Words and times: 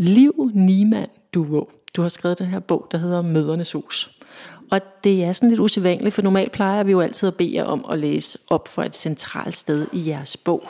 Liv 0.00 0.50
Niemann 0.54 1.06
Duo. 1.34 1.68
Du 1.96 2.02
har 2.02 2.08
skrevet 2.08 2.38
den 2.38 2.46
her 2.46 2.60
bog, 2.60 2.88
der 2.90 2.98
hedder 2.98 3.22
Mødernes 3.22 3.72
Hus. 3.72 4.18
Og 4.70 4.80
det 5.04 5.24
er 5.24 5.32
sådan 5.32 5.48
lidt 5.48 5.60
usædvanligt, 5.60 6.14
for 6.14 6.22
normalt 6.22 6.52
plejer 6.52 6.84
vi 6.84 6.92
jo 6.92 7.00
altid 7.00 7.28
at 7.28 7.34
bede 7.34 7.54
jer 7.54 7.64
om 7.64 7.84
at 7.90 7.98
læse 7.98 8.38
op 8.50 8.68
for 8.68 8.82
et 8.82 8.96
centralt 8.96 9.56
sted 9.56 9.86
i 9.92 10.08
jeres 10.08 10.36
bog. 10.36 10.62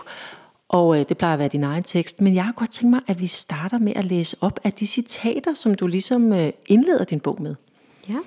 Og 0.69 0.99
øh, 0.99 1.05
det 1.09 1.19
plejer 1.19 1.33
at 1.33 1.39
være 1.39 1.49
din 1.49 1.65
egen 1.65 1.83
tekst. 1.83 2.21
Men 2.21 2.35
jeg 2.35 2.45
har 2.45 2.53
godt 2.53 2.71
tænkt 2.71 2.91
mig, 2.91 3.01
at 3.07 3.21
vi 3.21 3.27
starter 3.27 3.79
med 3.79 3.93
at 3.97 4.05
læse 4.05 4.37
op 4.41 4.61
af 4.65 4.73
de 4.73 4.87
citater, 4.87 5.55
som 5.55 5.75
du 5.75 5.87
ligesom 5.87 6.33
øh, 6.33 6.53
indleder 6.67 7.05
din 7.05 7.21
bog 7.21 7.43
med. 7.43 7.55
Ja. 8.09 8.19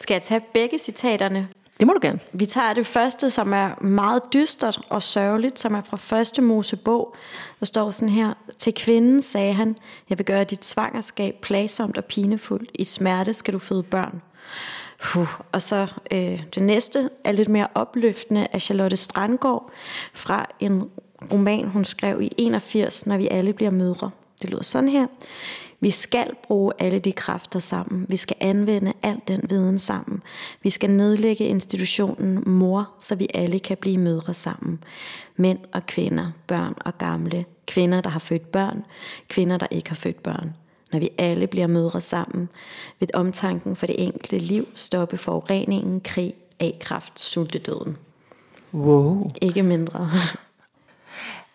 Skal 0.00 0.14
jeg 0.14 0.22
tage 0.22 0.40
begge 0.54 0.78
citaterne? 0.78 1.48
Det 1.78 1.86
må 1.86 1.92
du 1.92 1.98
gerne. 2.02 2.20
Vi 2.32 2.46
tager 2.46 2.72
det 2.72 2.86
første, 2.86 3.30
som 3.30 3.52
er 3.52 3.82
meget 3.82 4.22
dystert 4.34 4.80
og 4.88 5.02
sørgeligt, 5.02 5.60
som 5.60 5.74
er 5.74 5.80
fra 5.80 5.96
første 5.96 6.42
Mosebog. 6.42 7.16
Der 7.60 7.66
står 7.66 7.90
sådan 7.90 8.08
her, 8.08 8.34
til 8.58 8.74
kvinden 8.74 9.22
sagde 9.22 9.52
han, 9.52 9.76
jeg 10.10 10.18
vil 10.18 10.26
gøre 10.26 10.44
dit 10.44 10.64
svangerskab 10.64 11.34
plagsomt 11.42 11.98
og 11.98 12.04
pinefuldt. 12.04 12.70
I 12.74 12.84
smerte 12.84 13.32
skal 13.32 13.54
du 13.54 13.58
føde 13.58 13.82
børn. 13.82 14.22
Puh. 15.02 15.40
Og 15.52 15.62
så 15.62 15.86
øh, 16.10 16.42
det 16.54 16.62
næste 16.62 17.10
er 17.24 17.32
lidt 17.32 17.48
mere 17.48 17.68
opløftende 17.74 18.46
af 18.52 18.62
Charlotte 18.62 18.96
Strandgaard 18.96 19.70
fra 20.14 20.46
en 20.60 20.82
roman, 21.32 21.68
hun 21.68 21.84
skrev 21.84 22.22
i 22.22 22.32
81, 22.38 23.06
når 23.06 23.16
vi 23.16 23.28
alle 23.28 23.52
bliver 23.52 23.70
mødre. 23.70 24.10
Det 24.42 24.50
lyder 24.50 24.62
sådan 24.62 24.88
her. 24.88 25.06
Vi 25.86 25.90
skal 25.90 26.30
bruge 26.42 26.72
alle 26.78 26.98
de 26.98 27.12
kræfter 27.12 27.58
sammen. 27.58 28.06
Vi 28.08 28.16
skal 28.16 28.36
anvende 28.40 28.92
al 29.02 29.20
den 29.28 29.40
viden 29.48 29.78
sammen. 29.78 30.22
Vi 30.62 30.70
skal 30.70 30.90
nedlægge 30.90 31.44
institutionen 31.44 32.42
mor, 32.46 32.90
så 32.98 33.14
vi 33.14 33.28
alle 33.34 33.58
kan 33.58 33.76
blive 33.76 33.98
mødre 33.98 34.34
sammen. 34.34 34.84
Mænd 35.36 35.58
og 35.72 35.86
kvinder, 35.86 36.30
børn 36.46 36.74
og 36.80 36.98
gamle. 36.98 37.44
Kvinder, 37.66 38.00
der 38.00 38.10
har 38.10 38.18
født 38.18 38.52
børn. 38.52 38.84
Kvinder, 39.28 39.56
der 39.56 39.66
ikke 39.70 39.88
har 39.88 39.96
født 39.96 40.22
børn. 40.22 40.54
Når 40.92 40.98
vi 40.98 41.08
alle 41.18 41.46
bliver 41.46 41.66
mødre 41.66 42.00
sammen, 42.00 42.48
vil 43.00 43.10
omtanken 43.14 43.76
for 43.76 43.86
det 43.86 44.02
enkelte 44.02 44.38
liv 44.38 44.68
stoppe 44.74 45.18
forureningen, 45.18 46.00
krig, 46.00 46.34
A-kraft, 46.60 47.20
sultedøden. 47.20 47.96
Wow. 48.74 49.30
Ikke 49.40 49.62
mindre. 49.62 50.10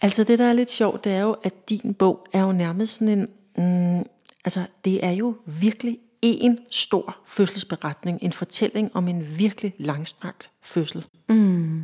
Altså 0.01 0.23
det, 0.23 0.39
der 0.39 0.45
er 0.45 0.53
lidt 0.53 0.71
sjovt, 0.71 1.03
det 1.03 1.11
er 1.11 1.21
jo, 1.21 1.35
at 1.43 1.69
din 1.69 1.93
bog 1.93 2.27
er 2.33 2.41
jo 2.41 2.51
nærmest 2.51 2.93
sådan 2.93 3.19
en... 3.19 3.27
Mm, 3.55 4.05
altså 4.45 4.65
det 4.85 5.05
er 5.05 5.11
jo 5.11 5.35
virkelig 5.45 5.99
en 6.21 6.59
stor 6.71 7.17
fødselsberetning. 7.27 8.23
En 8.23 8.33
fortælling 8.33 8.95
om 8.95 9.07
en 9.07 9.37
virkelig 9.37 9.73
langstrakt 9.77 10.49
fødsel. 10.61 11.05
Mm. 11.29 11.83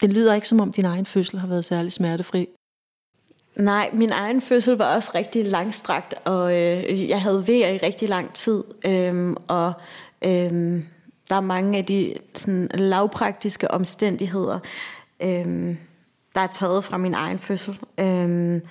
Det 0.00 0.12
lyder 0.12 0.34
ikke 0.34 0.48
som 0.48 0.60
om 0.60 0.72
din 0.72 0.84
egen 0.84 1.06
fødsel 1.06 1.38
har 1.38 1.48
været 1.48 1.64
særlig 1.64 1.92
smertefri. 1.92 2.48
Nej, 3.56 3.90
min 3.92 4.10
egen 4.10 4.40
fødsel 4.40 4.76
var 4.76 4.94
også 4.94 5.10
rigtig 5.14 5.46
langstrakt, 5.46 6.14
og 6.24 6.52
øh, 6.56 7.08
jeg 7.08 7.22
havde 7.22 7.48
vejr 7.48 7.68
i 7.68 7.78
rigtig 7.78 8.08
lang 8.08 8.32
tid. 8.32 8.64
Øhm, 8.86 9.36
og 9.48 9.72
øhm, 10.24 10.84
der 11.28 11.36
er 11.36 11.40
mange 11.40 11.78
af 11.78 11.84
de 11.84 12.14
sådan, 12.34 12.70
lavpraktiske 12.74 13.70
omstændigheder, 13.70 14.58
øhm, 15.20 15.78
der 16.34 16.40
er 16.40 16.46
taget 16.46 16.84
fra 16.84 16.96
min 16.96 17.14
egen 17.14 17.38
fødsel. 17.38 17.78
Øhm, 18.00 18.62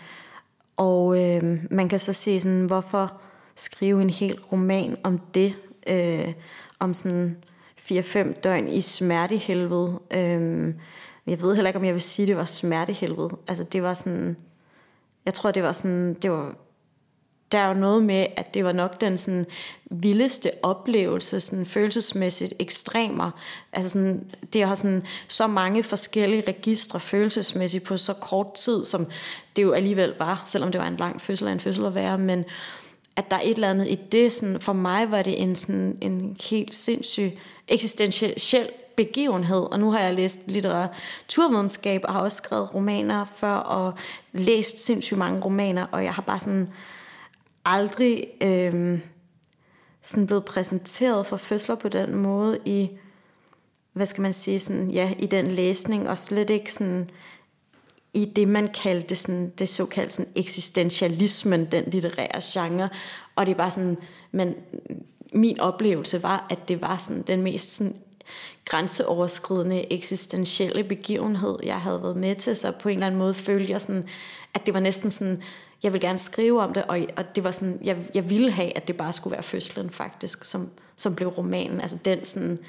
og 0.77 1.23
øh, 1.23 1.59
man 1.71 1.89
kan 1.89 1.99
så 1.99 2.13
sige, 2.13 2.41
sådan, 2.41 2.66
hvorfor 2.66 3.13
skrive 3.55 4.02
en 4.02 4.09
hel 4.09 4.39
roman 4.52 4.97
om 5.03 5.19
det, 5.33 5.53
øh, 5.89 6.33
om 6.79 6.93
sådan 6.93 7.38
4-5 7.77 8.41
døgn 8.41 8.67
i 8.67 8.81
smertehelvede. 8.81 9.99
Øh, 10.11 10.73
jeg 11.27 11.41
ved 11.41 11.55
heller 11.55 11.69
ikke, 11.69 11.79
om 11.79 11.85
jeg 11.85 11.94
vil 11.94 12.01
sige, 12.01 12.23
at 12.23 12.27
det 12.27 12.38
var 12.38 12.45
smertehelvede. 12.45 13.29
Altså 13.47 13.63
det 13.63 13.83
var 13.83 13.94
sådan 13.94 14.38
jeg 15.25 15.33
tror, 15.33 15.51
det 15.51 15.63
var 15.63 15.71
sådan, 15.71 16.13
det 16.13 16.31
var, 16.31 16.55
der 17.53 17.59
er 17.59 17.67
jo 17.67 17.73
noget 17.73 18.03
med, 18.03 18.25
at 18.35 18.53
det 18.53 18.65
var 18.65 18.71
nok 18.71 19.01
den 19.01 19.17
sådan 19.17 19.45
vildeste 19.85 20.51
oplevelse, 20.63 21.39
sådan 21.39 21.65
følelsesmæssigt 21.65 22.53
ekstremer. 22.59 23.31
Altså 23.73 23.89
sådan, 23.89 24.25
det 24.53 24.67
har 24.67 24.75
sådan 24.75 25.03
så 25.28 25.47
mange 25.47 25.83
forskellige 25.83 26.44
registre 26.47 27.00
følelsesmæssigt 27.00 27.83
på 27.83 27.97
så 27.97 28.13
kort 28.13 28.53
tid, 28.53 28.83
som 28.83 29.07
det 29.55 29.63
jo 29.63 29.72
alligevel 29.72 30.13
var, 30.19 30.41
selvom 30.45 30.72
det 30.72 30.81
var 30.81 30.88
en 30.88 30.97
lang 30.97 31.22
fødsel 31.22 31.47
af 31.47 31.51
en 31.51 31.59
fødsel 31.59 31.85
at 31.85 31.95
være, 31.95 32.17
men 32.17 32.45
at 33.16 33.31
der 33.31 33.38
er 33.38 33.41
et 33.44 33.55
eller 33.55 33.69
andet 33.69 33.88
i 33.88 33.95
det, 34.11 34.31
sådan, 34.31 34.59
for 34.59 34.73
mig 34.73 35.11
var 35.11 35.22
det 35.22 35.41
en, 35.41 35.55
sådan, 35.55 35.97
en 36.01 36.38
helt 36.49 36.75
sindssyg 36.75 37.31
eksistentiel 37.67 38.69
begivenhed, 38.95 39.59
og 39.59 39.79
nu 39.79 39.91
har 39.91 39.99
jeg 39.99 40.13
læst 40.13 40.39
litteraturvidenskab 40.47 42.01
og 42.03 42.13
har 42.13 42.22
også 42.22 42.38
skrevet 42.38 42.73
romaner 42.73 43.25
før 43.35 43.53
og 43.53 43.94
læst 44.31 44.85
sindssygt 44.85 45.17
mange 45.17 45.41
romaner, 45.41 45.85
og 45.91 46.03
jeg 46.03 46.13
har 46.13 46.22
bare 46.22 46.39
sådan 46.39 46.69
aldrig 47.66 48.28
øh, 48.41 49.00
sådan 50.01 50.25
blevet 50.25 50.46
præsenteret 50.46 51.28
for 51.28 51.38
fødsler 51.38 51.75
på 51.75 51.90
den 51.90 52.16
måde 52.16 52.59
i, 52.66 52.90
hvad 53.94 54.06
skal 54.06 54.22
man 54.22 54.34
sige, 54.34 54.59
sådan, 54.59 54.91
ja, 54.91 55.13
i 55.19 55.25
den 55.25 55.47
læsning, 55.47 56.09
og 56.09 56.18
slet 56.18 56.50
ikke 56.50 56.73
sådan 56.73 57.09
i 58.13 58.25
det, 58.25 58.47
man 58.47 58.68
kaldte 58.68 59.16
sådan, 59.16 59.50
det 59.50 59.69
såkaldte 59.69 60.16
sådan 60.16 60.31
eksistentialismen, 60.35 61.66
den 61.66 61.84
litterære 61.88 62.41
genre. 62.44 62.90
Og 63.35 63.46
det 63.46 63.52
er 63.52 63.57
bare 63.57 63.72
sådan, 63.72 63.97
men 64.31 64.56
min 65.34 65.59
oplevelse 65.59 66.23
var, 66.23 66.47
at 66.50 66.68
det 66.68 66.81
var 66.81 66.97
sådan 66.97 67.22
den 67.22 67.41
mest 67.41 67.75
sådan 67.75 67.96
grænseoverskridende 68.66 69.94
eksistentielle 69.94 70.84
begivenhed, 70.84 71.59
jeg 71.63 71.81
havde 71.81 72.03
været 72.03 72.18
med 72.18 72.35
til, 72.35 72.56
så 72.56 72.72
på 72.81 72.90
en 72.90 72.94
eller 72.94 73.07
anden 73.07 73.19
måde 73.19 73.34
følte 73.34 73.72
jeg 73.72 73.81
sådan, 73.81 74.07
at 74.53 74.66
det 74.66 74.73
var 74.73 74.79
næsten 74.79 75.12
sådan, 75.12 75.44
jeg 75.83 75.94
vil 75.94 76.01
gerne 76.01 76.17
skrive 76.17 76.61
om 76.61 76.73
det, 76.73 76.83
og, 76.83 76.99
og 77.16 77.35
det 77.35 77.44
var 77.44 77.51
sådan, 77.51 77.79
jeg, 77.83 77.97
jeg 78.13 78.29
ville 78.29 78.51
have, 78.51 78.77
at 78.77 78.88
det 78.88 78.97
bare 78.97 79.13
skulle 79.13 79.31
være 79.31 79.44
fødslen 79.44 79.89
faktisk, 79.89 80.45
som, 80.45 80.69
som 80.95 81.16
blev 81.16 81.27
romanen, 81.27 81.81
altså 81.81 81.97
den 82.05 82.25
sådan, 82.25 82.59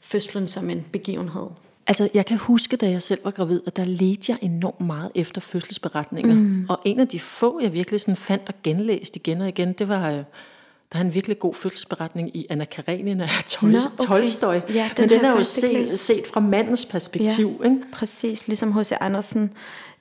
fødslen 0.00 0.48
som 0.48 0.70
en 0.70 0.84
begivenhed. 0.92 1.46
Altså, 1.86 2.08
jeg 2.14 2.26
kan 2.26 2.36
huske, 2.36 2.76
da 2.76 2.90
jeg 2.90 3.02
selv 3.02 3.20
var 3.24 3.30
gravid, 3.30 3.60
at 3.66 3.76
der 3.76 3.84
ledte 3.84 4.32
jeg 4.32 4.38
enormt 4.42 4.80
meget 4.80 5.10
efter 5.14 5.40
fødselsberetninger. 5.40 6.34
Mm. 6.34 6.66
Og 6.68 6.78
en 6.84 7.00
af 7.00 7.08
de 7.08 7.20
få, 7.20 7.60
jeg 7.62 7.72
virkelig 7.72 8.00
sådan 8.00 8.16
fandt 8.16 8.48
og 8.48 8.54
genlæste 8.62 9.16
igen 9.16 9.40
og 9.40 9.48
igen, 9.48 9.72
det 9.72 9.88
var 9.88 10.10
øh, 10.10 10.22
der 10.92 10.98
er 10.98 11.02
en 11.02 11.14
virkelig 11.14 11.38
god 11.38 11.54
fødselsberetning 11.54 12.36
i 12.36 12.46
Anna 12.50 12.64
Karenina 12.64 13.24
af 13.24 13.28
Tol- 13.28 13.66
Nå, 13.66 13.78
okay. 13.78 14.06
Tolstoy. 14.06 14.54
Ja, 14.74 14.90
den 14.96 15.02
Men 15.02 15.08
den 15.08 15.24
er 15.24 15.30
jo 15.30 15.42
set, 15.42 15.98
set 15.98 16.24
fra 16.32 16.40
mandens 16.40 16.84
perspektiv. 16.84 17.60
Ja, 17.60 17.64
ikke? 17.64 17.80
Præcis, 17.92 18.48
ligesom 18.48 18.78
H.C. 18.78 18.92
Andersen. 19.00 19.50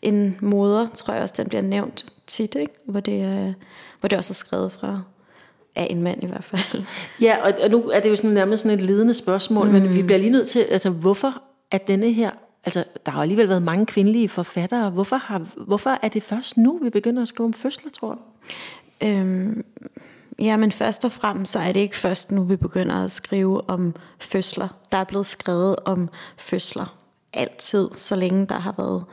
En 0.02 0.38
moder, 0.42 0.88
tror 0.94 1.14
jeg 1.14 1.24
også, 1.24 1.34
den 1.38 1.48
bliver 1.48 1.62
nævnt 1.62 2.06
tit, 2.28 2.56
ikke? 2.56 2.74
Hvor, 2.86 3.00
det, 3.00 3.48
øh, 3.48 3.54
hvor 4.00 4.10
det 4.10 4.18
også 4.18 4.32
er 4.32 4.36
skrevet 4.36 4.72
fra 4.72 5.02
af 5.76 5.88
en 5.90 6.04
mand 6.04 6.24
i 6.24 6.26
hvert 6.26 6.44
fald. 6.44 6.84
Ja, 7.22 7.38
og, 7.44 7.54
og 7.64 7.70
nu 7.70 7.90
er 7.90 8.00
det 8.00 8.10
jo 8.10 8.16
sådan 8.16 8.30
nærmest 8.30 8.64
sådan 8.64 8.80
et 8.80 8.86
ledende 8.86 9.14
spørgsmål, 9.14 9.68
mm. 9.68 9.74
men 9.74 9.96
vi 9.96 10.04
bliver 10.04 10.20
lige 10.20 10.30
nødt 10.30 10.48
til, 10.48 10.60
altså 10.60 10.90
hvorfor 10.90 11.42
er 11.72 11.78
denne 11.78 12.12
her 12.12 12.30
Altså, 12.66 12.84
der 13.06 13.12
har 13.12 13.22
alligevel 13.22 13.50
været 13.50 13.64
mange 13.64 13.86
kvindelige 13.86 14.30
forfattere. 14.30 14.90
Hvorfor, 14.90 15.16
har, 15.16 15.42
hvorfor 15.66 15.98
er 16.02 16.08
det 16.08 16.24
først 16.24 16.58
nu, 16.58 16.80
vi 16.84 16.90
begynder 16.90 17.22
at 17.22 17.28
skrive 17.28 17.46
om 17.46 17.54
fødsler, 17.54 17.92
tror 17.92 18.14
du? 18.14 18.20
Øhm, 19.08 19.64
Ja, 20.40 20.58
men 20.58 20.72
først 20.72 21.06
og 21.06 21.12
fremmest 21.12 21.52
så 21.52 21.60
er 21.60 21.72
det 21.72 21.80
ikke 21.80 21.98
først 21.98 22.32
nu, 22.32 22.44
vi 22.44 22.56
begynder 22.56 23.04
at 23.04 23.12
skrive 23.12 23.70
om 23.70 23.96
fødsler. 24.20 24.68
Der 24.92 24.98
er 24.98 25.04
blevet 25.04 25.26
skrevet 25.26 25.76
om 25.86 26.10
fødsler 26.38 26.96
altid, 27.34 27.90
så 27.96 28.16
længe 28.16 28.46
der 28.46 28.60
har 28.60 28.76
været 28.78 29.04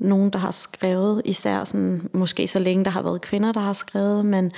nogen, 0.00 0.30
der 0.30 0.38
har 0.38 0.50
skrevet, 0.50 1.22
især 1.24 1.64
sådan, 1.64 2.10
måske 2.12 2.46
så 2.46 2.58
længe 2.58 2.84
der 2.84 2.90
har 2.90 3.02
været 3.02 3.20
kvinder, 3.20 3.52
der 3.52 3.60
har 3.60 3.72
skrevet, 3.72 4.26
men 4.26 4.52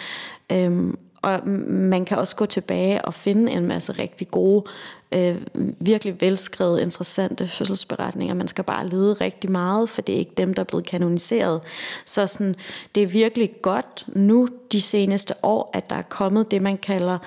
øhm, 0.53 0.99
og 1.23 1.49
man 1.69 2.05
kan 2.05 2.19
også 2.19 2.37
gå 2.37 2.47
tilbage 2.47 3.05
og 3.05 3.15
finde 3.15 3.53
en 3.53 3.67
masse 3.67 3.93
rigtig 3.93 4.31
gode, 4.31 4.65
øh, 5.13 5.37
virkelig 5.81 6.21
velskrevet, 6.21 6.81
interessante 6.81 7.49
fødselsberetninger. 7.49 8.35
Man 8.35 8.49
skal 8.49 8.65
bare 8.65 8.89
lede 8.89 9.15
rigtig 9.15 9.51
meget, 9.51 9.89
for 9.89 10.03
det 10.03 10.15
er 10.15 10.19
ikke 10.19 10.35
dem, 10.37 10.55
der 10.55 10.63
er 10.63 10.65
blevet 10.65 10.87
kanoniseret. 10.87 11.61
Så 12.05 12.27
sådan, 12.27 12.55
det 12.95 13.03
er 13.03 13.07
virkelig 13.07 13.51
godt 13.63 14.07
nu 14.09 14.49
de 14.73 14.81
seneste 14.81 15.35
år, 15.43 15.71
at 15.75 15.91
der 15.91 15.97
er 15.97 16.03
kommet 16.03 16.51
det, 16.51 16.63
man 16.63 16.77
kalder 16.77 17.19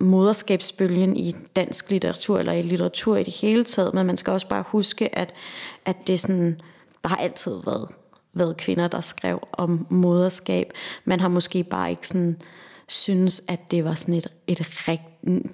moderskabsbølgen 0.00 1.16
i 1.16 1.36
dansk 1.56 1.90
litteratur, 1.90 2.38
eller 2.38 2.52
i 2.52 2.62
litteratur 2.62 3.16
i 3.16 3.22
det 3.22 3.34
hele 3.34 3.64
taget, 3.64 3.94
men 3.94 4.06
man 4.06 4.16
skal 4.16 4.32
også 4.32 4.48
bare 4.48 4.64
huske, 4.66 5.18
at, 5.18 5.34
at 5.84 5.96
det 6.06 6.12
er 6.12 6.18
sådan, 6.18 6.60
der 7.02 7.08
har 7.08 7.16
altid 7.16 7.56
været, 7.64 7.88
været 8.34 8.56
kvinder, 8.56 8.88
der 8.88 9.00
skrev 9.00 9.48
om 9.52 9.86
moderskab. 9.90 10.72
Man 11.04 11.20
har 11.20 11.28
måske 11.28 11.64
bare 11.64 11.90
ikke 11.90 12.08
sådan 12.08 12.40
synes, 12.88 13.42
at 13.48 13.70
det 13.70 13.84
var 13.84 13.94
sådan 13.94 14.14
et, 14.14 14.26
et 14.46 14.88
rigt, 14.88 15.02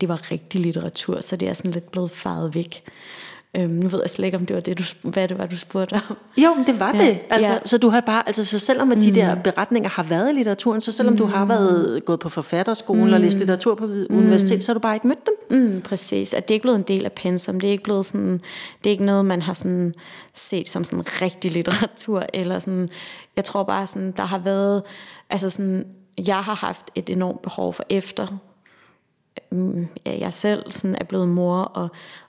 det 0.00 0.08
var 0.08 0.30
rigtig 0.30 0.60
litteratur, 0.60 1.20
så 1.20 1.36
det 1.36 1.48
er 1.48 1.52
sådan 1.52 1.70
lidt 1.70 1.90
blevet 1.90 2.10
faret 2.10 2.54
væk. 2.54 2.82
Øhm, 3.56 3.70
nu 3.70 3.88
ved 3.88 4.00
jeg 4.02 4.10
slet 4.10 4.26
ikke, 4.26 4.36
om 4.36 4.46
det 4.46 4.54
var 4.54 4.60
det, 4.60 4.78
du, 4.78 4.84
hvad 5.02 5.28
det 5.28 5.38
var, 5.38 5.46
du 5.46 5.58
spurgte 5.58 5.92
om. 5.92 6.16
Jo, 6.36 6.54
men 6.54 6.66
det 6.66 6.80
var 6.80 6.94
ja. 6.94 7.06
det. 7.06 7.20
Altså, 7.30 7.52
ja. 7.52 7.58
Så 7.64 7.78
du 7.78 7.88
har 7.88 8.00
bare, 8.00 8.22
altså, 8.26 8.44
så 8.44 8.58
selvom 8.58 8.92
at 8.92 9.02
de 9.02 9.08
mm. 9.08 9.14
der 9.14 9.34
beretninger 9.34 9.90
har 9.90 10.02
været 10.02 10.30
i 10.30 10.32
litteraturen, 10.32 10.80
så 10.80 10.92
selvom 10.92 11.12
mm. 11.12 11.18
du 11.18 11.26
har 11.26 11.44
mm. 11.44 11.48
været 11.48 12.04
gået 12.04 12.20
på 12.20 12.28
forfatterskolen 12.28 13.06
mm. 13.06 13.12
og 13.12 13.20
læst 13.20 13.38
litteratur 13.38 13.74
på 13.74 13.86
mm. 13.86 14.06
universitet, 14.10 14.62
så 14.62 14.72
har 14.72 14.74
du 14.74 14.80
bare 14.80 14.96
ikke 14.96 15.06
mødt 15.06 15.26
dem. 15.26 15.60
Mm, 15.60 15.80
præcis, 15.80 16.34
at 16.34 16.48
det 16.48 16.54
er 16.54 16.56
ikke 16.56 16.62
blevet 16.62 16.78
en 16.78 16.84
del 16.88 17.04
af 17.04 17.12
pensum. 17.12 17.60
Det 17.60 17.68
er 17.68 17.72
ikke 17.72 17.84
blevet 17.84 18.06
sådan, 18.06 18.40
det 18.84 18.90
er 18.90 18.90
ikke 18.90 19.04
noget, 19.04 19.24
man 19.24 19.42
har 19.42 19.54
sådan 19.54 19.94
set 20.34 20.68
som 20.68 20.84
sådan 20.84 21.22
rigtig 21.22 21.52
litteratur, 21.52 22.26
eller 22.34 22.58
sådan, 22.58 22.88
jeg 23.36 23.44
tror 23.44 23.62
bare 23.62 23.86
sådan, 23.86 24.12
der 24.16 24.24
har 24.24 24.38
været, 24.38 24.82
altså 25.30 25.50
sådan, 25.50 25.84
jeg 26.26 26.38
har 26.38 26.54
haft 26.54 26.90
et 26.94 27.10
enormt 27.10 27.42
behov 27.42 27.72
for 27.72 27.84
efter, 27.90 28.26
mm, 29.50 29.86
jeg 30.06 30.32
selv 30.32 30.72
sådan 30.72 30.96
er 31.00 31.04
blevet 31.04 31.28
mor, 31.28 31.60
og, 31.62 31.88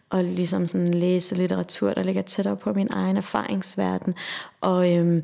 og 0.10 0.24
ligesom 0.24 0.68
sådan 0.68 0.94
læse 0.94 1.36
litteratur, 1.36 1.94
der 1.94 2.04
ligger 2.04 2.22
tættere 2.22 2.56
på 2.56 2.74
min 2.74 2.88
egen 2.92 3.18
erfaringsverden. 3.18 4.14
Og 4.62 4.94
øhm, 4.94 5.24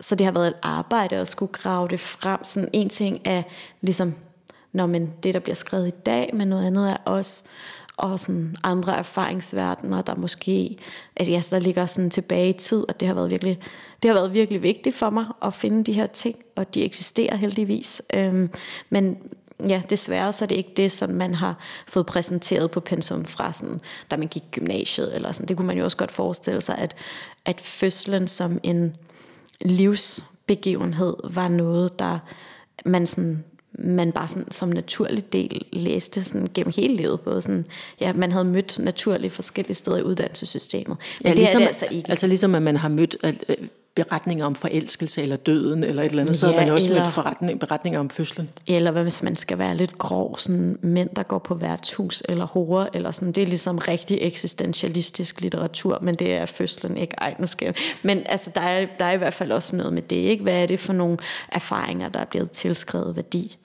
så 0.00 0.14
det 0.14 0.24
har 0.24 0.32
været 0.32 0.48
et 0.48 0.58
arbejde 0.62 1.16
at 1.16 1.28
skulle 1.28 1.52
grave 1.52 1.88
det 1.88 2.00
frem. 2.00 2.44
Sådan 2.44 2.68
en 2.72 2.88
ting 2.88 3.20
er 3.24 3.42
ligesom, 3.80 4.14
når 4.72 4.86
man 4.86 5.12
det, 5.22 5.34
der 5.34 5.40
bliver 5.40 5.54
skrevet 5.54 5.88
i 5.88 5.94
dag, 6.06 6.30
men 6.34 6.48
noget 6.48 6.66
andet 6.66 6.90
er 6.90 6.96
også 7.04 7.48
og 7.96 8.18
sådan 8.18 8.56
andre 8.62 8.96
erfaringsverdener, 8.96 10.02
der 10.02 10.14
måske, 10.14 10.76
altså 11.16 11.32
jeg 11.32 11.42
der 11.50 11.58
ligger 11.58 11.86
sådan 11.86 12.10
tilbage 12.10 12.48
i 12.48 12.58
tid, 12.58 12.84
og 12.88 13.00
det 13.00 13.08
har 13.08 13.14
været 13.14 13.30
virkelig, 13.30 13.58
det 14.02 14.08
har 14.08 14.14
været 14.14 14.32
virkelig 14.32 14.62
vigtigt 14.62 14.96
for 14.96 15.10
mig 15.10 15.26
at 15.42 15.54
finde 15.54 15.84
de 15.84 15.92
her 15.92 16.06
ting, 16.06 16.36
og 16.56 16.74
de 16.74 16.84
eksisterer 16.84 17.36
heldigvis. 17.36 18.02
Øhm, 18.14 18.50
men 18.90 19.16
ja, 19.68 19.82
desværre 19.90 20.32
så 20.32 20.44
er 20.44 20.46
det 20.46 20.56
ikke 20.56 20.72
det, 20.76 20.92
som 20.92 21.10
man 21.10 21.34
har 21.34 21.58
fået 21.88 22.06
præsenteret 22.06 22.70
på 22.70 22.80
pensum 22.80 23.24
fra, 23.24 23.52
sådan, 23.52 23.80
da 24.10 24.16
man 24.16 24.28
gik 24.28 24.42
gymnasiet. 24.50 25.14
Eller 25.14 25.32
sådan. 25.32 25.48
Det 25.48 25.56
kunne 25.56 25.66
man 25.66 25.78
jo 25.78 25.84
også 25.84 25.96
godt 25.96 26.12
forestille 26.12 26.60
sig, 26.60 26.78
at, 26.78 26.94
at 27.44 27.60
fødslen 27.60 28.28
som 28.28 28.60
en 28.62 28.96
livsbegivenhed 29.60 31.16
var 31.24 31.48
noget, 31.48 31.98
der 31.98 32.18
man 32.84 33.06
sådan 33.06 33.44
man 33.78 34.12
bare 34.12 34.28
sådan, 34.28 34.52
som 34.52 34.68
naturlig 34.68 35.32
del 35.32 35.66
læste 35.72 36.24
sådan 36.24 36.48
gennem 36.54 36.72
hele 36.76 36.96
livet. 36.96 37.20
Både 37.20 37.42
sådan, 37.42 37.66
ja, 38.00 38.12
man 38.12 38.32
havde 38.32 38.44
mødt 38.44 38.78
naturligt 38.78 39.32
forskellige 39.32 39.74
steder 39.74 39.96
i 39.96 40.02
uddannelsessystemet. 40.02 40.96
Men 41.20 41.24
ja, 41.24 41.28
det 41.28 41.38
ligesom, 41.38 41.62
er 41.62 41.66
det 41.66 41.68
altså 41.68 41.86
ikke. 41.90 42.10
Altså 42.10 42.26
ligesom 42.26 42.54
at 42.54 42.62
man 42.62 42.76
har 42.76 42.88
mødt 42.88 43.16
øh, 43.24 43.32
beretninger 43.94 44.46
om 44.46 44.54
forelskelse 44.54 45.22
eller 45.22 45.36
døden 45.36 45.84
eller 45.84 46.02
et 46.02 46.10
eller 46.10 46.22
andet, 46.22 46.32
ja, 46.32 46.38
så 46.38 46.46
har 46.46 46.56
man 46.56 46.70
også 46.70 46.88
eller, 46.88 47.02
mødt 47.02 47.14
forretning, 47.14 47.60
beretninger 47.60 48.00
om 48.00 48.10
fødslen. 48.10 48.50
Eller 48.66 48.90
hvad 48.90 49.02
hvis 49.02 49.22
man 49.22 49.36
skal 49.36 49.58
være 49.58 49.76
lidt 49.76 49.98
grov, 49.98 50.38
sådan 50.38 50.78
mænd, 50.82 51.10
der 51.16 51.22
går 51.22 51.38
på 51.38 51.54
værtshus 51.54 52.22
eller 52.28 52.46
horer, 52.46 52.86
eller 52.94 53.10
sådan, 53.10 53.32
det 53.32 53.42
er 53.42 53.46
ligesom 53.46 53.78
rigtig 53.78 54.18
eksistentialistisk 54.20 55.40
litteratur, 55.40 55.98
men 56.02 56.14
det 56.14 56.34
er 56.34 56.46
fødslen 56.46 56.96
ikke. 56.96 57.14
Ej, 57.18 57.34
nu 57.38 57.46
skal 57.46 57.66
jeg. 57.66 57.74
Men 58.02 58.22
altså, 58.26 58.50
der 58.54 58.60
er, 58.60 58.86
der 58.98 59.04
er 59.04 59.12
i 59.12 59.16
hvert 59.16 59.34
fald 59.34 59.52
også 59.52 59.76
noget 59.76 59.92
med 59.92 60.02
det, 60.02 60.16
ikke? 60.16 60.42
Hvad 60.42 60.62
er 60.62 60.66
det 60.66 60.80
for 60.80 60.92
nogle 60.92 61.18
erfaringer, 61.48 62.08
der 62.08 62.20
er 62.20 62.24
blevet 62.24 62.50
tilskrevet 62.50 63.16
værdi? 63.16 63.58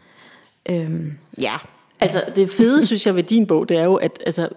Øhm, 0.70 1.18
ja. 1.42 1.54
Altså, 2.00 2.24
det 2.36 2.50
fede, 2.50 2.86
synes 2.86 3.06
jeg, 3.06 3.16
ved 3.16 3.24
din 3.24 3.48
bog, 3.48 3.70
det 3.70 3.78
er 3.78 3.84
jo, 3.84 3.96
at 3.96 4.20
altså, 4.26 4.50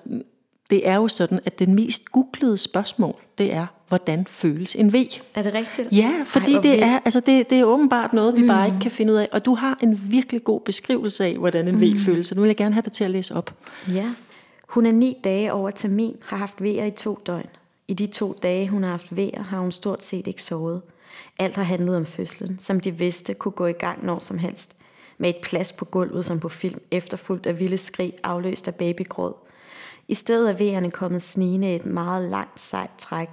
det 0.70 0.88
er 0.88 0.94
jo 0.94 1.08
sådan, 1.08 1.40
at 1.44 1.58
den 1.58 1.74
mest 1.74 2.12
googlede 2.12 2.58
spørgsmål, 2.58 3.14
det 3.38 3.54
er, 3.54 3.66
hvordan 3.90 4.26
føles 4.26 4.74
en 4.74 4.92
V? 4.92 4.96
Er 5.34 5.42
det 5.42 5.54
rigtigt? 5.54 5.88
Ja, 5.92 6.12
fordi 6.26 6.54
Ej, 6.54 6.60
det, 6.60 6.82
er, 6.82 6.98
altså 7.04 7.20
det, 7.20 7.50
det 7.50 7.60
er 7.60 7.64
åbenbart 7.64 8.12
noget, 8.12 8.36
vi 8.36 8.40
mm. 8.40 8.48
bare 8.48 8.66
ikke 8.66 8.78
kan 8.80 8.90
finde 8.90 9.12
ud 9.12 9.18
af. 9.18 9.28
Og 9.32 9.44
du 9.44 9.54
har 9.54 9.78
en 9.82 10.00
virkelig 10.04 10.44
god 10.44 10.60
beskrivelse 10.60 11.24
af, 11.24 11.36
hvordan 11.36 11.68
en 11.68 11.80
V 11.80 11.92
mm. 11.92 11.98
føles, 11.98 12.26
så 12.26 12.34
nu 12.34 12.40
vil 12.40 12.48
jeg 12.48 12.56
gerne 12.56 12.74
have 12.74 12.82
dig 12.82 12.92
til 12.92 13.04
at 13.04 13.10
læse 13.10 13.36
op. 13.36 13.54
Ja. 13.88 14.10
Hun 14.68 14.86
er 14.86 14.92
ni 14.92 15.16
dage 15.24 15.52
over 15.52 15.70
termin, 15.70 16.16
har 16.24 16.36
haft 16.36 16.60
V'er 16.60 16.84
i 16.84 16.90
to 16.90 17.18
døgn. 17.26 17.46
I 17.88 17.94
de 17.94 18.06
to 18.06 18.38
dage, 18.42 18.68
hun 18.68 18.82
har 18.82 18.90
haft 18.90 19.12
V'er, 19.12 19.42
har 19.42 19.58
hun 19.58 19.72
stort 19.72 20.04
set 20.04 20.26
ikke 20.26 20.42
sovet. 20.42 20.82
Alt 21.38 21.56
har 21.56 21.62
handlet 21.62 21.96
om 21.96 22.06
fødslen, 22.06 22.58
som 22.58 22.80
de 22.80 22.90
vidste 22.90 23.34
kunne 23.34 23.52
gå 23.52 23.66
i 23.66 23.72
gang 23.72 24.04
når 24.04 24.18
som 24.18 24.38
helst. 24.38 24.76
Med 25.18 25.30
et 25.30 25.36
plads 25.42 25.72
på 25.72 25.84
gulvet 25.84 26.26
som 26.26 26.40
på 26.40 26.48
film, 26.48 26.80
efterfulgt 26.90 27.46
af 27.46 27.60
vilde 27.60 27.78
skrig, 27.78 28.12
afløst 28.24 28.68
af 28.68 28.74
babygråd. 28.74 29.34
I 30.08 30.14
stedet 30.14 30.50
er 30.50 30.56
vejerne 30.56 30.90
kommet 30.90 31.22
snigende 31.22 31.74
et 31.74 31.86
meget 31.86 32.30
langt 32.30 32.60
sejt 32.60 32.90
træk. 32.98 33.28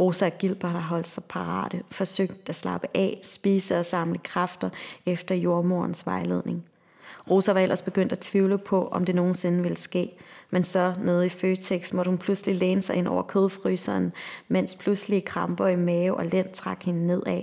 Rosa 0.00 0.26
og 0.26 0.38
Gilbert 0.38 0.72
har 0.72 0.80
holdt 0.80 1.08
sig 1.08 1.24
parate, 1.28 1.82
forsøgt 1.90 2.48
at 2.48 2.56
slappe 2.56 2.86
af, 2.94 3.20
spise 3.22 3.78
og 3.78 3.84
samle 3.84 4.18
kræfter 4.18 4.70
efter 5.06 5.34
jordmorens 5.34 6.06
vejledning. 6.06 6.64
Rosa 7.30 7.52
var 7.52 7.60
ellers 7.60 7.82
begyndt 7.82 8.12
at 8.12 8.18
tvivle 8.18 8.58
på, 8.58 8.88
om 8.88 9.04
det 9.04 9.14
nogensinde 9.14 9.62
ville 9.62 9.76
ske, 9.76 10.12
men 10.50 10.64
så 10.64 10.94
nede 11.02 11.26
i 11.26 11.28
Føtex 11.28 11.92
måtte 11.92 12.08
hun 12.08 12.18
pludselig 12.18 12.56
læne 12.56 12.82
sig 12.82 12.96
ind 12.96 13.08
over 13.08 13.22
kødfryseren, 13.22 14.12
mens 14.48 14.74
pludselige 14.74 15.20
kramper 15.20 15.66
i 15.66 15.76
mave 15.76 16.16
og 16.16 16.26
lænd 16.26 16.48
trak 16.52 16.82
hende 16.82 17.06
nedad. 17.06 17.42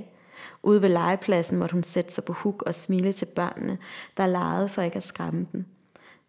Ude 0.63 0.81
ved 0.81 0.89
legepladsen 0.89 1.57
måtte 1.57 1.73
hun 1.73 1.83
sætte 1.83 2.13
sig 2.13 2.23
på 2.23 2.33
huk 2.33 2.61
og 2.61 2.75
smile 2.75 3.13
til 3.13 3.25
børnene, 3.25 3.77
der 4.17 4.27
legede 4.27 4.69
for 4.69 4.81
ikke 4.81 4.95
at 4.95 5.03
skræmme 5.03 5.47
dem. 5.51 5.65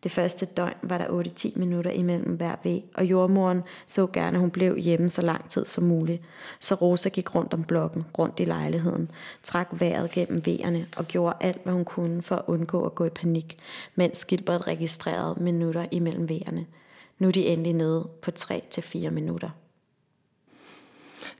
Det 0.02 0.10
første 0.10 0.46
døgn 0.46 0.74
var 0.82 0.98
der 0.98 1.06
8-10 1.06 1.58
minutter 1.58 1.90
imellem 1.90 2.32
hver 2.32 2.56
ved, 2.64 2.80
og 2.94 3.04
jordmoren 3.04 3.62
så 3.86 4.06
gerne, 4.06 4.36
at 4.36 4.40
hun 4.40 4.50
blev 4.50 4.76
hjemme 4.76 5.08
så 5.08 5.22
lang 5.22 5.50
tid 5.50 5.64
som 5.64 5.84
muligt. 5.84 6.22
Så 6.60 6.74
Rosa 6.74 7.08
gik 7.08 7.34
rundt 7.34 7.54
om 7.54 7.64
blokken, 7.64 8.04
rundt 8.18 8.40
i 8.40 8.44
lejligheden, 8.44 9.10
trak 9.42 9.68
vejret 9.72 10.10
gennem 10.10 10.46
vejerne 10.46 10.86
og 10.96 11.08
gjorde 11.08 11.36
alt, 11.40 11.60
hvad 11.64 11.72
hun 11.72 11.84
kunne 11.84 12.22
for 12.22 12.36
at 12.36 12.42
undgå 12.46 12.84
at 12.84 12.94
gå 12.94 13.04
i 13.04 13.10
panik, 13.10 13.58
mens 13.94 14.24
Gilbert 14.24 14.66
registrerede 14.66 15.42
minutter 15.42 15.86
imellem 15.90 16.28
vejerne. 16.28 16.66
Nu 17.18 17.28
er 17.28 17.32
de 17.32 17.46
endelig 17.46 17.72
nede 17.72 18.08
på 18.22 18.30
3-4 18.40 19.10
minutter. 19.10 19.50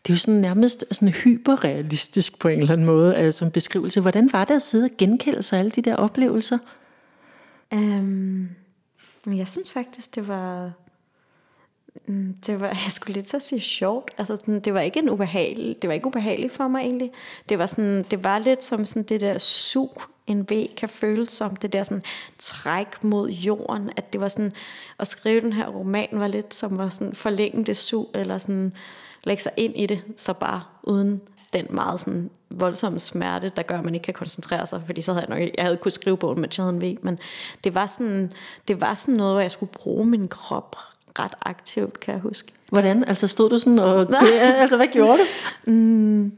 Det 0.03 0.11
er 0.11 0.15
jo 0.15 0.19
sådan 0.19 0.41
nærmest 0.41 0.85
sådan 0.91 1.09
hyperrealistisk 1.09 2.39
på 2.39 2.49
en 2.49 2.61
eller 2.61 2.73
anden 2.73 2.87
måde, 2.87 3.17
altså 3.17 3.45
en 3.45 3.51
beskrivelse. 3.51 4.01
Hvordan 4.01 4.33
var 4.33 4.45
det 4.45 4.55
at 4.55 4.63
sidde 4.63 4.85
og 4.85 4.91
genkælde 4.99 5.43
sig 5.43 5.59
alle 5.59 5.71
de 5.71 5.83
der 5.83 5.97
oplevelser? 5.97 6.59
Øhm, 7.75 8.49
jeg 9.27 9.49
synes 9.49 9.73
faktisk, 9.73 10.15
det 10.15 10.29
var... 10.29 10.73
Mm, 12.07 12.37
det 12.47 12.61
var, 12.61 12.67
jeg 12.85 12.93
skulle 12.93 13.15
lidt 13.15 13.29
så 13.29 13.39
sige 13.39 13.61
sjovt. 13.61 14.11
Altså, 14.19 14.61
det 14.65 14.75
var 14.75 14.81
ikke 14.81 14.99
en 14.99 15.11
ubehagelig, 15.11 15.83
det 15.83 15.89
var 15.89 15.95
ikke 15.95 16.07
ubehageligt 16.07 16.53
for 16.53 16.69
mig 16.69 16.81
egentlig. 16.81 17.13
Det 17.49 17.59
var 17.59 17.67
sådan, 17.67 18.03
det 18.03 18.25
var 18.25 18.39
lidt 18.39 18.65
som 18.65 18.87
sådan 18.87 19.03
det 19.03 19.21
der 19.21 19.39
sug, 19.39 20.03
en 20.27 20.47
V 20.51 20.67
kan 20.77 20.89
føles 20.89 21.31
som. 21.31 21.57
Det 21.57 21.73
der 21.73 21.83
sådan 21.83 22.03
træk 22.39 23.05
mod 23.05 23.31
jorden. 23.31 23.91
At 23.97 24.13
det 24.13 24.21
var 24.21 24.29
sådan, 24.29 24.53
at 24.99 25.07
skrive 25.07 25.41
den 25.41 25.53
her 25.53 25.69
roman 25.69 26.09
var 26.13 26.27
lidt 26.27 26.55
som 26.55 26.81
at 26.81 26.93
sådan 26.93 27.15
forlænge 27.15 27.65
det 27.65 27.77
sug, 27.77 28.11
eller 28.15 28.39
sådan 28.39 28.73
lægge 29.25 29.43
sig 29.43 29.53
ind 29.57 29.77
i 29.77 29.87
det, 29.87 30.03
så 30.17 30.33
bare 30.33 30.63
uden 30.83 31.21
den 31.53 31.67
meget 31.71 32.01
sådan 32.01 32.31
voldsomme 32.51 32.99
smerte, 32.99 33.53
der 33.57 33.63
gør, 33.63 33.79
at 33.79 33.85
man 33.85 33.95
ikke 33.95 34.05
kan 34.05 34.15
koncentrere 34.15 34.67
sig, 34.67 34.83
fordi 34.87 35.01
så 35.01 35.13
havde 35.13 35.27
jeg 35.29 35.39
nok, 35.39 35.51
jeg 35.57 35.65
havde 35.65 35.77
kunnet 35.77 35.93
skrive 35.93 36.17
bogen, 36.17 36.41
mens 36.41 36.59
jeg 36.59 36.65
havde 36.65 36.77
en 36.77 36.83
V, 36.83 36.97
men 37.03 37.19
det 37.65 37.75
var, 37.75 37.87
sådan, 37.87 38.33
det 38.69 38.81
var 38.81 38.95
sådan 38.95 39.15
noget, 39.15 39.35
hvor 39.35 39.41
jeg 39.41 39.51
skulle 39.51 39.73
bruge 39.73 40.07
min 40.07 40.29
krop 40.29 40.77
ret 41.19 41.35
aktivt, 41.43 42.01
kan 42.01 42.15
jeg 42.15 42.21
huske. 42.21 42.53
Hvordan? 42.69 43.05
Altså 43.05 43.27
stod 43.29 43.51
du 43.51 43.59
sådan 43.59 43.79
og... 43.79 44.07
altså, 44.63 44.77
hvad 44.77 44.87
gjorde 44.93 45.19
du? 45.19 45.71
mm, 45.71 46.33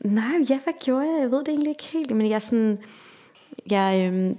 nej, 0.00 0.24
ja, 0.48 0.58
hvad 0.64 0.72
gjorde 0.84 1.06
jeg? 1.06 1.20
Jeg 1.20 1.30
ved 1.30 1.38
det 1.38 1.48
egentlig 1.48 1.70
ikke 1.70 1.84
helt, 1.92 2.16
men 2.16 2.30
jeg 2.30 2.42
sådan... 2.42 2.78
Jeg, 3.70 4.06
øhm, 4.06 4.38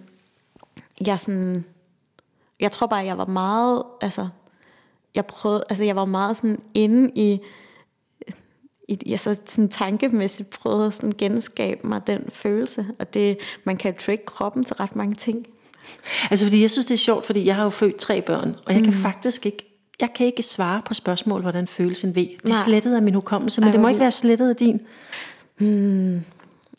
jeg 1.06 1.20
sådan... 1.20 1.66
Jeg 2.60 2.72
tror 2.72 2.88
bare, 2.88 3.06
jeg 3.06 3.18
var 3.18 3.26
meget... 3.26 3.84
Altså, 4.02 4.28
jeg 5.16 5.26
prøvede... 5.26 5.64
Altså, 5.70 5.84
jeg 5.84 5.96
var 5.96 6.06
meget 6.06 6.38
sådan 6.38 6.60
inde 6.74 7.12
i 7.16 7.40
jeg 9.06 9.20
så 9.20 9.36
sådan 9.46 9.70
tankemæssigt 9.70 10.50
prøvede 10.50 10.88
at 10.88 10.94
sådan 10.94 11.14
genskabe 11.18 11.88
mig 11.88 12.08
den 12.08 12.22
følelse, 12.30 12.86
og 13.00 13.14
det, 13.14 13.38
man 13.64 13.78
kan 13.78 13.96
trick 14.06 14.22
kroppen 14.26 14.64
til 14.64 14.76
ret 14.76 14.96
mange 14.96 15.16
ting. 15.16 15.46
Altså 16.32 16.46
fordi 16.46 16.62
jeg 16.62 16.72
synes 16.72 16.86
det 16.86 16.94
er 16.94 16.98
sjovt, 16.98 17.26
fordi 17.26 17.46
jeg 17.46 17.56
har 17.56 17.64
jo 17.64 17.70
født 17.70 17.96
tre 17.96 18.22
børn, 18.22 18.56
og 18.66 18.74
jeg 18.74 18.80
mm. 18.80 18.84
kan 18.84 18.94
faktisk 18.94 19.46
ikke, 19.46 19.78
jeg 20.00 20.10
kan 20.16 20.26
ikke 20.26 20.44
svare 20.44 20.82
på 20.86 20.94
spørgsmål, 20.94 21.42
hvordan 21.42 21.68
føles 21.68 22.04
en 22.04 22.16
ved. 22.16 22.28
Det 22.44 22.50
er 22.50 22.64
slettet 22.66 22.96
af 22.96 23.02
min 23.02 23.14
hukommelse, 23.14 23.62
men 23.62 23.68
Ej, 23.68 23.72
det 23.72 23.82
må 23.82 23.88
ikke 23.88 24.00
være 24.00 24.12
slettet 24.12 24.50
af 24.50 24.56
din. 24.56 24.82
Hmm. 25.58 26.22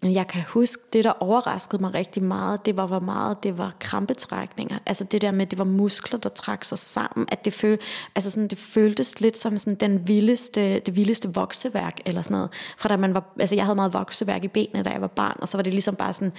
Jeg 0.04 0.26
kan 0.26 0.42
huske, 0.49 0.82
det 0.92 1.04
der 1.04 1.23
overraskede 1.23 1.82
mig 1.82 1.94
rigtig 1.94 2.23
meget, 2.23 2.66
det 2.66 2.76
var, 2.76 2.87
hvor 2.87 3.00
meget 3.00 3.42
det 3.42 3.59
var 3.59 3.73
krampetrækninger. 3.80 4.78
Altså 4.87 5.04
det 5.04 5.23
der 5.23 5.30
med, 5.30 5.47
det 5.47 5.59
var 5.59 5.64
muskler, 5.64 6.18
der 6.18 6.28
trak 6.28 6.64
sig 6.64 6.78
sammen. 6.78 7.28
At 7.32 7.44
det, 7.44 7.52
føl, 7.52 7.78
altså 8.14 8.30
sådan, 8.30 8.49
det 8.49 8.59
føltes 8.59 9.21
lidt 9.21 9.38
som 9.38 9.59
sådan 9.59 9.75
den 9.75 10.09
vildeste, 10.09 10.78
det 10.78 10.97
vildeste 10.97 11.35
vokseværk, 11.35 12.00
eller 12.06 12.23
sådan 12.23 12.35
noget. 12.35 12.50
Fra 12.78 12.88
da 12.88 12.97
man 12.97 13.14
var, 13.14 13.25
altså 13.38 13.54
jeg 13.54 13.64
havde 13.64 13.76
meget 13.76 13.94
vokseværk 13.94 14.44
i 14.44 14.49
benene, 14.49 14.82
da 14.82 14.90
jeg 14.90 15.00
var 15.00 15.06
barn, 15.06 15.37
og 15.40 15.49
så 15.49 15.56
var 15.59 15.62
det 15.62 15.73
ligesom 15.73 15.97
bare 15.97 16.12
sådan, 16.12 16.32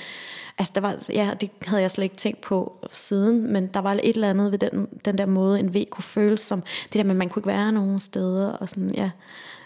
altså 0.58 0.72
der 0.75 0.82
var, 0.82 0.96
ja, 1.13 1.32
det 1.41 1.50
havde 1.65 1.82
jeg 1.82 1.91
slet 1.91 2.03
ikke 2.03 2.15
tænkt 2.15 2.41
på 2.41 2.88
siden, 2.91 3.53
men 3.53 3.67
der 3.67 3.79
var 3.79 3.91
et 3.91 4.15
eller 4.15 4.29
andet 4.29 4.51
ved 4.51 4.60
den, 4.60 4.88
den 5.05 5.17
der 5.17 5.25
måde, 5.25 5.60
en 5.60 5.74
V 5.74 5.86
kunne 5.89 6.03
føles 6.03 6.41
som, 6.41 6.62
det 6.84 6.93
der 6.93 7.03
med, 7.03 7.12
at 7.12 7.17
man 7.17 7.29
kunne 7.29 7.39
ikke 7.39 7.48
være 7.48 7.72
nogen 7.72 8.00
steder, 8.00 8.51
og 8.51 8.70
sådan, 8.70 8.96
ja, 8.96 9.12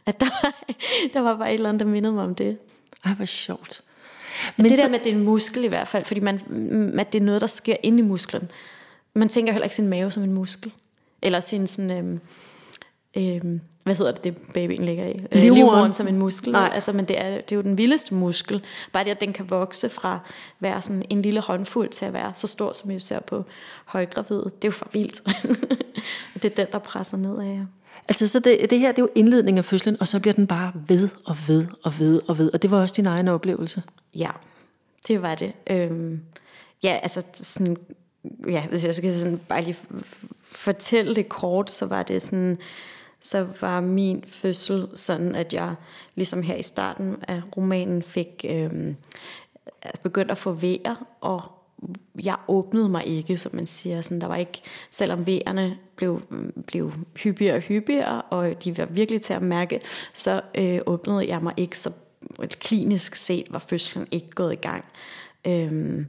at 0.05 0.19
der 0.19 0.25
var, 0.25 0.53
der 1.13 1.19
var 1.19 1.37
bare 1.37 1.49
et 1.49 1.53
eller 1.53 1.69
andet, 1.69 1.79
der 1.79 1.91
mindede 1.91 2.13
mig 2.13 2.23
om 2.23 2.35
det. 2.35 2.57
Ej, 3.05 3.13
hvor 3.13 3.25
sjovt. 3.25 3.81
Men 4.57 4.65
det 4.65 4.77
så... 4.77 4.83
der 4.83 4.89
med, 4.89 4.99
at 4.99 5.05
det 5.05 5.11
er 5.11 5.15
en 5.15 5.23
muskel 5.23 5.63
i 5.63 5.67
hvert 5.67 5.87
fald, 5.87 6.05
fordi 6.05 6.19
man, 6.19 6.35
at 6.99 7.13
det 7.13 7.21
er 7.21 7.25
noget, 7.25 7.41
der 7.41 7.47
sker 7.47 7.75
inde 7.83 7.99
i 7.99 8.01
musklen. 8.01 8.51
Man 9.13 9.29
tænker 9.29 9.53
heller 9.53 9.65
ikke 9.65 9.75
sin 9.75 9.87
mave 9.87 10.11
som 10.11 10.23
en 10.23 10.33
muskel. 10.33 10.71
Eller 11.21 11.39
sin 11.39 11.67
sådan, 11.67 11.91
øhm, 11.91 12.19
Øhm, 13.17 13.61
hvad 13.83 13.95
hedder 13.95 14.11
det, 14.11 14.23
det 14.23 14.37
babyen 14.53 14.85
ligger 14.85 15.05
i? 15.05 15.09
Øh, 15.09 15.15
Livmoderen. 15.15 15.53
Livmoderen 15.53 15.93
som 15.93 16.07
en 16.07 16.17
muskel. 16.17 16.51
Nej. 16.51 16.71
Altså, 16.73 16.91
men 16.91 17.05
det 17.05 17.25
er, 17.25 17.29
det 17.29 17.51
er 17.51 17.55
jo 17.55 17.61
den 17.61 17.77
vildeste 17.77 18.13
muskel. 18.13 18.63
Bare 18.93 19.03
det, 19.03 19.11
at 19.11 19.21
den 19.21 19.33
kan 19.33 19.49
vokse 19.49 19.89
fra 19.89 20.19
være 20.59 20.81
sådan 20.81 21.03
en 21.09 21.21
lille 21.21 21.41
håndfuld 21.41 21.89
til 21.89 22.05
at 22.05 22.13
være 22.13 22.31
så 22.35 22.47
stor, 22.47 22.73
som 22.73 22.89
vi 22.89 22.99
ser 22.99 23.19
på 23.19 23.45
højgravide. 23.85 24.43
Det 24.43 24.63
er 24.63 24.67
jo 24.67 24.71
for 24.71 24.87
vildt. 24.93 25.21
det 26.33 26.45
er 26.45 26.55
den, 26.55 26.67
der 26.71 26.79
presser 26.79 27.17
ned 27.17 27.39
af 27.39 27.45
jer. 27.45 27.65
Altså, 28.09 28.27
så 28.27 28.39
det, 28.39 28.69
det 28.69 28.79
her, 28.79 28.91
det 28.91 28.99
er 28.99 29.03
jo 29.03 29.09
indledningen 29.15 29.57
af 29.57 29.65
fødslen, 29.65 29.97
og 29.99 30.07
så 30.07 30.19
bliver 30.19 30.33
den 30.33 30.47
bare 30.47 30.71
ved 30.87 31.09
og 31.25 31.35
ved 31.47 31.67
og 31.83 31.99
ved 31.99 32.21
og 32.27 32.37
ved. 32.37 32.53
Og 32.53 32.61
det 32.61 32.71
var 32.71 32.81
også 32.81 32.93
din 32.97 33.05
egen 33.05 33.27
oplevelse. 33.27 33.83
Ja, 34.15 34.29
det 35.07 35.21
var 35.21 35.35
det. 35.35 35.53
Øhm, 35.69 36.21
ja, 36.83 36.99
altså 37.03 37.21
sådan, 37.33 37.77
ja, 38.47 38.67
hvis 38.67 38.85
jeg 38.85 38.95
skal 38.95 39.19
sådan 39.19 39.41
bare 39.49 39.63
lige 39.63 39.77
fortælle 40.41 41.15
det 41.15 41.29
kort, 41.29 41.71
så 41.71 41.85
var 41.85 42.03
det 42.03 42.21
sådan, 42.21 42.57
så 43.21 43.47
var 43.61 43.81
min 43.81 44.23
fødsel 44.27 44.87
sådan, 44.95 45.35
at 45.35 45.53
jeg 45.53 45.75
ligesom 46.15 46.41
her 46.41 46.55
i 46.55 46.63
starten 46.63 47.15
af 47.27 47.41
romanen 47.57 48.03
fik 48.03 48.45
øhm, 48.49 48.95
begyndt 50.03 50.31
at 50.31 50.37
få 50.37 50.51
vejer, 50.51 51.05
og 51.21 51.56
jeg 52.23 52.35
åbnede 52.47 52.89
mig 52.89 53.07
ikke, 53.07 53.37
som 53.37 53.55
man 53.55 53.65
siger. 53.65 54.01
Sådan, 54.01 54.21
der 54.21 54.27
var 54.27 54.35
ikke, 54.35 54.61
selvom 54.91 55.27
vejerne 55.27 55.77
blev, 55.95 56.21
blev 56.67 56.91
hyppigere 57.15 57.55
og 57.55 57.61
hyppigere, 57.61 58.21
og 58.21 58.63
de 58.63 58.77
var 58.77 58.85
virkelig 58.85 59.21
til 59.21 59.33
at 59.33 59.41
mærke, 59.41 59.81
så 60.13 60.41
øh, 60.55 60.79
åbnede 60.85 61.27
jeg 61.27 61.41
mig 61.41 61.53
ikke, 61.57 61.79
så 61.79 61.91
øh, 62.41 62.47
klinisk 62.47 63.15
set 63.15 63.45
var 63.49 63.59
fødslen 63.59 64.07
ikke 64.11 64.29
gået 64.29 64.53
i 64.53 64.55
gang. 64.55 64.85
Øhm, 65.45 66.07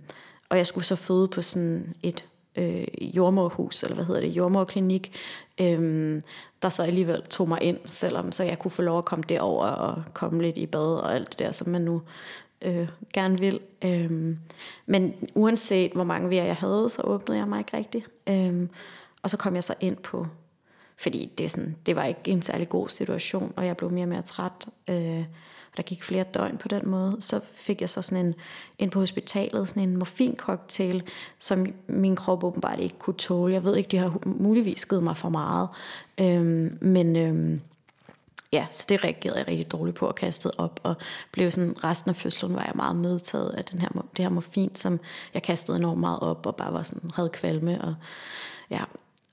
og 0.48 0.56
jeg 0.56 0.66
skulle 0.66 0.84
så 0.84 0.96
føde 0.96 1.28
på 1.28 1.42
sådan 1.42 1.94
et 2.02 2.24
øh, 2.56 3.16
jordmorhus, 3.16 3.82
eller 3.82 3.94
hvad 3.94 4.04
hedder 4.04 4.20
det, 4.20 4.28
jordmorklinik, 4.28 5.16
øhm, 5.60 6.22
der 6.62 6.68
så 6.68 6.82
alligevel 6.82 7.22
tog 7.22 7.48
mig 7.48 7.62
ind, 7.62 7.78
selvom 7.84 8.32
så 8.32 8.44
jeg 8.44 8.58
kunne 8.58 8.70
få 8.70 8.82
lov 8.82 8.98
at 8.98 9.04
komme 9.04 9.24
derover 9.28 9.66
og 9.66 10.02
komme 10.14 10.42
lidt 10.42 10.56
i 10.56 10.66
bad 10.66 10.94
og 10.94 11.14
alt 11.14 11.30
det 11.30 11.38
der, 11.38 11.52
som 11.52 11.68
man 11.68 11.82
nu 11.82 12.02
øh, 12.62 12.88
gerne 13.12 13.38
vil. 13.38 13.60
Øhm, 13.84 14.38
men 14.86 15.14
uanset 15.34 15.92
hvor 15.92 16.04
mange 16.04 16.30
vejer 16.30 16.44
jeg 16.44 16.56
havde, 16.56 16.90
så 16.90 17.02
åbnede 17.02 17.38
jeg 17.38 17.48
mig 17.48 17.58
ikke 17.58 17.76
rigtigt. 17.76 18.06
Øhm, 18.28 18.68
og 19.22 19.30
så 19.30 19.36
kom 19.36 19.54
jeg 19.54 19.64
så 19.64 19.74
ind 19.80 19.96
på, 19.96 20.26
fordi 20.96 21.32
det, 21.38 21.44
er 21.44 21.48
sådan, 21.48 21.76
det 21.86 21.96
var 21.96 22.04
ikke 22.04 22.20
en 22.24 22.42
særlig 22.42 22.68
god 22.68 22.88
situation, 22.88 23.52
og 23.56 23.66
jeg 23.66 23.76
blev 23.76 23.90
mere 23.90 24.04
og 24.04 24.08
mere 24.08 24.22
træt. 24.22 24.66
Øh, 24.88 25.24
og 25.70 25.76
der 25.76 25.82
gik 25.82 26.02
flere 26.02 26.24
døgn 26.34 26.58
på 26.58 26.68
den 26.68 26.88
måde. 26.88 27.16
Så 27.20 27.40
fik 27.52 27.80
jeg 27.80 27.90
så 27.90 28.02
sådan 28.02 28.26
en, 28.26 28.34
ind 28.78 28.90
på 28.90 29.00
hospitalet, 29.00 29.68
sådan 29.68 29.82
en 29.82 29.96
morfincocktail, 29.96 31.02
som 31.38 31.66
min 31.86 32.16
krop 32.16 32.44
åbenbart 32.44 32.80
ikke 32.80 32.98
kunne 32.98 33.16
tåle. 33.16 33.54
Jeg 33.54 33.64
ved 33.64 33.76
ikke, 33.76 33.88
de 33.88 33.96
har 33.96 34.18
muligvis 34.24 34.86
givet 34.86 35.02
mig 35.02 35.16
for 35.16 35.28
meget. 35.28 35.68
Øhm, 36.20 36.78
men 36.80 37.16
øhm, 37.16 37.60
ja, 38.52 38.66
så 38.70 38.86
det 38.88 39.04
reagerede 39.04 39.38
jeg 39.38 39.48
rigtig 39.48 39.72
dårligt 39.72 39.96
på 39.96 40.06
og 40.06 40.14
kastede 40.14 40.54
op, 40.58 40.80
og 40.82 40.94
blev 41.32 41.50
sådan, 41.50 41.84
resten 41.84 42.08
af 42.08 42.16
fødslen 42.16 42.54
var 42.54 42.64
jeg 42.64 42.72
meget 42.74 42.96
medtaget 42.96 43.50
af 43.50 43.64
den 43.64 43.80
her, 43.80 43.88
det 43.88 44.24
her 44.24 44.28
morfin, 44.28 44.74
som 44.74 45.00
jeg 45.34 45.42
kastede 45.42 45.76
enormt 45.76 46.00
meget 46.00 46.20
op, 46.20 46.46
og 46.46 46.56
bare 46.56 46.72
var 46.72 46.82
sådan, 46.82 47.10
havde 47.14 47.28
kvalme, 47.28 47.84
og 47.84 47.94
ja, 48.70 48.84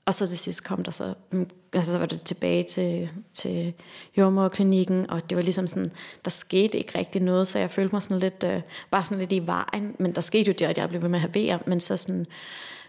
og 0.06 0.14
så 0.14 0.26
til 0.26 0.38
sidst 0.38 0.64
kom 0.64 0.84
der 0.84 0.90
så, 0.90 1.14
mm, 1.32 1.50
altså 1.72 1.92
så 1.92 1.98
var 1.98 2.06
det 2.06 2.20
tilbage 2.20 2.62
til, 2.62 3.10
til 3.34 3.74
jordmorklinikken, 4.16 5.10
og 5.10 5.30
det 5.30 5.36
var 5.36 5.42
ligesom 5.42 5.66
sådan, 5.66 5.92
der 6.24 6.30
skete 6.30 6.78
ikke 6.78 6.98
rigtig 6.98 7.22
noget, 7.22 7.48
så 7.48 7.58
jeg 7.58 7.70
følte 7.70 7.94
mig 7.94 8.02
sådan 8.02 8.18
lidt, 8.18 8.44
øh, 8.44 8.62
bare 8.90 9.04
sådan 9.04 9.18
lidt 9.18 9.32
i 9.32 9.46
vejen, 9.46 9.96
men 9.98 10.14
der 10.14 10.20
skete 10.20 10.50
jo 10.50 10.54
det, 10.58 10.64
at 10.64 10.78
jeg 10.78 10.88
blev 10.88 11.02
ved 11.02 11.08
med 11.08 11.18
at 11.18 11.20
have 11.20 11.34
vejer, 11.34 11.58
men 11.66 11.80
så 11.80 11.96
sådan, 11.96 12.26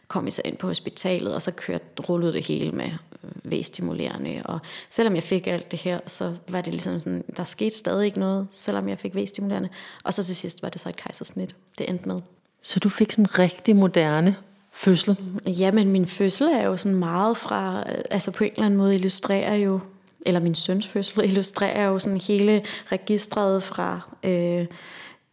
kom 0.08 0.26
jeg 0.26 0.34
så 0.34 0.42
ind 0.46 0.58
på 0.58 0.68
hospitalet, 0.68 1.34
og 1.36 1.42
så 1.42 1.52
kørte, 1.52 1.86
rullede 2.10 2.34
det 2.34 2.46
hele 2.46 2.72
med 2.72 2.92
øh, 3.24 3.52
V-stimulerende, 3.52 4.42
og 4.46 4.60
selvom 4.90 5.16
jeg 5.16 5.24
fik 5.24 5.48
alt 5.48 5.72
det 5.72 5.80
her, 5.80 6.00
så 6.08 6.36
var 6.48 6.62
det 6.62 6.74
ligesom 6.74 7.00
sådan, 7.00 7.24
der 7.38 7.44
skete 7.44 7.78
stadig 7.78 8.06
ikke 8.06 8.20
noget, 8.20 8.48
selvom 8.52 8.90
jeg 8.90 9.00
fik 9.00 9.16
V-stimulerende, 9.16 9.70
og 10.04 10.14
så 10.14 10.24
til 10.24 10.36
sidst 10.36 10.64
var 10.64 10.70
det 10.70 10.82
så 10.82 10.90
et 10.90 10.96
kejsersnit, 10.96 11.56
det 11.78 11.90
endte 11.90 12.08
med. 12.08 12.22
Så 12.62 12.80
du 12.80 12.90
fik 12.90 13.12
sådan 13.12 13.26
en 13.26 13.40
rigtig 13.40 13.76
moderne 13.76 14.36
fødsel. 14.72 15.18
Ja, 15.46 15.72
men 15.72 15.92
min 15.92 16.06
fødsel 16.06 16.48
er 16.48 16.66
jo 16.66 16.78
sådan 16.78 16.98
meget 16.98 17.38
fra, 17.38 17.84
altså 18.12 18.32
på 18.32 18.44
en 18.44 18.52
eller 18.52 18.66
anden 18.66 18.78
måde 18.78 18.96
illustrerer 18.96 19.56
jo, 19.56 19.80
eller 20.26 20.40
min 20.40 20.56
søns 20.56 20.88
fødsel 20.88 21.24
illustrerer 21.24 21.88
jo 21.88 22.00
sådan 22.00 22.22
hele 22.22 22.64
registret 22.92 23.64
fra 23.64 24.10
øh, 24.24 24.66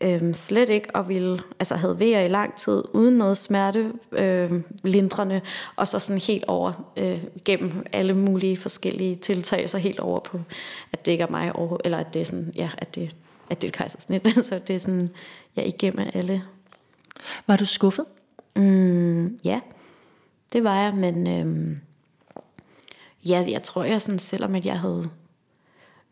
øh, 0.04 0.34
slet 0.34 0.68
ikke 0.68 0.96
og 0.96 1.08
ville, 1.08 1.40
altså 1.60 1.76
havde 1.76 2.00
vejer 2.00 2.20
i 2.20 2.28
lang 2.28 2.56
tid, 2.56 2.84
uden 2.92 3.18
noget 3.18 3.36
smerte 3.36 3.92
øh, 4.12 4.52
lindrende, 4.82 5.40
og 5.76 5.88
så 5.88 5.98
sådan 5.98 6.22
helt 6.22 6.44
over 6.44 6.92
øh, 6.96 7.24
gennem 7.44 7.86
alle 7.92 8.14
mulige 8.14 8.56
forskellige 8.56 9.16
tiltag, 9.16 9.70
så 9.70 9.78
helt 9.78 10.00
over 10.00 10.20
på, 10.20 10.40
at 10.92 11.06
det 11.06 11.12
ikke 11.12 11.24
er 11.24 11.30
mig, 11.30 11.56
over, 11.56 11.78
eller 11.84 11.98
at 11.98 12.14
det 12.14 12.20
er 12.22 12.26
sådan, 12.26 12.52
ja, 12.56 12.70
at 12.78 12.94
det, 12.94 13.16
at 13.50 13.62
det 13.62 13.68
er 13.68 13.70
et 13.70 13.74
kejsersnit, 13.74 14.28
så 14.48 14.60
det 14.66 14.76
er 14.76 14.80
sådan, 14.80 15.08
ja, 15.56 15.62
igennem 15.62 16.10
alle. 16.14 16.42
Var 17.46 17.56
du 17.56 17.66
skuffet? 17.66 18.04
Mm, 18.56 19.38
ja, 19.44 19.60
det 20.52 20.64
var 20.64 20.82
jeg, 20.82 20.94
men 20.94 21.26
øhm, 21.26 21.80
ja, 23.28 23.44
jeg 23.50 23.62
tror 23.62 23.84
jeg 23.84 24.02
sådan, 24.02 24.18
selvom 24.18 24.54
at 24.54 24.66
jeg 24.66 24.80
havde, 24.80 25.10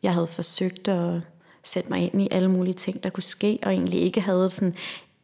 jeg 0.03 0.15
havde 0.15 0.27
forsøgt 0.27 0.89
at 0.89 1.21
sætte 1.65 1.91
mig 1.91 2.13
ind 2.13 2.23
i 2.23 2.29
alle 2.31 2.49
mulige 2.49 2.75
ting, 2.75 3.03
der 3.03 3.11
kunne 3.11 3.23
ske, 3.23 3.59
og 3.63 3.73
egentlig 3.73 4.01
ikke 4.01 4.21
havde 4.21 4.49
sådan, 4.49 4.75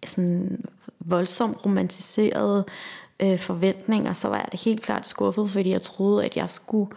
sådan 0.07 0.64
voldsomt 1.00 1.64
romantiserede 1.64 2.64
øh, 3.21 3.38
forventninger, 3.38 4.12
så 4.12 4.28
var 4.28 4.37
jeg 4.37 4.49
det 4.52 4.61
helt 4.61 4.83
klart 4.83 5.07
skuffet, 5.07 5.50
fordi 5.50 5.71
jeg 5.71 5.83
troede, 5.83 6.25
at 6.25 6.37
jeg 6.37 6.50
skulle 6.50 6.90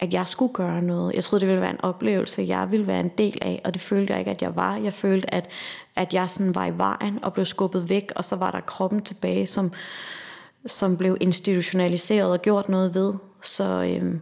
at 0.00 0.12
jeg 0.12 0.28
skulle 0.28 0.52
gøre 0.52 0.82
noget. 0.82 1.14
Jeg 1.14 1.24
troede, 1.24 1.40
det 1.40 1.48
ville 1.48 1.60
være 1.60 1.70
en 1.70 1.84
oplevelse, 1.84 2.42
jeg 2.42 2.70
ville 2.70 2.86
være 2.86 3.00
en 3.00 3.10
del 3.18 3.38
af, 3.42 3.60
og 3.64 3.74
det 3.74 3.82
følte 3.82 4.12
jeg 4.12 4.20
ikke, 4.20 4.30
at 4.30 4.42
jeg 4.42 4.56
var. 4.56 4.76
Jeg 4.76 4.92
følte, 4.92 5.34
at, 5.34 5.48
at 5.96 6.14
jeg 6.14 6.30
sådan 6.30 6.54
var 6.54 6.66
i 6.66 6.78
vejen 6.78 7.24
og 7.24 7.32
blev 7.32 7.44
skubbet 7.44 7.88
væk, 7.88 8.12
og 8.16 8.24
så 8.24 8.36
var 8.36 8.50
der 8.50 8.60
kroppen 8.60 9.02
tilbage, 9.02 9.46
som, 9.46 9.72
som 10.66 10.96
blev 10.96 11.16
institutionaliseret 11.20 12.30
og 12.30 12.42
gjort 12.42 12.68
noget 12.68 12.94
ved. 12.94 13.14
Så, 13.42 13.64
øhm, 13.64 14.20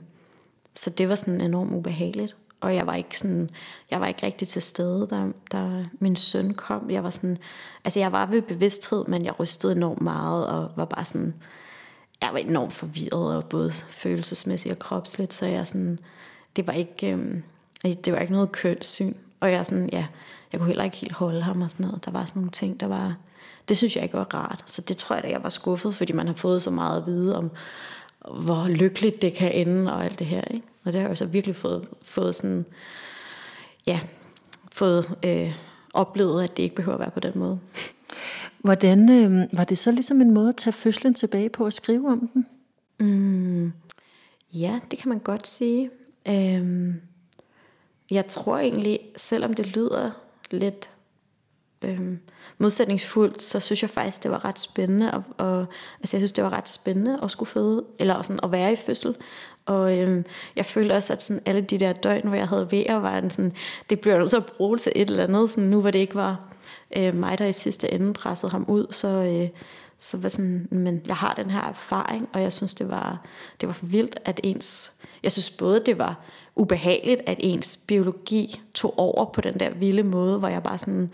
så 0.75 0.91
det 0.91 1.09
var 1.09 1.15
sådan 1.15 1.41
enormt 1.41 1.75
ubehageligt. 1.75 2.37
Og 2.63 2.75
jeg 2.75 2.87
var 2.87 2.95
ikke 2.95 3.19
sådan, 3.19 3.51
jeg 3.91 4.01
var 4.01 4.07
ikke 4.07 4.27
rigtig 4.27 4.49
til 4.49 4.63
stede, 4.63 5.07
da, 5.11 5.27
da 5.53 5.85
min 6.01 6.17
søn 6.17 6.55
kom. 6.55 6.91
Jeg 6.91 7.05
var 7.05 7.11
sådan, 7.11 7.39
altså 7.85 8.01
jeg 8.01 8.13
var 8.13 8.27
ved 8.27 8.43
bevidsthed, 8.43 9.05
men 9.05 9.25
jeg 9.25 9.41
rystede 9.41 9.73
enormt 9.77 10.01
meget 10.01 10.47
og 10.47 10.71
var 10.77 10.85
bare 10.85 11.05
sådan, 11.05 11.35
jeg 12.23 12.31
var 12.33 12.39
enormt 12.39 12.73
forvirret, 12.73 13.37
og 13.37 13.45
både 13.45 13.73
følelsesmæssigt 13.73 14.73
og 14.73 14.79
kropsligt, 14.79 15.35
så 15.35 15.47
jeg 15.47 15.67
sådan, 15.67 15.99
det 16.57 16.67
var 16.67 16.73
ikke, 16.73 17.13
øhm, 17.13 17.43
det 17.83 18.13
var 18.13 18.19
ikke 18.19 18.33
noget 18.33 18.53
kønssyn. 18.53 19.15
Og 19.41 19.53
jeg 19.53 19.67
sådan, 19.67 19.89
ja, 19.93 20.07
jeg 20.53 20.61
kunne 20.61 20.69
heller 20.69 20.85
ikke 20.85 20.97
helt 20.97 21.13
holde 21.13 21.43
ham 21.43 21.63
og 21.63 21.71
sådan 21.71 21.87
noget. 21.87 22.05
Der 22.05 22.11
var 22.11 22.25
sådan 22.25 22.41
nogle 22.41 22.51
ting, 22.51 22.81
der 22.81 22.87
var, 22.87 23.17
det 23.69 23.77
synes 23.77 23.97
jeg 23.97 24.03
ikke 24.03 24.17
var 24.17 24.35
rart. 24.35 24.65
Så 24.67 24.83
det 24.83 24.97
tror 24.97 25.17
jeg, 25.17 25.23
da, 25.23 25.31
jeg 25.31 25.43
var 25.43 25.49
skuffet, 25.49 25.95
fordi 25.95 26.13
man 26.13 26.27
har 26.27 26.35
fået 26.35 26.63
så 26.63 26.71
meget 26.71 27.01
at 27.01 27.07
vide 27.07 27.37
om, 27.37 27.51
hvor 28.45 28.69
lykkeligt 28.69 29.23
det 29.23 29.35
kan 29.35 29.53
ende 29.53 29.93
og 29.95 30.05
alt 30.05 30.19
det 30.19 30.27
her. 30.27 30.43
Ikke? 30.45 30.67
Og 30.85 30.93
det 30.93 31.01
har 31.01 31.09
jeg 31.09 31.19
så 31.19 31.27
virkelig 31.27 31.57
fået, 31.57 31.89
fået 32.03 32.35
sådan, 32.35 32.65
ja, 33.87 34.01
fået 34.73 35.15
øh, 35.25 35.55
oplevet, 35.95 36.43
at 36.43 36.57
det 36.57 36.63
ikke 36.63 36.75
behøver 36.75 36.95
at 36.95 37.01
være 37.01 37.11
på 37.11 37.21
den 37.21 37.33
måde. 37.39 37.61
Hvordan 38.59 39.11
øh, 39.11 39.59
var 39.59 39.65
det 39.65 39.79
så 39.79 39.93
ligesom 39.93 40.21
en 40.21 40.31
måde 40.31 40.49
at 40.49 40.57
tage 40.57 40.73
fødslen 40.73 41.15
tilbage 41.15 41.49
på 41.49 41.65
og 41.65 41.73
skrive 41.73 42.09
om 42.13 42.31
den? 42.35 42.47
Mm, 43.01 43.73
ja, 44.53 44.81
det 44.91 44.99
kan 44.99 45.09
man 45.09 45.19
godt 45.19 45.49
sige. 45.49 45.91
Øhm, 46.29 47.01
jeg 48.11 48.29
tror 48.29 48.59
egentlig, 48.59 49.01
selvom 49.17 49.55
det 49.55 49.67
lyder 49.67 50.11
lidt 50.51 50.91
øhm, 51.85 52.19
modsætningsfuldt, 52.59 53.43
så 53.43 53.61
synes 53.61 53.83
jeg 53.83 53.91
faktisk, 53.91 54.23
det 54.23 54.31
var 54.31 54.45
ret 54.45 54.59
spændende. 54.59 55.11
Og, 55.15 55.23
og, 55.39 55.67
altså 56.01 56.17
jeg 56.17 56.21
synes, 56.21 56.33
det 56.33 56.45
var 56.45 56.53
ret 56.53 56.69
spændende 56.69 57.19
at 57.23 57.31
skulle 57.31 57.49
føde, 57.49 57.85
eller 57.99 58.23
sådan 58.23 58.41
at 58.43 58.53
være 58.53 58.73
i 58.73 58.77
fødsel. 58.77 59.17
Og 59.67 59.99
øhm, 59.99 60.25
jeg 60.57 60.67
følte 60.67 60.93
også, 60.93 61.13
at 61.13 61.23
sådan 61.23 61.43
alle 61.47 61.61
de 61.61 61.79
der 61.79 61.93
døgn, 61.93 62.29
hvor 62.29 62.37
jeg 62.37 62.49
havde 62.49 62.73
vejr, 62.73 62.99
var 62.99 63.19
en 63.19 63.31
sådan, 63.31 63.53
det 63.91 64.01
blev 64.01 64.19
nødt 64.19 64.31
til 64.31 64.37
at 64.37 64.47
bruge 64.47 64.79
til 64.79 64.93
et 64.95 65.11
eller 65.11 65.25
andet, 65.25 65.51
sådan 65.51 65.65
nu 65.65 65.81
hvor 65.81 65.91
det 65.91 65.99
ikke 65.99 66.15
var 66.15 66.41
øh, 66.97 67.15
mig, 67.15 67.39
der 67.39 67.47
i 67.47 67.53
sidste 67.53 67.95
ende 67.95 68.13
pressede 68.13 68.53
ham 68.53 68.65
ud, 68.69 68.87
så, 68.91 69.09
øh, 69.09 69.49
så 69.99 70.17
var 70.17 70.29
sådan, 70.29 70.69
men 70.71 71.03
jeg 71.07 71.17
har 71.17 71.35
den 71.35 71.51
her 71.51 71.63
erfaring, 71.63 72.29
og 72.33 72.43
jeg 72.43 72.53
synes, 72.53 72.75
det 72.75 72.89
var, 72.89 73.27
det 73.61 73.67
var 73.67 73.73
for 73.73 73.87
vildt, 73.87 74.19
at 74.25 74.41
ens, 74.45 74.93
jeg 75.23 75.33
synes 75.33 75.51
både, 75.51 75.83
det 75.87 75.99
var 75.99 76.21
ubehageligt, 76.57 77.21
at 77.27 77.37
ens 77.41 77.79
biologi 77.89 78.61
tog 78.75 78.99
over 78.99 79.25
på 79.25 79.41
den 79.41 79.61
der 79.61 79.71
vilde 79.71 80.03
måde, 80.03 80.39
hvor 80.39 80.49
jeg 80.49 80.63
bare 80.63 80.79
sådan, 80.79 81.11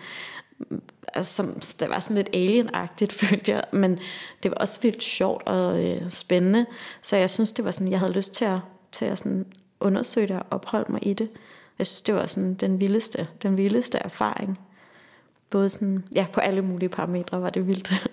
altså, 1.15 1.35
som, 1.35 1.61
det 1.81 1.89
var 1.89 2.01
sådan 2.01 2.17
lidt 2.17 2.29
alien-agtigt, 2.33 3.13
følte 3.27 3.53
jeg, 3.53 3.65
men 3.73 3.99
det 4.43 4.51
var 4.51 4.57
også 4.57 4.81
vildt 4.83 5.03
sjovt 5.03 5.43
og 5.47 5.85
øh, 5.85 6.11
spændende, 6.11 6.67
så 7.03 7.17
jeg 7.17 7.31
synes, 7.31 7.53
det 7.53 7.65
var 7.65 7.71
sådan, 7.71 7.91
jeg 7.91 7.99
havde 7.99 8.13
lyst 8.13 8.35
til 8.35 8.45
at, 8.45 8.59
til 8.93 9.05
at 9.05 9.19
sådan 9.19 9.47
undersøge 9.81 10.29
det 10.29 10.37
og 10.37 10.47
opholde 10.51 10.93
mig 10.93 11.07
i 11.07 11.13
det. 11.13 11.29
Jeg 11.79 11.87
synes, 11.87 12.03
det 12.03 12.15
var 12.15 12.27
sådan 12.27 12.55
den 12.55 12.81
vildeste, 12.81 13.27
den 13.43 13.57
vildeste 13.57 13.99
erfaring 13.99 14.59
både 15.51 15.69
sådan, 15.69 16.05
ja, 16.15 16.27
på 16.33 16.41
alle 16.41 16.63
mulige 16.63 16.89
parametre 16.89 17.43
var 17.43 17.51
det 17.51 17.67
vildt. 17.67 17.93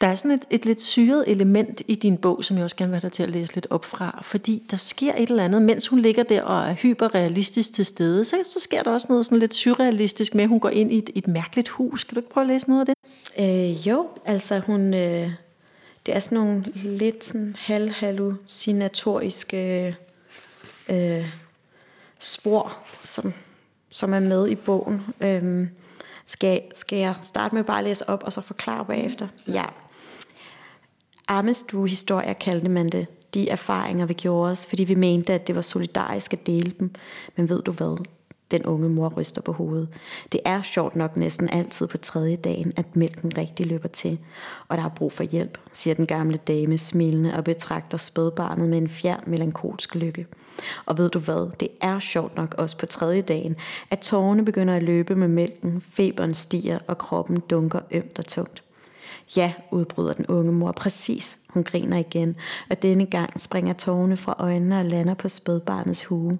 Der 0.00 0.06
er 0.06 0.14
sådan 0.14 0.30
et, 0.30 0.44
et 0.50 0.64
lidt 0.64 0.82
syret 0.82 1.24
element 1.26 1.82
i 1.88 1.94
din 1.94 2.16
bog, 2.16 2.44
som 2.44 2.56
jeg 2.56 2.64
også 2.64 2.76
gerne 2.76 2.90
vil 2.90 3.00
have 3.00 3.08
dig 3.08 3.12
til 3.12 3.22
at 3.22 3.30
læse 3.30 3.54
lidt 3.54 3.66
op 3.70 3.84
fra, 3.84 4.18
fordi 4.22 4.62
der 4.70 4.76
sker 4.76 5.12
et 5.16 5.30
eller 5.30 5.44
andet, 5.44 5.62
mens 5.62 5.88
hun 5.88 5.98
ligger 5.98 6.22
der 6.22 6.42
og 6.42 6.68
er 6.68 6.74
hyperrealistisk 6.74 7.74
til 7.74 7.86
stede, 7.86 8.24
så, 8.24 8.36
så 8.46 8.60
sker 8.60 8.82
der 8.82 8.90
også 8.90 9.06
noget 9.10 9.26
sådan 9.26 9.38
lidt 9.38 9.54
surrealistisk 9.54 10.34
med, 10.34 10.44
at 10.44 10.48
hun 10.48 10.60
går 10.60 10.68
ind 10.68 10.92
i 10.92 10.98
et, 10.98 11.10
et 11.14 11.28
mærkeligt 11.28 11.68
hus. 11.68 12.04
Kan 12.04 12.14
du 12.14 12.20
ikke 12.20 12.30
prøve 12.30 12.44
at 12.44 12.48
læse 12.48 12.68
noget 12.68 12.80
af 12.80 12.86
det? 12.86 12.94
Øh, 13.38 13.88
jo, 13.88 14.08
altså 14.24 14.58
hun, 14.58 14.94
øh, 14.94 15.30
det 16.06 16.16
er 16.16 16.20
sådan 16.20 16.38
nogle 16.38 16.64
lidt 16.74 17.24
sådan 17.24 17.56
halvhallucinatoriske 17.58 19.96
øh, 20.90 21.26
spor, 22.18 22.76
som, 23.00 23.32
som 23.90 24.14
er 24.14 24.20
med 24.20 24.48
i 24.48 24.54
bogen. 24.54 25.02
Øh, 25.20 25.66
skal, 26.32 26.62
skal 26.74 26.98
jeg 26.98 27.14
starte 27.20 27.54
med 27.54 27.64
bare 27.64 27.78
at 27.78 27.84
læse 27.84 28.08
op, 28.08 28.22
og 28.22 28.32
så 28.32 28.40
forklare 28.40 28.84
bagefter? 28.84 29.28
Ja. 29.48 29.64
Armestue-historier 31.28 32.32
kaldte 32.32 32.68
man 32.68 32.88
det. 32.88 33.06
De 33.34 33.48
erfaringer, 33.48 34.06
vi 34.06 34.14
gjorde 34.14 34.50
os, 34.50 34.66
fordi 34.66 34.84
vi 34.84 34.94
mente, 34.94 35.32
at 35.32 35.46
det 35.46 35.54
var 35.54 35.60
solidarisk 35.60 36.32
at 36.32 36.46
dele 36.46 36.74
dem. 36.80 36.94
Men 37.36 37.48
ved 37.48 37.62
du 37.62 37.72
hvad? 37.72 38.04
Den 38.50 38.66
unge 38.66 38.88
mor 38.88 39.08
ryster 39.08 39.42
på 39.42 39.52
hovedet. 39.52 39.88
Det 40.32 40.40
er 40.44 40.62
sjovt 40.62 40.96
nok 40.96 41.16
næsten 41.16 41.48
altid 41.52 41.86
på 41.86 41.98
tredje 41.98 42.36
dagen, 42.36 42.72
at 42.76 42.96
mælken 42.96 43.38
rigtig 43.38 43.66
løber 43.66 43.88
til. 43.88 44.18
Og 44.68 44.76
der 44.76 44.84
er 44.84 44.88
brug 44.88 45.12
for 45.12 45.22
hjælp, 45.22 45.58
siger 45.72 45.94
den 45.94 46.06
gamle 46.06 46.36
dame 46.36 46.78
smilende 46.78 47.34
og 47.34 47.44
betragter 47.44 47.98
spædbarnet 47.98 48.68
med 48.68 48.78
en 48.78 48.88
fjern 48.88 49.22
melankolsk 49.26 49.94
lykke. 49.94 50.26
Og 50.86 50.98
ved 50.98 51.10
du 51.10 51.18
hvad, 51.18 51.50
det 51.60 51.68
er 51.80 51.98
sjovt 51.98 52.36
nok 52.36 52.54
også 52.58 52.78
på 52.78 52.86
tredje 52.86 53.22
dagen, 53.22 53.56
at 53.90 53.98
tårerne 53.98 54.44
begynder 54.44 54.74
at 54.74 54.82
løbe 54.82 55.16
med 55.16 55.28
mælken, 55.28 55.80
feberen 55.90 56.34
stiger 56.34 56.78
og 56.86 56.98
kroppen 56.98 57.40
dunker 57.40 57.80
ømt 57.90 58.18
og 58.18 58.26
tungt. 58.26 58.62
Ja, 59.36 59.52
udbryder 59.70 60.12
den 60.12 60.26
unge 60.26 60.52
mor, 60.52 60.72
præcis. 60.72 61.38
Hun 61.48 61.64
griner 61.64 61.96
igen, 61.96 62.36
og 62.70 62.82
denne 62.82 63.06
gang 63.06 63.40
springer 63.40 63.72
tårerne 63.72 64.16
fra 64.16 64.36
øjnene 64.38 64.78
og 64.78 64.84
lander 64.84 65.14
på 65.14 65.28
spædbarnets 65.28 66.04
hue. 66.04 66.38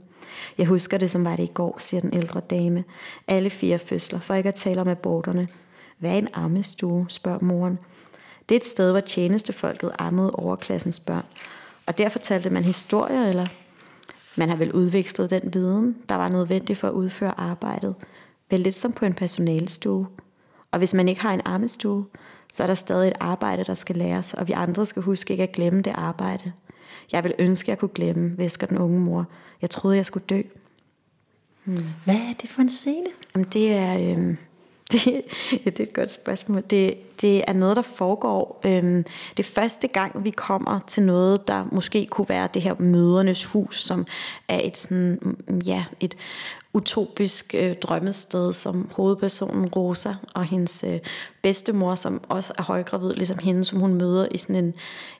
Jeg 0.58 0.66
husker 0.66 0.98
det, 0.98 1.10
som 1.10 1.24
var 1.24 1.36
det 1.36 1.42
i 1.42 1.52
går, 1.54 1.76
siger 1.78 2.00
den 2.00 2.14
ældre 2.14 2.40
dame. 2.40 2.84
Alle 3.28 3.50
fire 3.50 3.78
fødsler, 3.78 4.20
for 4.20 4.34
ikke 4.34 4.48
at 4.48 4.54
tale 4.54 4.80
om 4.80 4.88
aborterne. 4.88 5.48
Hvad 5.98 6.10
er 6.10 6.14
en 6.14 6.28
ammestue, 6.34 7.06
spørger 7.08 7.38
moren. 7.40 7.78
Det 8.48 8.54
er 8.54 8.58
et 8.58 8.64
sted, 8.64 8.90
hvor 8.90 9.00
tjenestefolket 9.00 9.90
ammede 9.98 10.30
overklassens 10.30 11.00
børn. 11.00 11.24
Og 11.86 11.98
der 11.98 12.08
fortalte 12.08 12.50
man 12.50 12.64
historier, 12.64 13.28
eller 13.28 13.46
man 14.38 14.48
har 14.48 14.56
vel 14.56 14.72
udvekslet 14.72 15.30
den 15.30 15.54
viden, 15.54 15.96
der 16.08 16.14
var 16.14 16.28
nødvendig 16.28 16.76
for 16.76 16.88
at 16.88 16.92
udføre 16.92 17.40
arbejdet. 17.40 17.94
Vel 18.50 18.60
lidt 18.60 18.74
som 18.74 18.92
på 18.92 19.04
en 19.04 19.14
personalestue. 19.14 20.06
Og 20.70 20.78
hvis 20.78 20.94
man 20.94 21.08
ikke 21.08 21.20
har 21.20 21.32
en 21.32 21.40
armestue, 21.44 22.04
så 22.52 22.62
er 22.62 22.66
der 22.66 22.74
stadig 22.74 23.08
et 23.08 23.16
arbejde, 23.20 23.64
der 23.64 23.74
skal 23.74 23.96
læres, 23.96 24.34
og 24.34 24.48
vi 24.48 24.52
andre 24.52 24.86
skal 24.86 25.02
huske 25.02 25.30
ikke 25.30 25.42
at 25.42 25.52
glemme 25.52 25.82
det 25.82 25.92
arbejde. 25.94 26.52
Jeg 27.12 27.24
vil 27.24 27.34
ønske, 27.38 27.66
at 27.66 27.68
jeg 27.68 27.78
kunne 27.78 27.88
glemme, 27.88 28.36
visker 28.36 28.66
den 28.66 28.78
unge 28.78 29.00
mor. 29.00 29.26
Jeg 29.62 29.70
troede, 29.70 29.96
jeg 29.96 30.06
skulle 30.06 30.26
dø. 30.26 30.42
Hmm. 31.64 31.84
Hvad 32.04 32.14
er 32.14 32.34
det 32.42 32.50
for 32.50 32.62
en 32.62 32.68
scene? 32.68 33.06
Jamen, 33.34 33.48
det 33.52 33.72
er... 33.72 34.16
Øh, 34.18 34.36
det, 34.94 35.06
ja, 35.52 35.70
det 35.70 35.80
er 35.80 35.84
et 35.84 35.92
godt 35.92 36.10
spørgsmål. 36.10 36.62
Det, 36.70 36.94
det 37.20 37.44
er 37.48 37.52
noget, 37.52 37.76
der 37.76 37.82
foregår. 37.82 38.60
Øhm, 38.64 39.04
det 39.36 39.44
første 39.44 39.88
gang, 39.88 40.24
vi 40.24 40.30
kommer 40.30 40.80
til 40.86 41.02
noget, 41.02 41.48
der 41.48 41.64
måske 41.72 42.06
kunne 42.06 42.28
være 42.28 42.48
det 42.54 42.62
her 42.62 42.74
mødernes 42.78 43.44
hus, 43.44 43.82
som 43.82 44.06
er 44.48 44.60
et 44.62 44.78
sådan, 44.78 45.18
mm, 45.22 45.58
ja, 45.58 45.84
et 46.00 46.16
utopisk 46.74 47.54
øh, 47.58 47.76
drømmested, 47.76 48.52
som 48.52 48.90
hovedpersonen 48.96 49.68
Rosa 49.68 50.12
og 50.34 50.44
hendes 50.44 50.84
øh, 50.88 50.98
bedstemor, 51.42 51.94
som 51.94 52.24
også 52.28 52.52
er 52.58 52.62
højgravid, 52.62 53.12
ligesom 53.12 53.38
hende, 53.38 53.64
som 53.64 53.80
hun 53.80 53.94
møder 53.94 54.26
i 54.30 54.38
sådan 54.38 54.64
en 54.64 54.74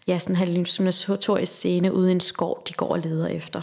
ja, 0.07 0.19
sådan 0.19 0.37
hallucinatorisk 0.37 1.53
scene 1.53 1.95
ude 1.95 2.09
i 2.09 2.13
en 2.13 2.21
skov, 2.21 2.63
de 2.69 2.73
går 2.73 2.89
og 2.89 2.99
leder 2.99 3.27
efter. 3.27 3.63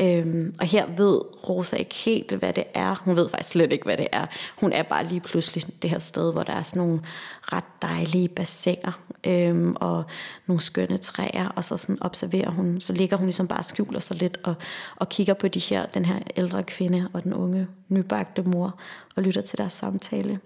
Øhm, 0.00 0.54
og 0.60 0.66
her 0.66 0.86
ved 0.96 1.20
Rosa 1.48 1.76
ikke 1.76 1.94
helt, 1.94 2.32
hvad 2.32 2.52
det 2.52 2.64
er. 2.74 2.94
Hun 3.04 3.16
ved 3.16 3.28
faktisk 3.28 3.50
slet 3.50 3.72
ikke, 3.72 3.84
hvad 3.84 3.96
det 3.96 4.06
er. 4.12 4.26
Hun 4.60 4.72
er 4.72 4.82
bare 4.82 5.04
lige 5.04 5.20
pludselig 5.20 5.64
det 5.82 5.90
her 5.90 5.98
sted, 5.98 6.32
hvor 6.32 6.42
der 6.42 6.52
er 6.52 6.62
sådan 6.62 6.82
nogle 6.82 7.00
ret 7.42 7.64
dejlige 7.82 8.28
bassiner 8.28 8.92
øhm, 9.26 9.76
og 9.76 10.04
nogle 10.46 10.60
skønne 10.60 10.98
træer, 10.98 11.48
og 11.56 11.64
så 11.64 11.76
sådan 11.76 11.98
observerer 12.00 12.50
hun, 12.50 12.80
så 12.80 12.92
ligger 12.92 13.16
hun 13.16 13.26
ligesom 13.26 13.48
bare 13.48 13.58
og 13.58 13.64
skjuler 13.64 14.00
sig 14.00 14.16
lidt 14.16 14.38
og, 14.44 14.54
og 14.96 15.08
kigger 15.08 15.34
på 15.34 15.48
de 15.48 15.60
her, 15.60 15.86
den 15.86 16.04
her 16.04 16.18
ældre 16.36 16.62
kvinde 16.62 17.08
og 17.12 17.24
den 17.24 17.34
unge 17.34 17.66
nybagte 17.88 18.42
mor 18.42 18.80
og 19.16 19.22
lytter 19.22 19.40
til 19.40 19.58
deres 19.58 19.72
samtale. 19.72 20.40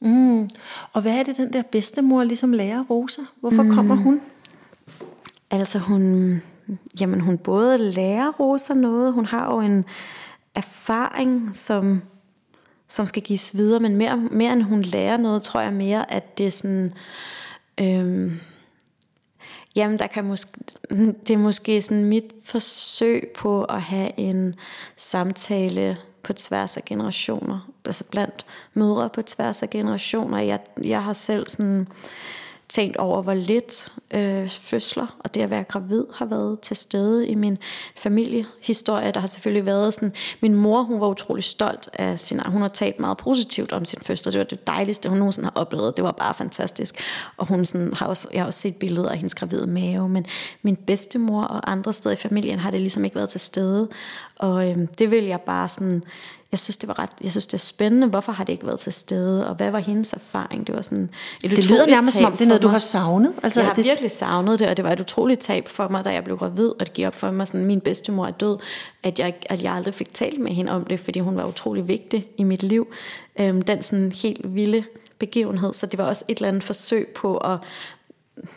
Mm. 0.00 0.48
Og 0.92 1.02
hvad 1.02 1.12
er 1.18 1.22
det, 1.22 1.36
den 1.36 1.52
der 1.52 1.62
bedstemor 1.62 2.24
ligesom 2.24 2.52
lærer 2.52 2.84
Rosa? 2.90 3.22
Hvorfor 3.40 3.62
mm. 3.62 3.74
kommer 3.74 3.94
hun? 3.94 4.20
Altså 5.50 5.78
hun, 5.78 6.42
jamen 7.00 7.20
hun 7.20 7.38
både 7.38 7.78
lærer 7.78 8.32
Rosa 8.32 8.74
noget, 8.74 9.12
hun 9.12 9.26
har 9.26 9.54
jo 9.54 9.60
en 9.60 9.84
erfaring, 10.54 11.56
som, 11.56 12.02
som 12.88 13.06
skal 13.06 13.22
gives 13.22 13.56
videre, 13.56 13.80
men 13.80 13.96
mere, 13.96 14.16
mere 14.16 14.52
end 14.52 14.62
hun 14.62 14.82
lærer 14.82 15.16
noget, 15.16 15.42
tror 15.42 15.60
jeg 15.60 15.72
mere, 15.72 16.12
at 16.12 16.38
det 16.38 16.46
er 16.46 16.50
sådan, 16.50 16.92
øhm, 17.80 18.40
jamen 19.76 19.98
der 19.98 20.06
kan 20.06 20.24
måske, 20.24 20.60
det 21.26 21.30
er 21.30 21.38
måske 21.38 21.82
sådan 21.82 22.04
mit 22.04 22.32
forsøg 22.44 23.30
på 23.36 23.64
at 23.64 23.82
have 23.82 24.20
en 24.20 24.54
samtale 24.96 25.96
på 26.22 26.32
tværs 26.32 26.76
af 26.76 26.84
generationer, 26.84 27.70
altså 27.84 28.04
blandt 28.04 28.46
mødre 28.74 29.08
på 29.08 29.22
tværs 29.22 29.62
af 29.62 29.70
generationer. 29.70 30.38
Jeg, 30.38 30.60
jeg 30.84 31.04
har 31.04 31.12
selv 31.12 31.48
sådan 31.48 31.88
tænkt 32.70 32.96
over, 32.96 33.22
hvor 33.22 33.34
lidt 33.34 33.92
øh, 34.10 34.48
fødsler 34.48 35.16
og 35.18 35.34
det 35.34 35.40
at 35.40 35.50
være 35.50 35.64
gravid 35.64 36.04
har 36.14 36.24
været 36.24 36.60
til 36.60 36.76
stede 36.76 37.28
i 37.28 37.34
min 37.34 37.58
familiehistorie. 37.96 39.10
Der 39.12 39.20
har 39.20 39.26
selvfølgelig 39.26 39.66
været 39.66 39.94
sådan, 39.94 40.12
min 40.40 40.54
mor 40.54 40.82
hun 40.82 41.00
var 41.00 41.06
utrolig 41.06 41.44
stolt 41.44 41.90
af 41.92 42.18
sin, 42.18 42.40
hun 42.46 42.62
har 42.62 42.68
talt 42.68 43.00
meget 43.00 43.18
positivt 43.18 43.72
om 43.72 43.84
sin 43.84 44.00
fødsel. 44.02 44.32
Det 44.32 44.38
var 44.38 44.44
det 44.44 44.66
dejligste, 44.66 45.08
hun 45.08 45.18
nogensinde 45.18 45.46
har 45.54 45.60
oplevet. 45.60 45.96
Det 45.96 46.04
var 46.04 46.12
bare 46.12 46.34
fantastisk. 46.34 47.00
Og 47.36 47.46
hun 47.46 47.66
sådan, 47.66 47.94
har 47.94 48.06
også, 48.06 48.28
jeg 48.32 48.40
har 48.40 48.46
også 48.46 48.60
set 48.60 48.76
billeder 48.76 49.08
af 49.08 49.16
hendes 49.16 49.34
gravide 49.34 49.66
mave, 49.66 50.08
men 50.08 50.26
min 50.62 50.76
bedstemor 50.76 51.44
og 51.44 51.70
andre 51.72 51.92
steder 51.92 52.12
i 52.12 52.16
familien 52.16 52.58
har 52.58 52.70
det 52.70 52.80
ligesom 52.80 53.04
ikke 53.04 53.16
været 53.16 53.28
til 53.28 53.40
stede. 53.40 53.88
Og 54.38 54.70
øh, 54.70 54.76
det 54.98 55.10
vil 55.10 55.24
jeg 55.24 55.40
bare 55.40 55.68
sådan, 55.68 56.02
jeg 56.52 56.58
synes, 56.58 56.76
det 56.76 56.88
var 56.88 56.98
ret, 56.98 57.10
jeg 57.22 57.30
synes, 57.30 57.46
det 57.46 57.54
er 57.54 57.58
spændende, 57.58 58.06
hvorfor 58.06 58.32
har 58.32 58.44
det 58.44 58.52
ikke 58.52 58.66
været 58.66 58.80
til 58.80 58.92
stede, 58.92 59.46
og 59.48 59.54
hvad 59.54 59.70
var 59.70 59.78
hendes 59.78 60.12
erfaring? 60.12 60.66
Det 60.66 60.74
var 60.74 60.82
sådan 60.82 61.10
et 61.44 61.50
Det 61.50 61.70
lyder 61.70 61.86
nærmest 61.86 62.16
som 62.16 62.24
om, 62.24 62.32
det 62.32 62.40
er 62.40 62.46
noget, 62.48 62.62
du 62.62 62.68
har 62.68 62.78
savnet. 62.78 63.32
Altså, 63.42 63.60
jeg 63.60 63.68
har 63.68 63.74
det... 63.74 63.84
virkelig 63.84 64.10
savnet 64.10 64.58
det, 64.58 64.68
og 64.68 64.76
det 64.76 64.84
var 64.84 64.92
et 64.92 65.00
utroligt 65.00 65.40
tab 65.40 65.68
for 65.68 65.88
mig, 65.88 66.04
da 66.04 66.10
jeg 66.10 66.24
blev 66.24 66.38
gravid, 66.38 66.68
og 66.68 66.80
det 66.80 66.92
gik 66.92 67.06
op 67.06 67.14
for 67.14 67.30
mig, 67.30 67.46
sådan, 67.46 67.66
min 67.66 67.80
bedstemor 67.80 68.26
er 68.26 68.30
død, 68.30 68.58
at 69.02 69.18
jeg, 69.18 69.34
at 69.46 69.62
jeg 69.62 69.72
aldrig 69.72 69.94
fik 69.94 70.14
talt 70.14 70.40
med 70.40 70.52
hende 70.52 70.72
om 70.72 70.84
det, 70.84 71.00
fordi 71.00 71.20
hun 71.20 71.36
var 71.36 71.44
utrolig 71.44 71.88
vigtig 71.88 72.26
i 72.36 72.42
mit 72.42 72.62
liv. 72.62 72.88
Øhm, 73.40 73.62
den 73.62 73.82
sådan 73.82 74.12
helt 74.12 74.54
vilde 74.54 74.84
begivenhed, 75.18 75.72
så 75.72 75.86
det 75.86 75.98
var 75.98 76.04
også 76.04 76.24
et 76.28 76.36
eller 76.36 76.48
andet 76.48 76.64
forsøg 76.64 77.08
på 77.16 77.36
at 77.36 77.58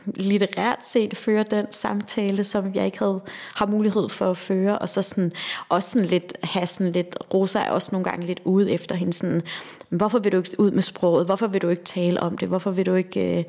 litterært 0.06 0.86
set 0.86 1.18
føre 1.18 1.44
den 1.44 1.66
samtale, 1.72 2.44
som 2.44 2.76
jeg 2.76 2.86
ikke 2.86 3.00
havde 3.00 3.22
har 3.56 3.66
mulighed 3.66 4.10
for 4.10 4.30
at 4.30 4.38
føre, 4.38 4.80
og 4.80 4.90
så 4.90 5.02
sådan, 5.02 5.32
også 5.70 5.90
sådan 5.90 6.08
lidt, 6.08 6.38
have 6.44 6.68
sådan 6.68 6.92
lidt, 6.92 7.18
Rosa 7.34 7.60
er 7.60 7.72
også 7.72 7.90
nogle 7.92 8.10
gange 8.10 8.26
lidt 8.26 8.40
ude 8.44 8.72
efter 8.72 8.96
hende, 8.96 9.14
sådan, 9.14 9.42
hvorfor 9.90 10.20
vil 10.20 10.32
du 10.32 10.38
ikke 10.38 10.60
ud 10.60 10.72
med 10.72 10.82
sproget, 10.82 11.26
hvorfor 11.26 11.48
vil 11.48 11.62
du 11.62 11.70
ikke 11.70 11.84
tale 11.84 12.20
om 12.20 12.38
det, 12.38 12.48
hvorfor 12.48 12.72
vil 12.72 12.86
du 12.86 12.94
ikke, 12.94 13.38
øh, 13.38 13.44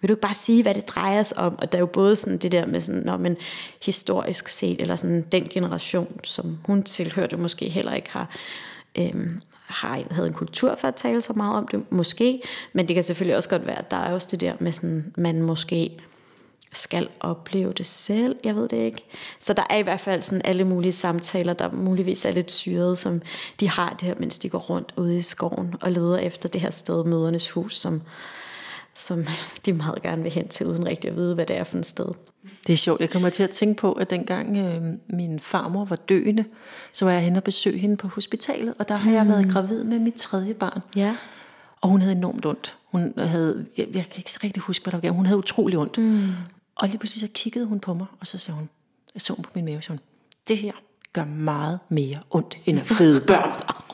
vil 0.00 0.08
du 0.08 0.12
ikke 0.12 0.22
bare 0.22 0.34
sige, 0.34 0.62
hvad 0.62 0.74
det 0.74 0.88
drejer 0.88 1.22
sig 1.22 1.38
om, 1.38 1.58
og 1.58 1.72
der 1.72 1.78
er 1.78 1.80
jo 1.80 1.86
både 1.86 2.16
sådan 2.16 2.38
det 2.38 2.52
der 2.52 2.66
med 2.66 2.80
sådan, 2.80 3.02
når 3.02 3.16
man 3.16 3.36
historisk 3.82 4.48
set, 4.48 4.80
eller 4.80 4.96
sådan 4.96 5.26
den 5.32 5.44
generation, 5.44 6.20
som 6.24 6.58
hun 6.66 6.82
tilhørte, 6.82 7.36
måske 7.36 7.68
heller 7.68 7.94
ikke 7.94 8.10
har, 8.10 8.36
øh, 8.98 9.26
har 9.66 10.02
havde 10.10 10.28
en 10.28 10.34
kultur 10.34 10.76
for 10.76 10.88
at 10.88 10.94
tale 10.94 11.22
så 11.22 11.32
meget 11.32 11.56
om 11.56 11.68
det, 11.68 11.92
måske, 11.92 12.42
men 12.72 12.88
det 12.88 12.94
kan 12.94 13.04
selvfølgelig 13.04 13.36
også 13.36 13.48
godt 13.48 13.66
være, 13.66 13.78
at 13.78 13.90
der 13.90 13.96
er 13.96 14.12
også 14.12 14.28
det 14.30 14.40
der 14.40 14.52
med 14.58 14.72
sådan, 14.72 15.14
man 15.16 15.42
måske 15.42 15.98
skal 16.72 17.08
opleve 17.20 17.72
det 17.72 17.86
selv, 17.86 18.36
jeg 18.44 18.56
ved 18.56 18.68
det 18.68 18.76
ikke. 18.76 19.04
Så 19.40 19.52
der 19.52 19.62
er 19.70 19.76
i 19.76 19.82
hvert 19.82 20.00
fald 20.00 20.22
sådan 20.22 20.42
alle 20.44 20.64
mulige 20.64 20.92
samtaler, 20.92 21.52
der 21.52 21.72
muligvis 21.72 22.24
er 22.24 22.30
lidt 22.30 22.52
syrede, 22.52 22.96
som 22.96 23.22
de 23.60 23.68
har 23.68 23.90
det 23.90 24.02
her, 24.02 24.14
mens 24.18 24.38
de 24.38 24.48
går 24.48 24.58
rundt 24.58 24.94
ude 24.96 25.18
i 25.18 25.22
skoven 25.22 25.74
og 25.80 25.92
leder 25.92 26.18
efter 26.18 26.48
det 26.48 26.60
her 26.60 26.70
sted, 26.70 27.04
Mødernes 27.04 27.50
Hus, 27.50 27.80
som, 27.80 28.02
som 28.94 29.24
de 29.66 29.72
meget 29.72 30.02
gerne 30.02 30.22
vil 30.22 30.32
hen 30.32 30.48
til, 30.48 30.66
uden 30.66 30.86
rigtig 30.86 31.10
at 31.10 31.16
vide, 31.16 31.34
hvad 31.34 31.46
det 31.46 31.56
er 31.56 31.64
for 31.64 31.78
et 31.78 31.86
sted. 31.86 32.08
Det 32.66 32.72
er 32.72 32.76
sjovt. 32.76 33.00
Jeg 33.00 33.10
kommer 33.10 33.28
til 33.28 33.42
at 33.42 33.50
tænke 33.50 33.80
på, 33.80 33.92
at 33.92 34.10
dengang 34.10 34.56
øh, 34.56 34.82
min 35.16 35.40
farmor 35.40 35.84
var 35.84 35.96
døende, 35.96 36.44
så 36.92 37.04
var 37.04 37.12
jeg 37.12 37.22
hen 37.22 37.36
og 37.36 37.44
besøge 37.44 37.78
hende 37.78 37.96
på 37.96 38.08
hospitalet, 38.08 38.74
og 38.78 38.88
der 38.88 38.96
har 38.96 39.10
mm. 39.10 39.16
jeg 39.16 39.28
været 39.28 39.52
gravid 39.52 39.84
med 39.84 39.98
mit 39.98 40.14
tredje 40.14 40.54
barn. 40.54 40.80
Ja. 40.96 41.16
Og 41.80 41.88
hun 41.88 42.00
havde 42.00 42.16
enormt 42.16 42.46
ondt. 42.46 42.76
Hun 42.84 43.12
havde, 43.18 43.66
jeg, 43.78 43.86
jeg 43.94 44.04
kan 44.10 44.18
ikke 44.18 44.30
rigtig 44.44 44.62
huske, 44.62 44.82
hvad 44.82 45.00
der 45.00 45.08
var. 45.08 45.14
Hun 45.14 45.26
havde 45.26 45.38
utrolig 45.38 45.78
ondt. 45.78 45.98
Mm. 45.98 46.28
Og 46.74 46.88
lige 46.88 46.98
pludselig 46.98 47.20
så 47.20 47.28
kiggede 47.34 47.66
hun 47.66 47.80
på 47.80 47.94
mig, 47.94 48.06
og 48.20 48.26
så 48.26 48.38
sagde 48.38 48.58
hun, 48.58 48.68
jeg 49.14 49.22
så 49.22 49.32
hun 49.32 49.42
på 49.42 49.50
min 49.54 49.64
mave, 49.64 49.82
så 49.82 49.88
hun, 49.88 50.00
det 50.48 50.58
her 50.58 50.72
gør 51.12 51.24
meget 51.24 51.78
mere 51.88 52.18
ondt, 52.30 52.58
end 52.66 52.78
at 52.78 52.86
føde 52.86 53.20
børn. 53.20 53.50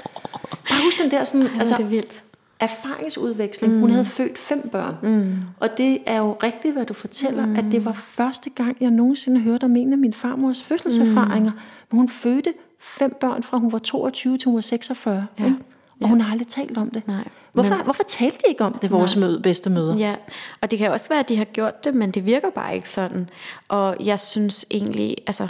Bare 0.69 0.85
husk 0.85 0.99
den 0.99 1.11
der 1.11 1.25
sådan, 1.25 1.47
altså, 1.59 1.77
det 1.79 1.91
vildt 1.91 2.23
erfaringsudveksling. 2.63 3.75
Mm. 3.75 3.81
Hun 3.81 3.91
havde 3.91 4.05
født 4.05 4.39
fem 4.39 4.69
børn. 4.73 4.97
Mm. 5.03 5.37
Og 5.61 5.69
det 5.77 5.99
er 6.07 6.19
jo 6.19 6.37
rigtigt, 6.43 6.75
hvad 6.75 6.87
du 6.87 6.95
fortæller, 6.95 7.47
mm. 7.47 7.57
at 7.57 7.65
det 7.73 7.85
var 7.85 7.93
første 7.93 8.51
gang, 8.51 8.77
jeg 8.81 8.91
nogensinde 8.91 9.41
hørte 9.41 9.65
om 9.65 9.77
en 9.77 9.93
af 9.93 9.99
min 9.99 10.13
farmors 10.13 10.63
fødselserfaringer. 10.63 11.51
Mm. 11.51 11.59
Men 11.91 11.99
hun 11.99 12.09
fødte 12.09 12.53
fem 12.81 13.17
børn 13.21 13.43
fra 13.43 13.59
hun 13.59 13.73
var 13.73 13.79
22 13.79 14.39
til 14.39 14.47
hun 14.47 14.55
var 14.55 14.61
46. 14.61 15.27
Ja. 15.39 15.45
Ikke? 15.45 15.57
Og 15.93 16.01
ja. 16.01 16.07
hun 16.07 16.21
har 16.21 16.33
aldrig 16.33 16.49
talt 16.49 16.79
om 16.79 16.91
det. 16.91 17.09
Nej. 17.09 17.29
Hvorfor, 17.53 17.75
men, 17.75 17.85
hvorfor 17.85 18.03
talte 18.03 18.37
de 18.37 18.49
ikke 18.49 18.65
om 18.65 18.79
det, 18.83 18.91
vores 18.91 19.17
møde, 19.17 19.41
bedste 19.41 19.71
møder? 19.71 19.97
Ja, 19.97 20.15
og 20.61 20.71
det 20.71 20.79
kan 20.79 20.91
også 20.91 21.09
være, 21.09 21.21
at 21.21 21.29
de 21.29 21.37
har 21.37 21.45
gjort 21.45 21.85
det, 21.85 21.95
men 21.95 22.11
det 22.11 22.27
virker 22.27 22.51
bare 22.51 22.75
ikke 22.75 22.91
sådan. 22.91 23.31
Og 23.69 23.97
jeg 24.01 24.21
synes 24.21 24.67
egentlig, 24.71 25.17
altså, 25.27 25.49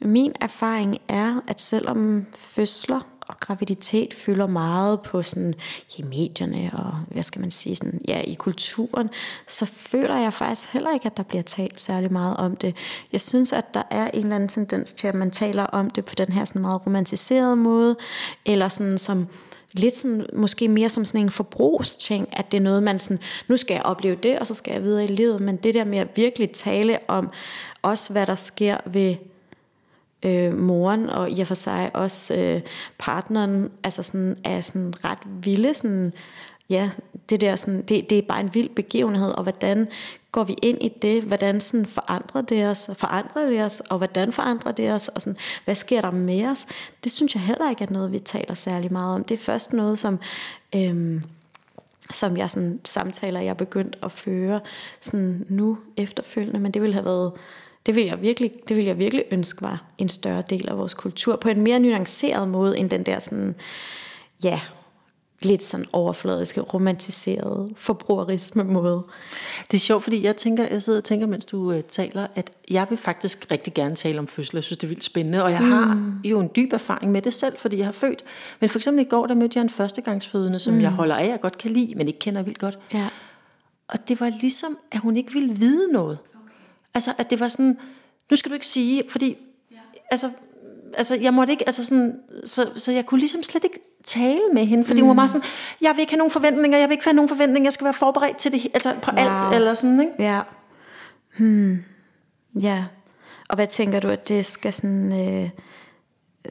min 0.00 0.32
erfaring 0.40 0.98
er, 1.08 1.40
at 1.48 1.60
selvom 1.60 2.26
fødsler 2.36 3.00
og 3.28 3.40
graviditet 3.40 4.14
fylder 4.14 4.46
meget 4.46 5.00
på 5.00 5.22
sådan, 5.22 5.54
i 5.96 6.02
medierne 6.02 6.70
og 6.72 6.92
hvad 7.10 7.22
skal 7.22 7.40
man 7.40 7.50
sige, 7.50 7.76
sådan, 7.76 8.00
ja, 8.08 8.20
i 8.20 8.34
kulturen, 8.34 9.10
så 9.48 9.66
føler 9.66 10.18
jeg 10.18 10.34
faktisk 10.34 10.72
heller 10.72 10.94
ikke, 10.94 11.06
at 11.06 11.16
der 11.16 11.22
bliver 11.22 11.42
talt 11.42 11.80
særlig 11.80 12.12
meget 12.12 12.36
om 12.36 12.56
det. 12.56 12.76
Jeg 13.12 13.20
synes, 13.20 13.52
at 13.52 13.74
der 13.74 13.82
er 13.90 14.10
en 14.10 14.22
eller 14.22 14.34
anden 14.34 14.48
tendens 14.48 14.92
til, 14.92 15.06
at 15.06 15.14
man 15.14 15.30
taler 15.30 15.64
om 15.64 15.90
det 15.90 16.04
på 16.04 16.14
den 16.14 16.32
her 16.32 16.44
sådan 16.44 16.62
meget 16.62 16.86
romantiserede 16.86 17.56
måde, 17.56 17.96
eller 18.46 18.68
sådan 18.68 18.98
som 18.98 19.28
lidt 19.72 19.96
sådan, 19.96 20.26
måske 20.32 20.68
mere 20.68 20.88
som 20.88 21.04
sådan 21.04 21.20
en 21.20 21.30
forbrugsting, 21.30 22.28
at 22.32 22.52
det 22.52 22.56
er 22.56 22.62
noget, 22.62 22.82
man 22.82 22.98
sådan, 22.98 23.18
nu 23.48 23.56
skal 23.56 23.74
jeg 23.74 23.82
opleve 23.82 24.16
det, 24.16 24.38
og 24.38 24.46
så 24.46 24.54
skal 24.54 24.72
jeg 24.72 24.82
videre 24.82 25.04
i 25.04 25.06
livet, 25.06 25.40
men 25.40 25.56
det 25.56 25.74
der 25.74 25.84
med 25.84 25.98
at 25.98 26.08
virkelig 26.16 26.50
tale 26.50 26.98
om 27.08 27.30
også, 27.82 28.12
hvad 28.12 28.26
der 28.26 28.34
sker 28.34 28.76
ved 28.86 29.16
øh, 30.22 30.58
moren, 30.58 31.10
og 31.10 31.30
i 31.30 31.40
og 31.40 31.46
for 31.46 31.54
sig 31.54 31.90
også 31.94 32.36
øh, 32.36 32.60
partneren, 32.98 33.70
altså 33.84 34.02
sådan, 34.02 34.36
er 34.44 34.60
sådan 34.60 34.94
ret 35.04 35.18
vilde, 35.24 35.74
sådan, 35.74 36.12
ja, 36.70 36.90
det 37.30 37.40
der 37.40 37.56
sådan, 37.56 37.82
det, 37.82 38.10
det 38.10 38.18
er 38.18 38.22
bare 38.28 38.40
en 38.40 38.54
vild 38.54 38.68
begivenhed, 38.68 39.30
og 39.30 39.42
hvordan 39.42 39.88
går 40.32 40.44
vi 40.44 40.56
ind 40.62 40.78
i 40.80 40.88
det, 41.02 41.22
hvordan 41.22 41.60
sådan 41.60 41.86
forandrer 41.86 42.42
det 42.42 42.66
os, 42.66 42.90
forandrer 42.94 43.46
det 43.46 43.64
os, 43.64 43.80
og 43.80 43.98
hvordan 43.98 44.32
forandrer 44.32 44.72
det 44.72 44.90
os, 44.90 45.08
og 45.08 45.22
sådan, 45.22 45.36
hvad 45.64 45.74
sker 45.74 46.00
der 46.00 46.10
med 46.10 46.46
os, 46.46 46.66
det 47.04 47.12
synes 47.12 47.34
jeg 47.34 47.42
heller 47.42 47.70
ikke 47.70 47.84
er 47.84 47.90
noget, 47.90 48.12
vi 48.12 48.18
taler 48.18 48.54
særlig 48.54 48.92
meget 48.92 49.14
om. 49.14 49.24
Det 49.24 49.34
er 49.34 49.38
først 49.38 49.72
noget, 49.72 49.98
som, 49.98 50.18
Øh, 50.76 51.20
som 52.12 52.36
jeg 52.36 52.50
sådan, 52.50 52.80
samtaler, 52.84 53.40
jeg 53.40 53.50
er 53.50 53.54
begyndt 53.54 53.98
at 54.02 54.12
føre 54.12 54.60
sådan 55.00 55.46
nu 55.48 55.78
efterfølgende, 55.96 56.60
men 56.60 56.72
det 56.72 56.82
ville 56.82 56.94
have 56.94 57.04
været 57.04 57.32
det 57.86 57.94
vil, 57.94 58.04
jeg 58.04 58.22
virkelig, 58.22 58.52
det 58.68 58.76
vil 58.76 58.84
jeg 58.84 58.98
virkelig 58.98 59.24
ønske 59.30 59.62
var 59.62 59.84
en 59.98 60.08
større 60.08 60.42
del 60.50 60.68
af 60.68 60.78
vores 60.78 60.94
kultur, 60.94 61.36
på 61.36 61.48
en 61.48 61.60
mere 61.60 61.80
nuanceret 61.80 62.48
måde, 62.48 62.78
end 62.78 62.90
den 62.90 63.02
der 63.02 63.18
sådan, 63.18 63.54
ja, 64.44 64.60
lidt 65.44 65.62
sådan 65.62 65.86
overfladiske, 65.92 66.60
romantiserede, 66.60 67.70
forbrugerisme 67.76 68.64
måde. 68.64 69.02
Det 69.70 69.76
er 69.76 69.80
sjovt, 69.80 70.02
fordi 70.02 70.24
jeg 70.24 70.36
tænker, 70.36 70.66
jeg 70.70 70.82
sidder 70.82 70.98
og 70.98 71.04
tænker, 71.04 71.26
mens 71.26 71.44
du 71.44 71.72
uh, 71.72 71.80
taler, 71.80 72.26
at 72.34 72.50
jeg 72.70 72.86
vil 72.88 72.98
faktisk 72.98 73.46
rigtig 73.50 73.74
gerne 73.74 73.94
tale 73.94 74.18
om 74.18 74.26
fødsel. 74.26 74.56
Jeg 74.56 74.64
synes, 74.64 74.78
det 74.78 74.86
er 74.86 74.88
vildt 74.88 75.04
spændende, 75.04 75.44
og 75.44 75.52
jeg 75.52 75.60
mm. 75.60 75.70
har 75.70 76.12
jo 76.24 76.40
en 76.40 76.50
dyb 76.56 76.72
erfaring 76.72 77.12
med 77.12 77.22
det 77.22 77.32
selv, 77.32 77.58
fordi 77.58 77.78
jeg 77.78 77.86
har 77.86 77.92
født. 77.92 78.24
Men 78.60 78.70
for 78.70 78.78
eksempel 78.78 79.04
i 79.04 79.08
går, 79.08 79.26
der 79.26 79.34
mødte 79.34 79.58
jeg 79.58 79.62
en 79.62 79.70
førstegangsfødende, 79.70 80.58
som 80.58 80.74
mm. 80.74 80.80
jeg 80.80 80.90
holder 80.90 81.16
af 81.16 81.32
og 81.34 81.40
godt 81.40 81.58
kan 81.58 81.70
lide, 81.70 81.94
men 81.96 82.06
ikke 82.06 82.18
kender 82.18 82.42
vildt 82.42 82.58
godt. 82.58 82.78
Ja. 82.92 83.08
Og 83.88 84.08
det 84.08 84.20
var 84.20 84.32
ligesom, 84.40 84.78
at 84.92 84.98
hun 84.98 85.16
ikke 85.16 85.32
ville 85.32 85.56
vide 85.56 85.92
noget. 85.92 86.18
Altså, 86.94 87.12
at 87.18 87.30
det 87.30 87.40
var 87.40 87.48
sådan, 87.48 87.78
nu 88.30 88.36
skal 88.36 88.50
du 88.50 88.54
ikke 88.54 88.66
sige, 88.66 89.02
fordi, 89.10 89.36
ja. 89.70 89.76
altså, 90.10 90.30
altså, 90.94 91.14
jeg 91.14 91.34
måtte 91.34 91.50
ikke, 91.50 91.68
altså 91.68 91.84
sådan, 91.84 92.20
så, 92.44 92.70
så 92.76 92.92
jeg 92.92 93.06
kunne 93.06 93.20
ligesom 93.20 93.42
slet 93.42 93.64
ikke 93.64 93.80
tale 94.04 94.40
med 94.52 94.66
hende, 94.66 94.84
fordi 94.84 95.00
mm. 95.00 95.06
hun 95.06 95.08
var 95.08 95.14
meget 95.14 95.30
sådan, 95.30 95.46
jeg 95.80 95.90
vil 95.94 96.00
ikke 96.00 96.12
have 96.12 96.18
nogen 96.18 96.30
forventninger, 96.30 96.78
jeg 96.78 96.88
vil 96.88 96.92
ikke 96.92 97.04
have 97.04 97.14
nogen 97.14 97.28
forventninger, 97.28 97.66
jeg 97.66 97.72
skal 97.72 97.84
være 97.84 97.94
forberedt 97.94 98.36
til 98.36 98.52
det, 98.52 98.66
altså 98.74 98.94
på 99.02 99.10
wow. 99.10 99.24
alt, 99.24 99.54
eller 99.54 99.74
sådan, 99.74 100.00
ikke? 100.00 100.12
Ja. 100.18 100.40
Hmm. 101.38 101.84
Ja. 102.60 102.84
Og 103.48 103.56
hvad 103.56 103.66
tænker 103.66 104.00
du, 104.00 104.08
at 104.08 104.28
det 104.28 104.46
skal 104.46 104.72
sådan, 104.72 105.12
øh, 105.12 105.50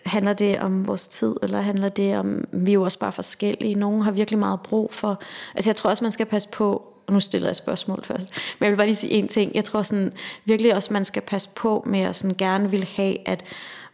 handler 0.06 0.34
det 0.34 0.60
om 0.60 0.88
vores 0.88 1.08
tid, 1.08 1.36
eller 1.44 1.62
handler 1.62 1.90
det 1.90 2.18
om, 2.18 2.44
vi 2.54 2.72
er 2.72 2.74
jo 2.74 2.84
også 2.84 3.00
bare 3.00 3.12
forskellige, 3.12 3.76
nogen 3.76 4.02
har 4.02 4.12
virkelig 4.12 4.40
meget 4.40 4.62
brug 4.62 4.94
for, 4.94 5.22
altså 5.56 5.70
jeg 5.70 5.76
tror 5.76 5.90
også, 5.90 6.04
man 6.04 6.12
skal 6.12 6.26
passe 6.26 6.50
på, 6.50 6.91
og 7.08 7.14
nu 7.14 7.20
stiller 7.20 7.48
jeg 7.48 7.56
spørgsmål 7.56 8.04
først, 8.04 8.32
men 8.60 8.66
jeg 8.66 8.72
vil 8.72 8.78
bare 8.78 8.88
lige 8.88 8.96
sige 8.96 9.14
en 9.14 9.28
ting. 9.28 9.56
Jeg 9.56 9.66
tror 9.66 9.82
sådan, 9.82 10.14
virkelig 10.46 10.76
også, 10.76 10.94
man 10.94 11.06
skal 11.06 11.22
passe 11.22 11.50
på 11.56 11.84
med 11.88 12.00
at 12.00 12.16
sådan 12.16 12.36
gerne 12.38 12.72
vil 12.72 12.88
have, 12.96 13.28
at 13.28 13.44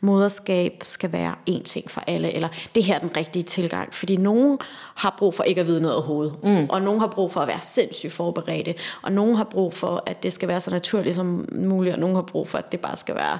moderskab 0.01 0.73
skal 0.81 1.11
være 1.11 1.35
én 1.49 1.63
ting 1.63 1.91
for 1.91 2.01
alle, 2.07 2.33
eller 2.33 2.49
det 2.75 2.83
her 2.83 2.95
er 2.95 2.99
den 2.99 3.17
rigtige 3.17 3.43
tilgang. 3.43 3.93
Fordi 3.93 4.17
nogen 4.17 4.57
har 4.95 5.15
brug 5.19 5.33
for 5.33 5.43
ikke 5.43 5.61
at 5.61 5.67
vide 5.67 5.81
noget 5.81 5.95
overhovedet, 5.97 6.43
mm. 6.43 6.65
og 6.69 6.81
nogen 6.81 6.99
har 6.99 7.07
brug 7.07 7.31
for 7.31 7.39
at 7.39 7.47
være 7.47 7.61
sindssygt 7.61 8.13
forberedte, 8.13 8.75
og 9.01 9.11
nogen 9.11 9.35
har 9.35 9.43
brug 9.43 9.73
for, 9.73 10.03
at 10.05 10.23
det 10.23 10.33
skal 10.33 10.47
være 10.47 10.61
så 10.61 10.71
naturligt 10.71 11.15
som 11.15 11.49
muligt, 11.51 11.93
og 11.93 11.99
nogen 11.99 12.15
har 12.15 12.23
brug 12.23 12.47
for, 12.47 12.57
at 12.57 12.71
det 12.71 12.79
bare 12.79 12.95
skal 12.95 13.15
være 13.15 13.39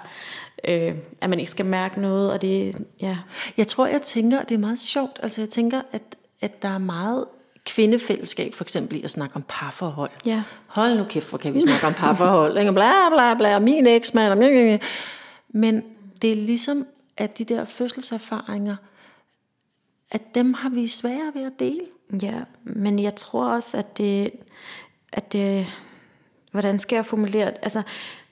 øh, 0.67 0.95
at 1.21 1.29
man 1.29 1.39
ikke 1.39 1.51
skal 1.51 1.65
mærke 1.65 2.01
noget, 2.01 2.31
og 2.31 2.41
det, 2.41 2.75
ja. 3.01 3.17
Jeg 3.57 3.67
tror, 3.67 3.87
jeg 3.87 4.01
tænker, 4.01 4.41
det 4.41 4.55
er 4.55 4.59
meget 4.59 4.79
sjovt, 4.79 5.19
altså 5.23 5.41
jeg 5.41 5.49
tænker, 5.49 5.81
at, 5.91 6.01
at 6.41 6.61
der 6.61 6.69
er 6.69 6.77
meget 6.77 7.25
kvindefællesskab, 7.67 8.53
for 8.53 8.63
eksempel 8.63 8.97
i 8.97 9.03
at 9.03 9.11
snakke 9.11 9.35
om 9.35 9.43
parforhold. 9.47 10.11
Ja. 10.25 10.43
Hold 10.67 10.97
nu 10.97 11.03
kæft, 11.03 11.29
hvor 11.29 11.37
kan 11.37 11.53
vi 11.53 11.61
snakke 11.61 11.87
om 11.87 11.93
parforhold. 11.93 12.57
Ikke? 12.57 12.71
Bla, 12.71 13.09
bla, 13.09 13.33
bla, 13.33 13.59
min 13.59 13.87
eksmand. 13.87 14.79
Men 15.49 15.83
det 16.21 16.31
er 16.31 16.35
ligesom, 16.35 16.87
at 17.17 17.37
de 17.37 17.43
der 17.43 17.65
fødselserfaringer, 17.65 18.75
at 20.11 20.35
dem 20.35 20.53
har 20.53 20.69
vi 20.69 20.87
svære 20.87 21.31
ved 21.33 21.45
at 21.45 21.59
dele. 21.59 21.81
Ja, 22.21 22.39
men 22.63 22.99
jeg 22.99 23.15
tror 23.15 23.47
også, 23.49 23.77
at 23.77 23.97
det, 23.97 24.31
at 25.13 25.33
det 25.33 25.67
hvordan 26.57 26.79
skal 26.79 26.95
jeg 26.95 27.05
formulere 27.05 27.45
det? 27.45 27.55
Altså, 27.61 27.81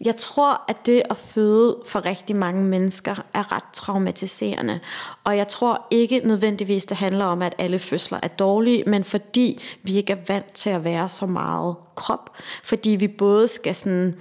jeg 0.06 0.16
tror, 0.16 0.62
at 0.68 0.86
det 0.86 1.04
at 1.10 1.18
føde 1.18 1.78
for 1.86 2.06
rigtig 2.06 2.36
mange 2.36 2.64
mennesker 2.64 3.16
er 3.34 3.52
ret 3.52 3.64
traumatiserende. 3.74 4.80
Og 5.24 5.38
jeg 5.38 5.48
tror 5.48 5.88
ikke 5.92 6.22
nødvendigvis, 6.24 6.86
det 6.86 6.98
handler 6.98 7.26
om, 7.26 7.42
at 7.42 7.56
alle 7.58 7.80
fødsler 7.80 8.20
er 8.24 8.28
dårlige, 8.28 8.84
men 8.88 9.04
fordi 9.04 9.62
vi 9.84 9.98
ikke 9.98 10.14
er 10.14 10.18
vant 10.28 10.54
til 10.54 10.70
at 10.70 10.84
være 10.84 11.10
så 11.10 11.26
meget 11.26 11.76
krop. 11.96 12.30
Fordi 12.64 12.90
vi 12.90 13.08
både 13.08 13.48
skal 13.48 13.76
sådan... 13.76 14.16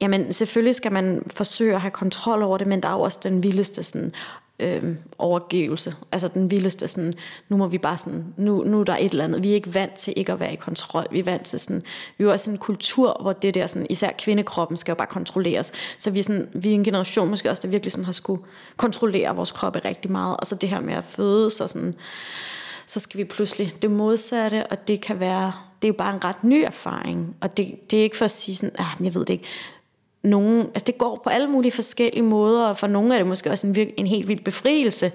Jamen, 0.00 0.32
selvfølgelig 0.32 0.74
skal 0.74 0.92
man 0.92 1.22
forsøge 1.26 1.74
at 1.74 1.80
have 1.80 1.90
kontrol 1.90 2.42
over 2.42 2.58
det, 2.58 2.66
men 2.66 2.82
der 2.82 2.88
er 2.88 2.92
jo 2.92 3.00
også 3.00 3.18
den 3.22 3.42
vildeste 3.42 3.82
sådan, 3.82 4.14
øh, 4.58 4.96
overgivelse. 5.18 5.94
Altså 6.12 6.28
den 6.28 6.50
vildeste 6.50 6.88
sådan, 6.88 7.14
nu 7.48 7.56
må 7.56 7.66
vi 7.66 7.78
bare 7.78 7.98
sådan, 7.98 8.34
nu, 8.36 8.64
nu 8.64 8.80
er 8.80 8.84
der 8.84 8.96
et 8.96 9.10
eller 9.10 9.24
andet. 9.24 9.42
Vi 9.42 9.50
er 9.50 9.54
ikke 9.54 9.74
vant 9.74 9.94
til 9.94 10.14
ikke 10.16 10.32
at 10.32 10.40
være 10.40 10.52
i 10.52 10.56
kontrol. 10.56 11.06
Vi 11.10 11.18
er 11.18 11.24
vant 11.24 11.46
til 11.46 11.60
sådan, 11.60 11.82
vi 12.18 12.24
er 12.24 12.32
også 12.32 12.50
en 12.50 12.58
kultur, 12.58 13.18
hvor 13.22 13.32
det 13.32 13.54
der 13.54 13.66
sådan, 13.66 13.86
især 13.90 14.10
kvindekroppen 14.18 14.76
skal 14.76 14.92
jo 14.92 14.96
bare 14.96 15.06
kontrolleres. 15.06 15.72
Så 15.98 16.10
vi 16.10 16.18
er, 16.18 16.22
sådan, 16.22 16.48
vi 16.52 16.70
er 16.70 16.74
en 16.74 16.84
generation 16.84 17.30
måske 17.30 17.50
også, 17.50 17.62
der 17.62 17.68
virkelig 17.68 17.92
sådan 17.92 18.04
har 18.04 18.12
skulle 18.12 18.42
kontrollere 18.76 19.36
vores 19.36 19.52
kroppe 19.52 19.78
rigtig 19.84 20.10
meget. 20.10 20.36
Og 20.36 20.46
så 20.46 20.56
det 20.56 20.68
her 20.68 20.80
med 20.80 20.94
at 20.94 21.04
føde, 21.04 21.50
så 21.50 21.68
sådan, 21.68 21.94
så 22.86 23.00
skal 23.00 23.18
vi 23.18 23.24
pludselig 23.24 23.82
det 23.82 23.90
modsatte, 23.90 24.66
og 24.66 24.88
det 24.88 25.00
kan 25.00 25.20
være, 25.20 25.52
det 25.82 25.88
er 25.88 25.92
jo 25.92 25.96
bare 25.98 26.14
en 26.14 26.24
ret 26.24 26.44
ny 26.44 26.64
erfaring, 26.66 27.36
og 27.40 27.56
det, 27.56 27.90
det 27.90 27.98
er 27.98 28.02
ikke 28.02 28.16
for 28.16 28.24
at 28.24 28.30
sige 28.30 28.56
sådan, 28.56 28.74
ah, 28.78 29.04
jeg 29.04 29.14
ved 29.14 29.24
det 29.24 29.32
ikke, 29.32 29.44
nogen, 30.24 30.60
altså 30.60 30.84
det 30.86 30.98
går 30.98 31.20
på 31.24 31.30
alle 31.30 31.46
mulige 31.46 31.72
forskellige 31.72 32.22
måder, 32.22 32.66
og 32.66 32.76
for 32.78 32.86
nogle 32.86 33.14
er 33.14 33.18
det 33.18 33.26
måske 33.26 33.50
også 33.50 33.66
en, 33.66 33.76
vir- 33.76 33.94
en 33.96 34.06
helt 34.06 34.28
vild 34.28 34.44
befrielse, 34.44 35.12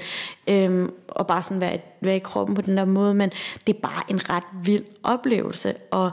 øhm, 0.48 0.94
og 1.08 1.28
bare 1.28 1.44
sådan 1.44 1.62
være, 1.62 1.80
være 2.02 2.16
i 2.16 2.20
kroppen 2.20 2.56
på 2.56 2.62
den 2.62 2.78
der 2.78 2.86
måde, 2.86 3.14
men 3.14 3.32
det 3.68 3.76
er 3.76 3.80
bare 3.80 4.04
en 4.10 4.30
ret 4.30 4.44
vild 4.64 4.86
oplevelse, 5.04 5.74
og 5.92 6.12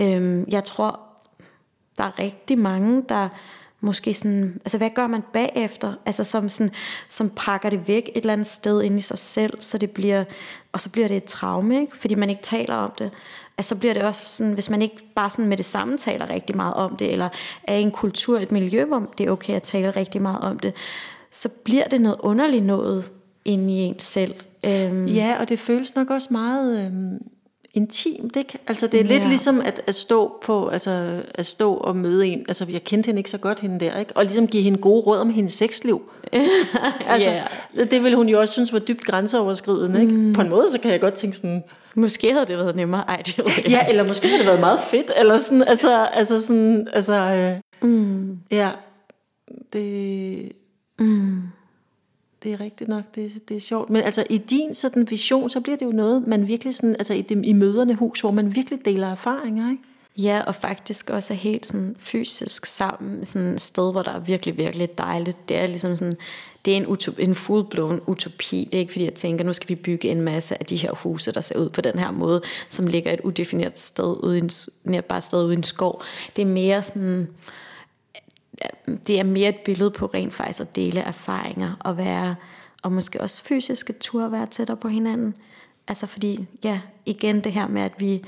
øhm, 0.00 0.44
jeg 0.48 0.64
tror, 0.64 1.00
der 1.98 2.04
er 2.04 2.18
rigtig 2.18 2.58
mange, 2.58 3.04
der 3.08 3.28
måske 3.80 4.14
sådan, 4.14 4.60
altså 4.64 4.78
hvad 4.78 4.90
gør 4.90 5.06
man 5.06 5.22
bagefter, 5.32 5.92
altså 6.06 6.24
som, 6.24 6.48
sådan, 6.48 6.72
som 7.08 7.30
pakker 7.36 7.70
det 7.70 7.88
væk 7.88 8.08
et 8.08 8.16
eller 8.16 8.32
andet 8.32 8.46
sted 8.46 8.82
ind 8.82 8.98
i 8.98 9.02
sig 9.02 9.18
selv, 9.18 9.60
så 9.60 9.78
det 9.78 9.90
bliver, 9.90 10.24
og 10.76 10.80
så 10.80 10.90
bliver 10.90 11.08
det 11.08 11.16
et 11.16 11.24
traume, 11.24 11.80
ikke? 11.80 11.96
fordi 11.96 12.14
man 12.14 12.30
ikke 12.30 12.42
taler 12.42 12.74
om 12.74 12.92
det 12.98 13.10
Altså, 13.58 13.74
så 13.74 13.78
bliver 13.78 13.94
det 13.94 14.02
også 14.02 14.36
sådan, 14.36 14.52
hvis 14.52 14.70
man 14.70 14.82
ikke 14.82 14.96
bare 15.14 15.30
sådan 15.30 15.46
med 15.46 15.56
det 15.56 15.64
samme 15.64 15.98
taler 15.98 16.30
rigtig 16.30 16.56
meget 16.56 16.74
om 16.74 16.96
det, 16.96 17.12
eller 17.12 17.28
er 17.64 17.74
i 17.74 17.82
en 17.82 17.90
kultur, 17.90 18.38
et 18.38 18.52
miljø, 18.52 18.84
hvor 18.84 19.02
det 19.18 19.26
er 19.26 19.30
okay 19.30 19.54
at 19.54 19.62
tale 19.62 19.90
rigtig 19.90 20.22
meget 20.22 20.40
om 20.40 20.58
det, 20.58 20.74
så 21.30 21.48
bliver 21.64 21.84
det 21.84 22.00
noget 22.00 22.16
underligt 22.20 22.64
noget 22.64 23.04
inde 23.44 23.72
i 23.72 23.76
ens 23.76 24.02
selv. 24.02 24.34
Øhm. 24.66 25.06
Ja, 25.06 25.36
og 25.40 25.48
det 25.48 25.58
føles 25.58 25.94
nok 25.94 26.10
også 26.10 26.28
meget 26.30 26.86
øhm, 26.86 27.18
intimt, 27.76 28.36
ikke? 28.36 28.58
Altså 28.66 28.86
det 28.86 29.00
er 29.00 29.04
ja. 29.04 29.10
lidt 29.10 29.28
ligesom 29.28 29.60
at, 29.60 29.82
at 29.86 29.94
stå 29.94 30.38
på, 30.42 30.68
altså 30.68 31.22
at 31.34 31.46
stå 31.46 31.74
og 31.74 31.96
møde 31.96 32.26
en, 32.26 32.44
altså 32.48 32.66
jeg 32.70 32.84
kendte 32.84 33.06
hende 33.06 33.20
ikke 33.20 33.30
så 33.30 33.38
godt 33.38 33.60
hende 33.60 33.80
der, 33.80 33.98
ikke? 33.98 34.16
Og 34.16 34.24
ligesom 34.24 34.46
give 34.46 34.62
hende 34.62 34.78
gode 34.78 35.00
råd 35.00 35.18
om 35.18 35.30
hendes 35.30 35.52
sexliv. 35.52 36.02
altså, 37.06 37.30
yeah. 37.30 37.90
det 37.90 38.02
ville 38.02 38.16
hun 38.16 38.28
jo 38.28 38.40
også 38.40 38.52
synes 38.52 38.72
var 38.72 38.78
dybt 38.78 39.04
grænseoverskridende, 39.04 40.00
ikke? 40.00 40.12
Mm. 40.12 40.32
På 40.32 40.40
en 40.40 40.48
måde, 40.48 40.70
så 40.70 40.78
kan 40.78 40.90
jeg 40.90 41.00
godt 41.00 41.14
tænke 41.14 41.36
sådan, 41.36 41.62
Måske 41.98 42.32
havde 42.32 42.46
det 42.46 42.56
været 42.56 42.76
nemmere. 42.76 43.04
Ej, 43.08 43.22
det 43.26 43.44
var 43.44 43.52
ja, 43.68 43.88
eller 43.88 44.02
måske 44.02 44.26
havde 44.26 44.38
det 44.38 44.46
været 44.46 44.60
meget 44.60 44.80
fedt. 44.80 45.10
Eller 45.16 45.38
sådan, 45.38 45.62
altså, 45.62 46.04
altså 46.04 46.40
sådan, 46.40 46.88
altså, 46.92 47.14
øh, 47.82 47.88
mm. 47.90 48.38
ja, 48.50 48.70
det... 49.72 50.52
Mm 50.98 51.42
det 52.46 52.54
er 52.54 52.60
rigtigt 52.60 52.90
nok, 52.90 53.04
det, 53.14 53.48
det 53.48 53.56
er 53.56 53.60
sjovt. 53.60 53.90
Men 53.90 54.02
altså 54.02 54.24
i 54.30 54.38
din 54.38 54.74
sådan 54.74 55.10
vision, 55.10 55.50
så 55.50 55.60
bliver 55.60 55.76
det 55.76 55.86
jo 55.86 55.90
noget, 55.90 56.26
man 56.26 56.48
virkelig 56.48 56.74
sådan, 56.74 56.96
altså 56.98 57.14
i, 57.14 57.22
dem, 57.22 57.44
i 57.44 57.52
møderne 57.52 57.94
hus, 57.94 58.20
hvor 58.20 58.30
man 58.30 58.54
virkelig 58.54 58.84
deler 58.84 59.08
erfaringer, 59.08 59.70
ikke? 59.70 59.82
Ja, 60.18 60.42
og 60.46 60.54
faktisk 60.54 61.10
også 61.10 61.32
er 61.32 61.36
helt 61.36 61.66
sådan 61.66 61.96
fysisk 61.98 62.66
sammen, 62.66 63.24
sådan 63.24 63.48
et 63.48 63.60
sted, 63.60 63.92
hvor 63.92 64.02
der 64.02 64.10
er 64.10 64.18
virkelig, 64.18 64.56
virkelig 64.56 64.98
dejligt. 64.98 65.48
Det 65.48 65.56
er 65.56 65.66
ligesom 65.66 65.96
sådan, 65.96 66.16
det 66.64 66.72
er 66.72 66.76
en, 66.76 66.86
utop, 66.86 67.14
en 67.18 67.34
fuldblåen 67.34 68.00
utopi. 68.06 68.68
Det 68.72 68.74
er 68.74 68.80
ikke 68.80 68.92
fordi, 68.92 69.04
jeg 69.04 69.14
tænker, 69.14 69.44
nu 69.44 69.52
skal 69.52 69.68
vi 69.68 69.74
bygge 69.74 70.08
en 70.08 70.20
masse 70.20 70.60
af 70.60 70.66
de 70.66 70.76
her 70.76 70.92
huse, 70.92 71.32
der 71.32 71.40
ser 71.40 71.58
ud 71.58 71.68
på 71.68 71.80
den 71.80 71.98
her 71.98 72.10
måde, 72.10 72.42
som 72.68 72.86
ligger 72.86 73.12
et 73.12 73.20
udefineret 73.20 73.80
sted 73.80 74.16
uden, 74.22 74.50
bare 75.08 75.20
sted 75.20 75.44
uden 75.44 75.62
skov. 75.62 76.02
Det 76.36 76.42
er 76.42 76.46
mere 76.46 76.82
sådan, 76.82 77.28
det 79.06 79.18
er 79.18 79.24
mere 79.24 79.48
et 79.48 79.58
billede 79.64 79.90
på 79.90 80.06
rent 80.06 80.34
faktisk 80.34 80.60
at 80.60 80.76
dele 80.76 81.00
erfaringer 81.00 81.74
og 81.80 81.96
være, 81.96 82.36
og 82.82 82.92
måske 82.92 83.20
også 83.20 83.42
fysiske 83.44 83.92
ture 83.92 84.32
være 84.32 84.46
tættere 84.46 84.76
på 84.76 84.88
hinanden. 84.88 85.34
Altså 85.88 86.06
fordi, 86.06 86.46
ja, 86.64 86.80
igen 87.06 87.44
det 87.44 87.52
her 87.52 87.68
med, 87.68 87.82
at 87.82 87.92
vi, 87.98 88.24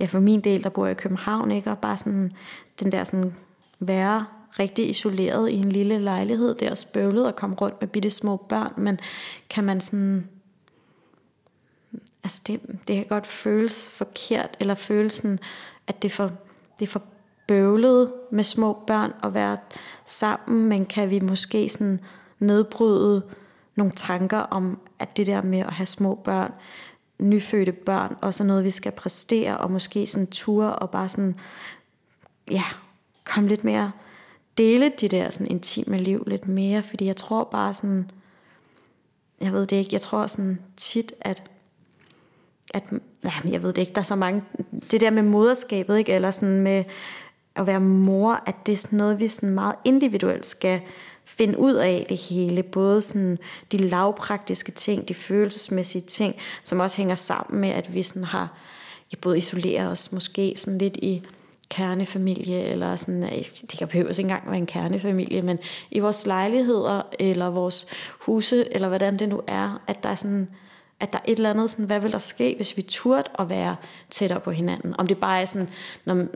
ja 0.00 0.06
for 0.06 0.20
min 0.20 0.40
del, 0.40 0.62
der 0.62 0.68
bor 0.68 0.86
jeg 0.86 0.92
i 0.92 1.02
København, 1.02 1.50
ikke, 1.50 1.70
og 1.70 1.78
bare 1.78 1.96
sådan, 1.96 2.32
den 2.80 2.92
der 2.92 3.04
sådan, 3.04 3.34
være 3.80 4.26
rigtig 4.58 4.90
isoleret 4.90 5.50
i 5.50 5.54
en 5.54 5.72
lille 5.72 5.98
lejlighed, 5.98 6.54
der 6.54 6.66
er 6.66 6.70
og 6.70 6.76
bøvlet 6.92 7.26
komme 7.36 7.56
rundt 7.56 7.80
med 7.80 7.88
bitte 7.88 8.10
små 8.10 8.36
børn, 8.36 8.72
men 8.76 8.98
kan 9.50 9.64
man 9.64 9.80
sådan, 9.80 10.28
altså 12.24 12.40
det, 12.46 12.60
det 12.88 12.96
kan 12.96 13.06
godt 13.08 13.26
føles 13.26 13.90
forkert, 13.90 14.56
eller 14.60 14.74
følelsen, 14.74 15.38
at 15.86 16.02
det 16.02 16.08
er 16.08 16.14
for, 16.14 16.30
det 16.78 16.84
er 16.84 16.90
for 16.90 17.02
bøvlet 17.52 18.12
med 18.30 18.44
små 18.44 18.82
børn 18.86 19.12
at 19.22 19.34
være 19.34 19.56
sammen, 20.06 20.68
men 20.68 20.86
kan 20.86 21.10
vi 21.10 21.20
måske 21.20 21.68
sådan 21.68 22.00
nedbryde 22.38 23.22
nogle 23.74 23.92
tanker 23.96 24.38
om, 24.38 24.78
at 24.98 25.16
det 25.16 25.26
der 25.26 25.42
med 25.42 25.58
at 25.58 25.72
have 25.72 25.86
små 25.86 26.14
børn, 26.14 26.52
nyfødte 27.18 27.72
børn, 27.72 28.16
og 28.20 28.34
så 28.34 28.44
noget, 28.44 28.64
vi 28.64 28.70
skal 28.70 28.92
præstere, 28.92 29.56
og 29.56 29.70
måske 29.70 30.06
sådan 30.06 30.26
ture, 30.26 30.74
og 30.74 30.90
bare 30.90 31.08
sådan, 31.08 31.34
ja, 32.50 32.64
komme 33.24 33.48
lidt 33.48 33.64
mere, 33.64 33.92
dele 34.58 34.92
de 35.00 35.08
der 35.08 35.30
sådan 35.30 35.46
intime 35.46 35.98
liv 35.98 36.24
lidt 36.26 36.48
mere, 36.48 36.82
fordi 36.82 37.06
jeg 37.06 37.16
tror 37.16 37.44
bare 37.44 37.74
sådan, 37.74 38.10
jeg 39.40 39.52
ved 39.52 39.66
det 39.66 39.76
ikke, 39.76 39.90
jeg 39.92 40.00
tror 40.00 40.26
sådan 40.26 40.58
tit, 40.76 41.12
at 41.20 41.42
at, 42.74 42.82
ja, 43.24 43.32
jeg 43.44 43.62
ved 43.62 43.72
det 43.72 43.82
ikke, 43.82 43.92
der 43.92 44.00
er 44.00 44.04
så 44.04 44.16
mange, 44.16 44.42
det 44.90 45.00
der 45.00 45.10
med 45.10 45.22
moderskabet, 45.22 45.98
ikke, 45.98 46.12
eller 46.12 46.30
sådan 46.30 46.60
med, 46.60 46.84
at 47.56 47.66
være 47.66 47.80
mor, 47.80 48.42
at 48.46 48.66
det 48.66 48.72
er 48.72 48.76
sådan 48.76 48.96
noget, 48.96 49.20
vi 49.20 49.28
sådan 49.28 49.50
meget 49.50 49.74
individuelt 49.84 50.46
skal 50.46 50.80
finde 51.24 51.58
ud 51.58 51.74
af 51.74 52.06
det 52.08 52.16
hele. 52.16 52.62
Både 52.62 53.00
sådan 53.00 53.38
de 53.72 53.76
lavpraktiske 53.76 54.72
ting, 54.72 55.08
de 55.08 55.14
følelsesmæssige 55.14 56.02
ting, 56.02 56.34
som 56.64 56.80
også 56.80 56.96
hænger 56.96 57.14
sammen 57.14 57.60
med, 57.60 57.68
at 57.68 57.94
vi 57.94 58.02
sådan 58.02 58.24
har 58.24 58.48
ja, 59.12 59.16
både 59.20 59.38
isoleret 59.38 59.90
os 59.90 60.12
måske 60.12 60.54
sådan 60.56 60.78
lidt 60.78 60.96
i 60.96 61.22
kernefamilie, 61.70 62.64
eller 62.64 62.96
sådan, 62.96 63.22
det 63.70 63.78
kan 63.78 63.88
behøves 63.88 64.18
ikke 64.18 64.26
engang 64.26 64.46
være 64.46 64.58
en 64.58 64.66
kernefamilie, 64.66 65.42
men 65.42 65.58
i 65.90 65.98
vores 65.98 66.26
lejligheder, 66.26 67.02
eller 67.18 67.50
vores 67.50 67.86
huse, 68.20 68.74
eller 68.74 68.88
hvordan 68.88 69.18
det 69.18 69.28
nu 69.28 69.40
er, 69.46 69.82
at 69.86 70.02
der 70.02 70.08
er 70.08 70.14
sådan, 70.14 70.48
at 71.02 71.12
der 71.12 71.18
er 71.18 71.22
et 71.26 71.36
eller 71.36 71.50
andet 71.50 71.70
sådan, 71.70 71.84
hvad 71.84 72.00
vil 72.00 72.12
der 72.12 72.18
ske, 72.18 72.54
hvis 72.56 72.76
vi 72.76 72.82
turde 72.82 73.28
at 73.38 73.48
være 73.48 73.76
tættere 74.10 74.40
på 74.40 74.50
hinanden? 74.50 74.94
Om 74.98 75.06
det 75.06 75.18
bare 75.18 75.40
er 75.40 75.44
sådan, 75.44 75.68
når, 76.04 76.26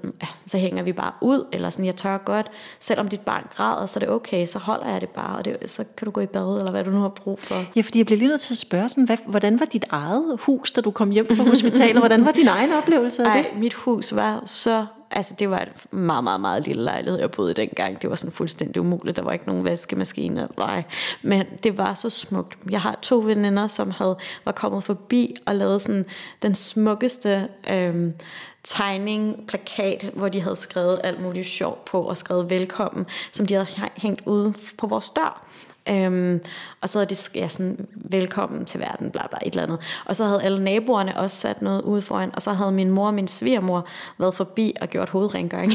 så 0.46 0.58
hænger 0.58 0.82
vi 0.82 0.92
bare 0.92 1.12
ud, 1.20 1.46
eller 1.52 1.70
sådan, 1.70 1.84
jeg 1.84 1.96
tør 1.96 2.18
godt, 2.18 2.50
selvom 2.80 3.08
dit 3.08 3.20
barn 3.20 3.46
græder, 3.56 3.86
så 3.86 3.98
er 3.98 4.00
det 4.00 4.08
okay, 4.08 4.46
så 4.46 4.58
holder 4.58 4.92
jeg 4.92 5.00
det 5.00 5.08
bare, 5.08 5.38
og 5.38 5.44
det, 5.44 5.70
så 5.70 5.84
kan 5.96 6.04
du 6.04 6.10
gå 6.10 6.20
i 6.20 6.26
bad, 6.26 6.58
eller 6.58 6.70
hvad 6.70 6.84
du 6.84 6.90
nu 6.90 7.00
har 7.00 7.08
brug 7.08 7.40
for. 7.40 7.64
Ja, 7.76 7.80
fordi 7.80 7.98
jeg 7.98 8.06
bliver 8.06 8.18
lige 8.18 8.28
nødt 8.28 8.40
til 8.40 8.54
at 8.54 8.58
spørge, 8.58 8.88
sådan, 8.88 9.04
hvad, 9.04 9.18
hvordan 9.26 9.60
var 9.60 9.66
dit 9.66 9.84
eget 9.90 10.40
hus, 10.40 10.72
da 10.72 10.80
du 10.80 10.90
kom 10.90 11.10
hjem 11.10 11.26
fra 11.36 11.44
hospitalet? 11.44 11.98
hvordan 11.98 12.24
var 12.24 12.32
din 12.32 12.48
egen 12.48 12.72
oplevelse 12.72 13.24
af 13.24 13.36
det? 13.36 13.50
Ej, 13.52 13.58
mit 13.58 13.74
hus 13.74 14.14
var 14.14 14.42
så 14.46 14.86
altså 15.16 15.34
det 15.38 15.50
var 15.50 15.58
et 15.58 15.92
meget, 15.92 16.24
meget, 16.24 16.40
meget 16.40 16.66
lille 16.66 16.84
lejlighed, 16.84 17.20
jeg 17.20 17.30
boede 17.30 17.50
i 17.50 17.54
dengang. 17.54 18.02
Det 18.02 18.10
var 18.10 18.16
sådan 18.16 18.32
fuldstændig 18.32 18.80
umuligt. 18.80 19.16
Der 19.16 19.22
var 19.22 19.32
ikke 19.32 19.46
nogen 19.46 19.64
vaskemaskine. 19.64 20.48
Nej. 20.58 20.82
Men 21.22 21.46
det 21.62 21.78
var 21.78 21.94
så 21.94 22.10
smukt. 22.10 22.58
Jeg 22.70 22.80
har 22.80 22.98
to 23.02 23.18
veninder, 23.18 23.66
som 23.66 23.90
havde, 23.90 24.16
var 24.44 24.52
kommet 24.52 24.84
forbi 24.84 25.36
og 25.46 25.54
lavet 25.54 25.82
sådan 25.82 26.04
den 26.42 26.54
smukkeste 26.54 27.48
øhm, 27.70 28.14
tegning, 28.64 29.46
plakat, 29.48 30.10
hvor 30.14 30.28
de 30.28 30.40
havde 30.40 30.56
skrevet 30.56 31.00
alt 31.04 31.22
muligt 31.22 31.46
sjov 31.46 31.82
på 31.86 32.02
og 32.02 32.16
skrevet 32.16 32.50
velkommen, 32.50 33.06
som 33.32 33.46
de 33.46 33.54
havde 33.54 33.68
hængt 33.96 34.22
ude 34.26 34.54
på 34.78 34.86
vores 34.86 35.10
dør. 35.10 35.46
Øhm, 35.88 36.40
og 36.80 36.88
så 36.88 36.98
havde 36.98 37.10
de 37.10 37.16
ja, 37.34 37.48
sådan, 37.48 37.86
velkommen 37.94 38.64
til 38.64 38.80
verden, 38.80 39.10
bla 39.10 39.26
bla, 39.26 39.38
et 39.46 39.50
eller 39.50 39.62
andet. 39.62 39.78
Og 40.04 40.16
så 40.16 40.24
havde 40.24 40.42
alle 40.42 40.64
naboerne 40.64 41.16
også 41.16 41.36
sat 41.36 41.62
noget 41.62 41.82
ude 41.82 42.02
foran, 42.02 42.30
og 42.34 42.42
så 42.42 42.52
havde 42.52 42.72
min 42.72 42.90
mor 42.90 43.06
og 43.06 43.14
min 43.14 43.28
svigermor 43.28 43.86
været 44.18 44.34
forbi 44.34 44.74
og 44.80 44.88
gjort 44.88 45.08
hovedrengøring. 45.08 45.72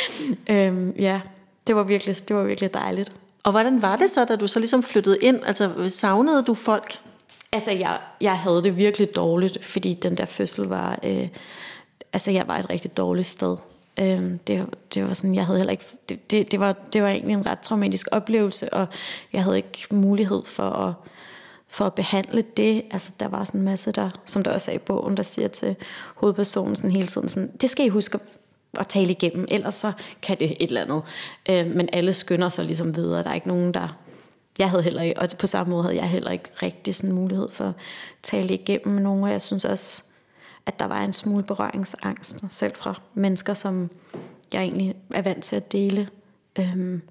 øhm, 0.50 0.90
ja, 0.90 1.20
det 1.66 1.76
var, 1.76 1.82
virkelig, 1.82 2.16
det 2.28 2.36
var 2.36 2.42
virkelig 2.42 2.74
dejligt. 2.74 3.12
Og 3.44 3.50
hvordan 3.50 3.82
var 3.82 3.96
det 3.96 4.10
så, 4.10 4.24
da 4.24 4.36
du 4.36 4.46
så 4.46 4.58
ligesom 4.58 4.82
flyttede 4.82 5.18
ind? 5.22 5.40
Altså, 5.46 5.88
savnede 5.88 6.42
du 6.42 6.54
folk? 6.54 6.98
Altså, 7.52 7.70
jeg, 7.70 7.98
jeg 8.20 8.38
havde 8.38 8.62
det 8.62 8.76
virkelig 8.76 9.16
dårligt, 9.16 9.64
fordi 9.64 9.94
den 9.94 10.16
der 10.16 10.24
fødsel 10.24 10.64
var... 10.64 10.98
Øh, 11.02 11.28
altså, 12.12 12.30
jeg 12.30 12.48
var 12.48 12.56
et 12.58 12.70
rigtig 12.70 12.96
dårligt 12.96 13.26
sted. 13.26 13.56
Øhm, 14.00 14.38
det, 14.38 14.66
det 14.94 15.08
var 15.08 15.14
sådan, 15.14 15.34
jeg 15.34 15.46
havde 15.46 15.58
heller 15.58 15.70
ikke, 15.70 15.84
det, 16.08 16.30
det, 16.30 16.52
det, 16.52 16.60
var, 16.60 16.72
det 16.92 17.02
var 17.02 17.08
egentlig 17.08 17.34
en 17.34 17.46
ret 17.46 17.58
traumatisk 17.58 18.08
oplevelse, 18.12 18.72
og 18.72 18.86
jeg 19.32 19.42
havde 19.42 19.56
ikke 19.56 19.86
mulighed 19.90 20.44
for 20.44 20.70
at, 20.70 20.94
for 21.68 21.84
at 21.86 21.94
behandle 21.94 22.42
det. 22.56 22.82
Altså, 22.90 23.10
der 23.20 23.28
var 23.28 23.44
sådan 23.44 23.60
en 23.60 23.64
masse, 23.64 23.92
der, 23.92 24.10
som 24.26 24.42
der 24.42 24.50
også 24.50 24.70
er 24.70 24.74
i 24.74 24.78
bogen, 24.78 25.16
der 25.16 25.22
siger 25.22 25.48
til 25.48 25.76
hovedpersonen 26.14 26.76
sådan 26.76 26.90
hele 26.90 27.06
tiden, 27.06 27.28
sådan, 27.28 27.50
det 27.60 27.70
skal 27.70 27.86
I 27.86 27.88
huske 27.88 28.18
at 28.78 28.86
tale 28.86 29.10
igennem, 29.10 29.46
ellers 29.50 29.74
så 29.74 29.92
kan 30.22 30.38
det 30.38 30.50
et 30.50 30.68
eller 30.68 30.82
andet. 30.82 31.02
Øhm, 31.50 31.76
men 31.76 31.88
alle 31.92 32.12
skynder 32.12 32.48
sig 32.48 32.64
ligesom 32.64 32.96
videre, 32.96 33.22
der 33.22 33.30
er 33.30 33.34
ikke 33.34 33.48
nogen, 33.48 33.74
der 33.74 33.98
jeg 34.58 34.70
havde 34.70 34.82
heller 34.82 35.02
ikke, 35.02 35.20
og 35.20 35.28
på 35.38 35.46
samme 35.46 35.70
måde 35.70 35.82
havde 35.82 35.96
jeg 35.96 36.08
heller 36.08 36.30
ikke 36.30 36.50
rigtig 36.62 36.94
sådan 36.94 37.12
mulighed 37.12 37.48
for 37.50 37.64
at 37.64 37.74
tale 38.22 38.54
igennem 38.54 38.94
med 38.94 39.02
nogen, 39.02 39.24
og 39.24 39.30
jeg 39.30 39.42
synes 39.42 39.64
også, 39.64 40.04
at 40.66 40.78
der 40.78 40.84
var 40.84 41.04
en 41.04 41.12
smule 41.12 41.44
berøringsangst, 41.44 42.44
selv 42.48 42.74
fra 42.76 43.00
mennesker, 43.14 43.54
som 43.54 43.90
jeg 44.52 44.62
egentlig 44.62 44.94
er 45.10 45.22
vant 45.22 45.44
til 45.44 45.56
at 45.56 45.72
dele 45.72 46.08
øhm, 46.58 47.02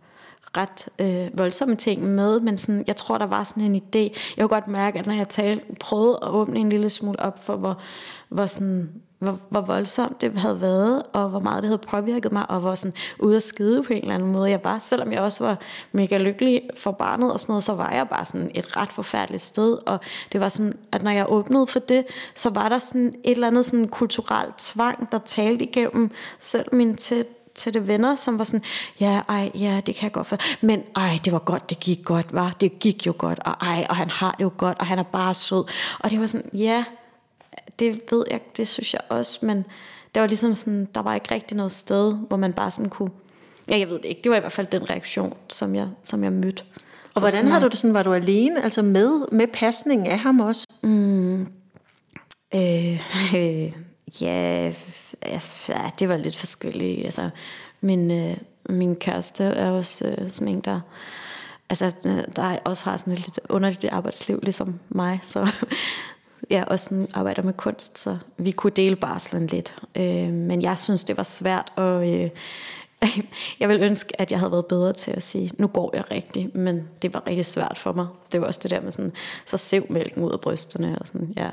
ret 0.58 0.90
øh, 1.00 1.38
voldsomme 1.38 1.76
ting 1.76 2.04
med, 2.04 2.40
men 2.40 2.58
sådan, 2.58 2.84
jeg 2.88 2.96
tror, 2.96 3.18
der 3.18 3.26
var 3.26 3.44
sådan 3.44 3.64
en 3.64 3.76
idé. 3.76 4.00
Jeg 4.38 4.40
kunne 4.40 4.48
godt 4.48 4.68
mærke, 4.68 5.00
at 5.00 5.06
når 5.06 5.14
jeg 5.14 5.30
talte, 5.30 5.66
prøvede 5.80 6.20
at 6.22 6.30
åbne 6.30 6.60
en 6.60 6.70
lille 6.70 6.90
smule 6.90 7.20
op 7.20 7.44
for, 7.44 7.56
hvor, 7.56 7.82
hvor 8.30 8.46
sådan 8.46 9.02
hvor, 9.24 9.40
hvor 9.50 9.62
voldsomt 9.62 10.22
det 10.22 10.38
havde 10.38 10.62
været, 10.62 11.04
og 11.14 11.30
hvor 11.30 11.40
meget 11.40 11.64
det 11.64 11.70
havde 11.70 11.82
påvirket 11.88 12.32
mig, 12.32 12.50
og 12.50 12.60
hvor 12.60 12.76
sådan 12.76 12.94
ude 13.20 13.36
at 13.36 13.44
skide 13.44 13.84
på 13.84 13.94
en 13.94 14.02
eller 14.02 14.16
anden 14.16 14.32
måde 14.32 14.50
jeg 14.50 14.60
var. 14.64 14.80
Selvom 14.80 15.12
jeg 15.12 15.20
også 15.20 15.46
var 15.46 15.58
mega 15.92 16.18
lykkelig 16.18 16.62
for 16.78 16.92
barnet 16.92 17.34
og 17.34 17.40
sådan 17.40 17.52
noget, 17.52 17.64
så 17.64 17.74
var 17.74 17.92
jeg 17.92 18.10
bare 18.10 18.26
sådan 18.26 18.52
et 18.54 18.78
ret 18.78 18.92
forfærdeligt 18.92 19.44
sted, 19.44 19.78
og 19.86 20.00
det 20.32 20.42
var 20.42 20.50
sådan, 20.50 20.78
at 20.92 21.04
når 21.04 21.12
jeg 21.12 21.26
åbnede 21.30 21.68
for 21.68 21.80
det, 21.80 22.06
så 22.36 22.50
var 22.50 22.70
der 22.70 22.80
sådan 22.80 23.16
et 23.24 23.32
eller 23.32 23.48
andet 23.48 23.66
sådan 23.66 23.88
kulturelt 23.88 24.58
tvang, 24.58 25.12
der 25.12 25.18
talte 25.18 25.66
igennem 25.66 26.12
selv 26.40 26.76
min 26.76 26.96
tæt 26.96 27.26
til 27.56 27.74
det 27.74 27.88
venner, 27.88 28.16
som 28.16 28.38
var 28.38 28.44
sådan, 28.44 28.64
ja, 29.00 29.22
ej, 29.30 29.52
ja, 29.56 29.82
det 29.86 29.96
kan 29.96 30.04
jeg 30.04 30.12
godt 30.12 30.28
for. 30.28 30.38
Men 30.62 30.84
ej, 30.96 31.20
det 31.26 31.34
var 31.34 31.40
godt, 31.40 31.70
det 31.70 31.80
gik 31.80 32.00
godt, 32.06 32.34
var. 32.34 32.56
Det 32.62 32.80
gik 32.80 33.08
jo 33.08 33.14
godt, 33.18 33.40
og 33.40 33.56
ej, 33.62 33.86
og 33.90 33.96
han 33.96 34.10
har 34.10 34.32
det 34.32 34.44
jo 34.44 34.52
godt, 34.58 34.80
og 34.80 34.86
han 34.86 35.00
er 35.00 35.04
bare 35.04 35.34
sød. 35.34 35.64
Og 36.00 36.12
det 36.12 36.20
var 36.20 36.26
sådan, 36.26 36.50
ja, 36.54 36.84
det 37.80 38.02
ved 38.12 38.26
jeg, 38.32 38.40
det 38.58 38.68
synes 38.68 38.94
jeg 38.94 39.02
også, 39.10 39.46
men 39.46 39.58
det 40.16 40.22
var 40.22 40.28
ligesom 40.28 40.56
sådan, 40.56 40.88
der 40.96 41.02
var 41.02 41.16
ikke 41.16 41.34
rigtig 41.34 41.58
noget 41.58 41.72
sted, 41.72 42.14
hvor 42.14 42.38
man 42.38 42.54
bare 42.54 42.72
sådan 42.72 42.90
kunne, 42.90 43.12
ja, 43.70 43.80
jeg 43.80 43.88
ved 43.88 43.96
det 43.96 44.06
ikke, 44.06 44.22
det 44.24 44.30
var 44.30 44.38
i 44.38 44.40
hvert 44.40 44.52
fald 44.52 44.68
den 44.68 44.90
reaktion, 44.90 45.34
som 45.50 45.76
jeg, 45.76 45.88
som 46.04 46.24
jeg 46.24 46.32
mødte. 46.32 46.64
Og 47.16 47.20
hvordan 47.22 47.48
har 47.48 47.60
du 47.60 47.68
det 47.68 47.78
sådan, 47.78 47.94
var 47.94 48.04
du 48.04 48.14
alene, 48.14 48.64
altså 48.64 48.82
med, 48.82 49.32
med 49.32 49.48
pasningen 49.48 50.08
af 50.08 50.20
ham 50.20 50.40
også? 50.40 50.68
Mm, 50.82 51.42
øh, 52.56 53.02
øh, 53.36 53.72
ja, 54.22 54.72
ja, 55.70 55.92
det 56.00 56.10
var 56.10 56.18
lidt 56.18 56.38
forskelligt, 56.38 57.06
altså, 57.06 57.30
min, 57.82 58.12
øh, 58.12 58.38
min 58.70 58.96
kæreste 58.96 59.44
er 59.44 59.70
også 59.70 60.16
øh, 60.18 60.32
sådan 60.32 60.56
en, 60.56 60.62
der, 60.62 60.80
altså, 61.70 61.92
der 62.36 62.58
også 62.66 62.86
har 62.86 62.98
sådan 62.98 63.14
et 63.14 63.20
lidt 63.20 63.40
underligt 63.50 63.94
arbejdsliv, 63.94 64.40
ligesom 64.44 64.80
mig, 64.90 65.20
så, 65.24 65.52
jeg 66.50 66.66
også 66.68 66.84
sådan 66.90 67.08
arbejder 67.14 67.42
med 67.42 67.54
kunst, 67.54 68.00
så 68.00 68.18
vi 68.38 68.52
kunne 68.52 68.72
dele 68.76 68.96
barslen 68.96 69.48
lidt. 69.48 69.76
Øh, 69.96 70.34
men 70.34 70.62
jeg 70.62 70.80
synes, 70.80 71.04
det 71.04 71.18
var 71.18 71.24
svært, 71.24 71.72
og 71.76 72.10
øh, 72.10 72.30
jeg 73.60 73.70
vil 73.70 73.82
ønske, 73.82 74.22
at 74.22 74.32
jeg 74.32 74.40
havde 74.40 74.52
været 74.52 74.66
bedre 74.66 74.94
til 74.94 75.12
at 75.12 75.24
sige, 75.24 75.52
nu 75.58 75.68
går 75.68 75.92
jeg 75.96 76.12
rigtigt, 76.12 76.56
men 76.56 76.88
det 77.02 77.14
var 77.14 77.24
rigtig 77.28 77.46
svært 77.46 77.78
for 77.78 77.94
mig. 77.94 78.08
Det 78.32 78.42
var 78.42 78.48
også 78.48 78.60
det 78.64 78.72
der 78.72 78.82
med 78.82 78.92
sådan, 78.92 79.12
så 79.46 79.58
sev 79.58 79.86
mælken 79.90 80.24
ud 80.24 80.32
af 80.32 80.42
brysterne 80.42 80.98
og 81.00 81.08
sådan, 81.08 81.34
ja. 81.38 81.50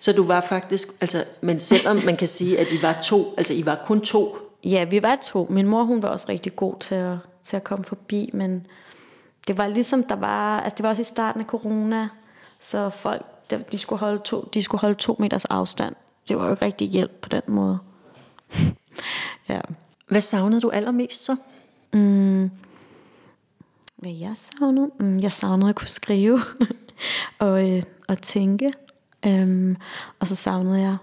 Så 0.00 0.12
du 0.12 0.26
var 0.26 0.40
faktisk, 0.40 0.88
altså, 1.00 1.24
men 1.40 1.58
selvom 1.58 2.00
man 2.04 2.16
kan 2.16 2.28
sige, 2.28 2.58
at 2.58 2.72
I 2.72 2.82
var 2.82 2.92
to, 2.92 3.34
altså 3.38 3.54
I 3.54 3.66
var 3.66 3.80
kun 3.84 4.00
to? 4.00 4.36
Ja, 4.64 4.84
vi 4.84 5.02
var 5.02 5.16
to. 5.24 5.46
Min 5.50 5.66
mor, 5.66 5.82
hun 5.82 6.02
var 6.02 6.08
også 6.08 6.26
rigtig 6.28 6.56
god 6.56 6.74
til 6.80 6.94
at, 6.94 7.16
til 7.44 7.56
at 7.56 7.64
komme 7.64 7.84
forbi, 7.84 8.30
men 8.32 8.66
det 9.48 9.58
var 9.58 9.66
ligesom, 9.66 10.04
der 10.04 10.16
var, 10.16 10.60
altså 10.60 10.76
det 10.76 10.82
var 10.82 10.88
også 10.88 11.02
i 11.02 11.04
starten 11.04 11.40
af 11.40 11.46
corona, 11.46 12.08
så 12.60 12.90
folk, 12.90 13.26
de 13.50 13.78
skulle 13.78 14.00
holde 14.00 14.18
to, 14.24 14.48
de 14.54 14.62
skulle 14.62 14.80
holde 14.80 14.94
to 14.94 15.16
meters 15.18 15.44
afstand. 15.44 15.94
Det 16.28 16.36
var 16.36 16.44
jo 16.44 16.50
ikke 16.50 16.64
rigtig 16.64 16.88
hjælp 16.88 17.20
på 17.20 17.28
den 17.28 17.42
måde. 17.46 17.78
ja. 19.48 19.60
Hvad 20.08 20.20
savnede 20.20 20.60
du 20.60 20.70
allermest 20.70 21.24
så? 21.24 21.36
Mm, 21.92 22.50
hvad 23.96 24.12
jeg 24.12 24.34
savnede? 24.36 24.90
Mm, 25.00 25.20
jeg 25.20 25.32
savnede 25.32 25.68
at 25.68 25.76
kunne 25.76 25.88
skrive 25.88 26.40
og, 27.38 27.70
øh, 27.70 27.82
og 28.08 28.22
tænke. 28.22 28.72
Um, 29.26 29.76
og 30.20 30.26
så 30.26 30.34
savnede 30.34 30.80
jeg 30.80 30.94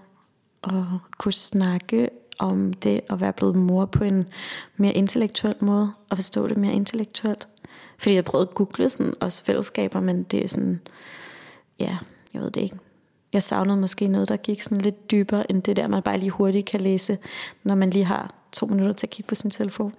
at 0.64 0.84
kunne 1.18 1.32
snakke 1.32 2.08
om 2.38 2.72
det 2.72 3.00
at 3.10 3.20
være 3.20 3.32
blevet 3.32 3.56
mor 3.56 3.84
på 3.84 4.04
en 4.04 4.26
mere 4.76 4.92
intellektuel 4.92 5.54
måde, 5.60 5.92
og 6.10 6.16
forstå 6.16 6.48
det 6.48 6.56
mere 6.56 6.72
intellektuelt. 6.72 7.48
Fordi 7.98 8.14
jeg 8.14 8.24
prøvede 8.24 8.48
at 8.48 8.54
google 8.54 8.90
sådan 8.90 9.14
også 9.20 9.44
fællesskaber, 9.44 10.00
men 10.00 10.22
det 10.22 10.44
er 10.44 10.48
sådan, 10.48 10.80
ja, 11.78 11.96
jeg 12.36 12.44
ved 12.44 12.50
det 12.50 12.60
ikke. 12.60 12.76
Jeg 13.32 13.42
savnede 13.42 13.76
måske 13.76 14.08
noget, 14.08 14.28
der 14.28 14.36
gik 14.36 14.62
sådan 14.62 14.78
lidt 14.78 15.10
dybere, 15.10 15.50
end 15.50 15.62
det 15.62 15.76
der, 15.76 15.86
man 15.86 16.02
bare 16.02 16.18
lige 16.18 16.30
hurtigt 16.30 16.66
kan 16.66 16.80
læse, 16.80 17.18
når 17.64 17.74
man 17.74 17.90
lige 17.90 18.04
har 18.04 18.34
to 18.52 18.66
minutter 18.66 18.92
til 18.92 19.06
at 19.06 19.10
kigge 19.10 19.28
på 19.28 19.34
sin 19.34 19.50
telefon. 19.50 19.94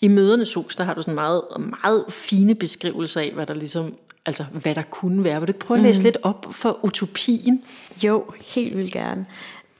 I 0.00 0.08
mødernes 0.08 0.54
hus, 0.54 0.76
der 0.76 0.84
har 0.84 0.94
du 0.94 1.02
sådan 1.02 1.14
meget, 1.14 1.42
meget 1.82 2.04
fine 2.08 2.54
beskrivelser 2.54 3.20
af, 3.20 3.30
hvad 3.32 3.46
der 3.46 3.54
ligesom, 3.54 3.94
altså 4.26 4.44
hvad 4.62 4.74
der 4.74 4.82
kunne 4.82 5.24
være. 5.24 5.40
Vil 5.40 5.46
du 5.46 5.50
ikke 5.50 5.66
prøve 5.66 5.78
at 5.78 5.84
læse 5.84 6.00
mm. 6.00 6.04
lidt 6.04 6.16
op 6.22 6.46
for 6.50 6.84
utopien? 6.84 7.62
Jo, 8.04 8.24
helt 8.40 8.76
vildt 8.76 8.92
gerne. 8.92 9.26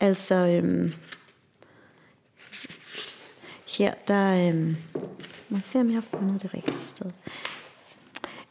Altså, 0.01 0.35
øhm, 0.35 0.93
her 3.79 3.95
der, 4.09 4.49
øhm, 4.49 4.77
må 5.49 5.59
se 5.59 5.81
om 5.81 5.87
jeg 5.87 5.97
har 5.97 6.19
fundet 6.19 6.43
det 6.43 6.55
rigtige 6.55 6.81
sted. 6.81 7.11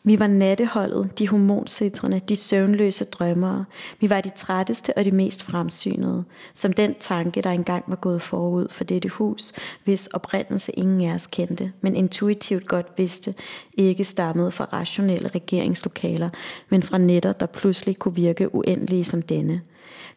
Vi 0.03 0.19
var 0.19 0.27
natteholdet, 0.27 1.19
de 1.19 1.27
hormonsitrende, 1.27 2.19
de 2.19 2.35
søvnløse 2.35 3.05
drømmere. 3.05 3.65
Vi 3.99 4.09
var 4.09 4.21
de 4.21 4.29
trætteste 4.29 4.97
og 4.97 5.05
de 5.05 5.11
mest 5.11 5.43
fremsynede, 5.43 6.23
som 6.53 6.73
den 6.73 6.95
tanke, 6.99 7.41
der 7.41 7.49
engang 7.49 7.83
var 7.87 7.95
gået 7.95 8.21
forud 8.21 8.67
for 8.69 8.83
dette 8.83 9.09
hus, 9.09 9.53
hvis 9.83 10.07
oprindelse 10.07 10.71
ingen 10.71 11.09
af 11.09 11.13
os 11.13 11.27
kendte, 11.27 11.71
men 11.81 11.95
intuitivt 11.95 12.67
godt 12.67 12.87
vidste, 12.97 13.33
ikke 13.77 14.03
stammede 14.03 14.51
fra 14.51 14.67
rationelle 14.73 15.27
regeringslokaler, 15.27 16.29
men 16.69 16.83
fra 16.83 16.97
netter, 16.97 17.33
der 17.33 17.45
pludselig 17.45 17.99
kunne 17.99 18.15
virke 18.15 18.55
uendelige 18.55 19.03
som 19.03 19.21
denne. 19.21 19.61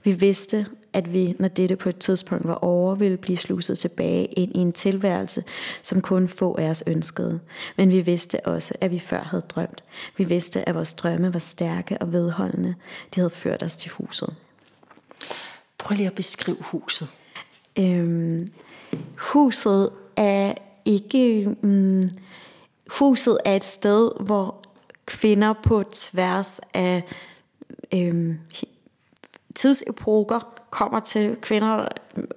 Vi 0.04 0.12
vidste, 0.12 0.66
at 0.94 1.12
vi, 1.12 1.36
når 1.38 1.48
dette 1.48 1.76
på 1.76 1.88
et 1.88 1.98
tidspunkt 1.98 2.48
var 2.48 2.54
over, 2.54 2.94
ville 2.94 3.16
blive 3.16 3.36
sluset 3.36 3.78
tilbage 3.78 4.24
ind 4.24 4.56
i 4.56 4.58
en 4.58 4.72
tilværelse, 4.72 5.44
som 5.82 6.00
kun 6.00 6.28
få 6.28 6.56
af 6.58 6.68
os 6.68 6.84
ønskede. 6.86 7.40
Men 7.76 7.90
vi 7.90 8.00
vidste 8.00 8.46
også, 8.46 8.74
at 8.80 8.90
vi 8.90 8.98
før 8.98 9.22
havde 9.22 9.44
drømt. 9.48 9.84
Vi 10.16 10.24
vidste, 10.24 10.68
at 10.68 10.74
vores 10.74 10.94
drømme 10.94 11.34
var 11.34 11.40
stærke 11.40 11.98
og 11.98 12.12
vedholdende. 12.12 12.74
De 13.14 13.20
havde 13.20 13.30
ført 13.30 13.62
os 13.62 13.76
til 13.76 13.90
huset. 13.90 14.34
Prøv 15.78 15.96
lige 15.96 16.06
at 16.06 16.14
beskrive 16.14 16.56
huset. 16.60 17.08
Øhm, 17.78 18.46
huset 19.18 19.90
er 20.16 20.54
ikke... 20.84 21.56
Um, 21.62 22.10
huset 22.86 23.38
er 23.44 23.56
et 23.56 23.64
sted, 23.64 24.10
hvor 24.20 24.62
kvinder 25.06 25.52
på 25.52 25.82
tværs 25.92 26.60
af 26.74 27.02
øhm, 27.94 28.38
tidsepoker 29.54 30.53
kommer 30.74 31.00
til 31.00 31.36
kvinder, 31.42 31.88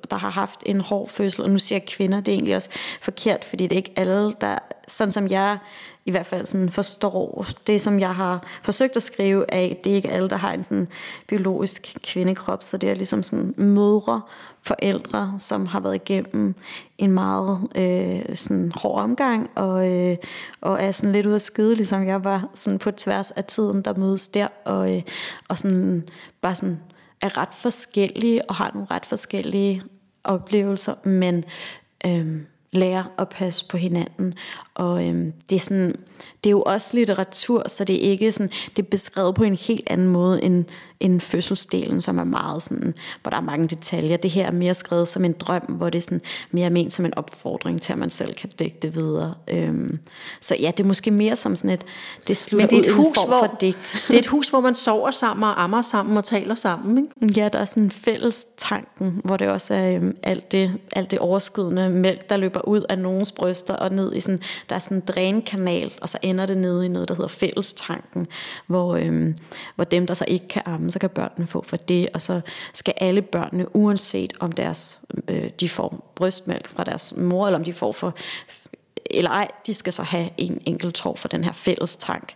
der 0.10 0.16
har 0.16 0.30
haft 0.30 0.64
en 0.66 0.82
hård 0.82 1.10
fødsel, 1.10 1.44
og 1.44 1.50
nu 1.50 1.60
siger 1.60 1.80
jeg 1.80 1.88
kvinder, 1.88 2.20
det 2.20 2.32
er 2.32 2.36
egentlig 2.36 2.56
også 2.56 2.70
forkert, 3.02 3.46
fordi 3.46 3.64
det 3.64 3.72
er 3.72 3.78
ikke 3.78 3.94
alle, 3.96 4.34
der, 4.42 4.58
sådan 4.88 5.12
som 5.12 5.28
jeg 5.28 5.58
i 6.06 6.12
hvert 6.12 6.26
fald 6.26 6.46
sådan 6.46 6.70
forstår 6.70 7.46
det, 7.68 7.82
som 7.82 8.00
jeg 8.00 8.16
har 8.16 8.46
forsøgt 8.62 8.96
at 8.96 9.04
skrive 9.04 9.54
af, 9.54 9.80
det 9.84 9.92
er 9.92 9.96
ikke 9.96 10.10
alle, 10.10 10.30
der 10.30 10.36
har 10.36 10.54
en 10.54 10.64
sådan 10.64 10.88
biologisk 11.28 11.96
kvindekrop, 12.04 12.64
så 12.64 12.78
det 12.78 12.90
er 12.90 12.96
ligesom 12.96 13.24
sådan 13.24 13.54
mødre, 13.58 14.22
forældre, 14.64 15.34
som 15.38 15.66
har 15.66 15.80
været 15.80 15.96
igennem 15.96 16.56
en 16.98 17.12
meget 17.12 17.60
øh, 17.76 18.36
sådan 18.36 18.72
hård 18.76 19.04
omgang, 19.04 19.50
og, 19.56 19.90
øh, 19.92 20.18
og 20.62 20.84
er 20.84 20.92
sådan 20.92 21.12
lidt 21.12 21.26
ude 21.26 21.36
af 21.36 21.42
skide, 21.42 21.76
ligesom 21.76 22.08
jeg 22.08 22.24
var 22.24 22.50
sådan 22.54 22.80
på 22.80 22.92
tværs 22.92 23.32
af 23.32 23.44
tiden, 23.44 23.82
der 23.82 23.94
mødes 23.96 24.28
der, 24.28 24.48
og, 24.66 24.96
øh, 24.96 25.02
og 25.48 25.58
sådan 25.58 26.10
bare 26.42 26.56
sådan 26.56 26.80
er 27.22 27.38
ret 27.38 27.54
forskellige 27.54 28.50
og 28.50 28.56
har 28.56 28.72
nogle 28.74 28.88
ret 28.92 29.06
forskellige 29.06 29.82
oplevelser, 30.24 30.96
men 31.08 31.46
øhm, 32.06 32.46
lærer 32.72 33.04
at 33.18 33.30
passe 33.30 33.66
på 33.68 33.78
hinanden. 33.78 34.34
Og 34.78 35.08
øhm, 35.08 35.34
det, 35.50 35.56
er 35.56 35.60
sådan, 35.60 35.96
det 36.44 36.50
er 36.50 36.52
jo 36.52 36.62
også 36.62 36.98
litteratur, 36.98 37.68
så 37.68 37.84
det 37.84 37.96
er 37.96 38.12
ikke 38.12 38.32
sådan, 38.32 38.52
det 38.76 38.86
er 38.86 38.88
beskrevet 38.90 39.36
på 39.36 39.44
en 39.44 39.56
helt 39.56 39.90
anden 39.90 40.08
måde 40.08 40.44
end 40.44 40.66
end 41.00 41.22
fødselsdelen, 41.22 42.02
som 42.02 42.18
er 42.18 42.24
meget 42.24 42.64
sådan, 42.64 42.94
hvor 43.22 43.30
der 43.30 43.38
er 43.38 43.42
mange 43.42 43.68
detaljer. 43.68 44.18
Det 44.18 44.32
her 44.32 44.48
er 44.48 44.52
mere 44.52 44.74
skrevet 44.74 45.08
som 45.08 45.26
en 45.26 45.34
drøm, 45.34 45.62
hvor 45.62 45.90
det 45.90 45.98
er 45.98 46.02
sådan 46.02 46.22
mere 46.52 46.70
ment 46.70 46.94
som 46.94 47.06
en 47.06 47.14
opfordring 47.18 47.82
til, 47.82 47.94
at 47.94 48.00
man 48.00 48.10
selv 48.10 48.34
kan 48.34 48.50
dække 48.60 48.78
det 48.82 48.96
videre. 48.96 49.34
Øhm, 49.48 50.00
så 50.42 50.56
ja, 50.60 50.72
det 50.78 50.84
er 50.84 50.88
måske 50.88 51.12
mere 51.12 51.36
som 51.36 51.56
sådan 51.56 51.70
et, 51.70 51.86
det 52.28 52.38
slutter 52.38 52.68
Men 52.72 52.84
det 52.84 52.86
er 52.86 52.92
et 52.92 52.96
hus, 52.96 53.18
hvor, 53.28 53.40
for 53.40 53.58
digt. 53.62 54.04
Det 54.08 54.16
er 54.16 54.20
et 54.20 54.28
hus, 54.28 54.50
hvor 54.50 54.60
man 54.60 54.76
sover 54.76 55.12
sammen 55.12 55.44
og 55.44 55.64
ammer 55.64 55.82
sammen 55.82 56.18
og 56.18 56.24
taler 56.24 56.56
sammen, 56.56 56.98
ikke? 56.98 57.40
Ja, 57.40 57.50
der 57.54 57.60
er 57.60 57.66
sådan 57.66 57.84
en 57.84 57.92
fælles 57.92 58.46
tanken, 58.58 59.22
hvor 59.24 59.38
det 59.38 59.48
også 59.48 59.74
er 59.74 59.96
øhm, 59.96 60.18
alt, 60.24 60.52
det, 60.52 60.74
alt 60.92 61.12
det 61.12 61.20
overskydende 61.20 61.90
mælk, 61.90 62.30
der 62.30 62.38
løber 62.38 62.68
ud 62.68 62.82
af 62.90 63.00
nogens 63.00 63.32
bryster 63.32 63.74
og 63.74 63.92
ned 63.92 64.16
i 64.16 64.20
sådan, 64.20 64.40
der 64.70 64.76
er 64.76 64.80
sådan 64.80 64.98
en 64.98 65.04
drænkanal, 65.08 65.94
og 66.02 66.10
så 66.10 66.18
ender 66.22 66.46
det 66.46 66.58
nede 66.58 66.86
i 66.86 66.90
noget, 66.90 67.08
der 67.08 67.16
hedder 67.16 67.28
fællestanken, 67.28 68.28
hvor, 68.68 68.96
øhm, 68.96 69.38
hvor 69.76 69.84
dem, 69.84 70.08
der 70.08 70.14
så 70.14 70.26
ikke 70.28 70.48
kan 70.48 70.62
amme, 70.66 70.92
så 70.92 71.00
kan 71.00 71.10
børnene 71.10 71.48
få 71.48 71.64
for 71.64 71.78
det, 71.78 72.10
og 72.14 72.22
så 72.22 72.42
skal 72.74 72.94
alle 72.98 73.22
børnene, 73.22 73.76
uanset 73.76 74.34
om 74.40 74.52
deres, 74.52 75.00
øh, 75.28 75.50
de 75.60 75.70
får 75.70 76.12
brystmælk 76.16 76.70
fra 76.70 76.84
deres 76.84 77.14
mor, 77.18 77.48
eller 77.48 77.60
om 77.60 77.64
de 77.64 77.74
får 77.74 77.92
for, 77.92 78.16
eller 79.06 79.32
ej, 79.32 79.48
de 79.68 79.74
skal 79.74 79.94
så 79.94 80.04
have 80.04 80.30
en 80.38 80.62
enkelt 80.66 80.96
tår 80.96 81.16
for 81.16 81.28
den 81.28 81.44
her 81.44 81.52
fælles 81.52 81.96
tank. 81.96 82.34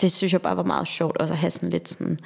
Det 0.00 0.12
synes 0.12 0.32
jeg 0.32 0.42
bare 0.42 0.56
var 0.56 0.62
meget 0.62 0.88
sjovt, 0.88 1.16
også 1.16 1.34
at 1.34 1.38
have 1.38 1.50
sådan 1.50 1.70
lidt 1.70 1.90
sådan 1.90 2.20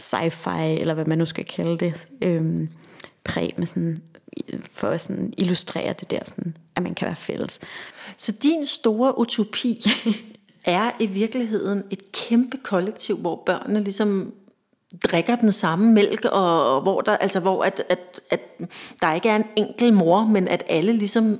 sci-fi, 0.00 0.60
eller 0.60 0.94
hvad 0.94 1.04
man 1.04 1.18
nu 1.18 1.24
skal 1.24 1.44
kalde 1.44 1.78
det, 1.78 2.06
øhm, 2.22 2.68
præg 3.24 3.54
med 3.56 3.66
sådan 3.66 3.96
for 4.72 4.88
at 4.88 5.00
sådan 5.00 5.34
illustrere 5.36 5.92
det 5.92 6.10
der, 6.10 6.20
sådan, 6.24 6.56
at 6.76 6.82
man 6.82 6.94
kan 6.94 7.06
være 7.06 7.16
fælles. 7.16 7.60
Så 8.16 8.32
din 8.42 8.64
store 8.64 9.18
utopi 9.18 9.84
er 10.64 10.90
i 10.98 11.06
virkeligheden 11.06 11.84
et 11.90 12.12
kæmpe 12.12 12.56
kollektiv, 12.56 13.16
hvor 13.16 13.42
børnene 13.46 13.84
ligesom 13.84 14.32
drikker 15.04 15.36
den 15.36 15.52
samme 15.52 15.92
mælk, 15.92 16.24
og, 16.24 16.74
og 16.74 16.82
hvor, 16.82 17.00
der, 17.00 17.16
altså, 17.16 17.40
hvor 17.40 17.64
at, 17.64 17.82
at, 17.88 18.20
at 18.30 18.40
der 19.02 19.14
ikke 19.14 19.28
er 19.28 19.36
en 19.36 19.44
enkelt 19.56 19.94
mor, 19.94 20.24
men 20.24 20.48
at 20.48 20.62
alle 20.68 20.92
ligesom 20.92 21.38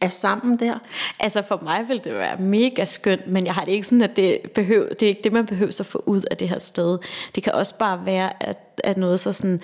er 0.00 0.08
sammen 0.08 0.58
der? 0.58 0.78
Altså 1.20 1.42
for 1.42 1.60
mig 1.62 1.88
vil 1.88 2.04
det 2.04 2.14
være 2.14 2.36
mega 2.36 2.84
skønt, 2.84 3.26
men 3.26 3.46
jeg 3.46 3.54
har 3.54 3.64
det 3.64 3.72
ikke 3.72 3.86
sådan, 3.86 4.02
at 4.02 4.16
det, 4.16 4.38
behøver, 4.54 4.88
det 4.88 5.02
er 5.02 5.08
ikke 5.08 5.20
det, 5.24 5.32
man 5.32 5.46
behøver 5.46 5.76
at 5.80 5.86
få 5.86 6.02
ud 6.06 6.22
af 6.30 6.36
det 6.36 6.48
her 6.48 6.58
sted. 6.58 6.98
Det 7.34 7.42
kan 7.42 7.52
også 7.52 7.78
bare 7.78 8.06
være, 8.06 8.42
at, 8.42 8.80
at 8.84 8.96
noget 8.96 9.20
så 9.20 9.32
sådan, 9.32 9.60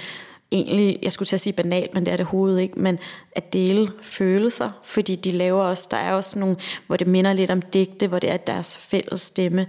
egentlig, 0.52 0.98
jeg 1.02 1.12
skulle 1.12 1.26
til 1.26 1.36
at 1.36 1.40
sige 1.40 1.52
banalt, 1.52 1.94
men 1.94 2.06
det 2.06 2.12
er 2.12 2.16
det 2.16 2.26
hovedet 2.26 2.60
ikke, 2.60 2.80
men 2.80 2.98
at 3.32 3.52
dele 3.52 3.92
følelser, 4.02 4.70
fordi 4.84 5.16
de 5.16 5.32
laver 5.32 5.62
også, 5.62 5.88
der 5.90 5.96
er 5.96 6.12
også 6.12 6.38
nogle, 6.38 6.56
hvor 6.86 6.96
det 6.96 7.06
minder 7.06 7.32
lidt 7.32 7.50
om 7.50 7.62
digte, 7.62 8.06
hvor 8.06 8.18
det 8.18 8.30
er 8.30 8.34
at 8.34 8.46
deres 8.46 8.76
fælles 8.76 9.20
stemme, 9.20 9.66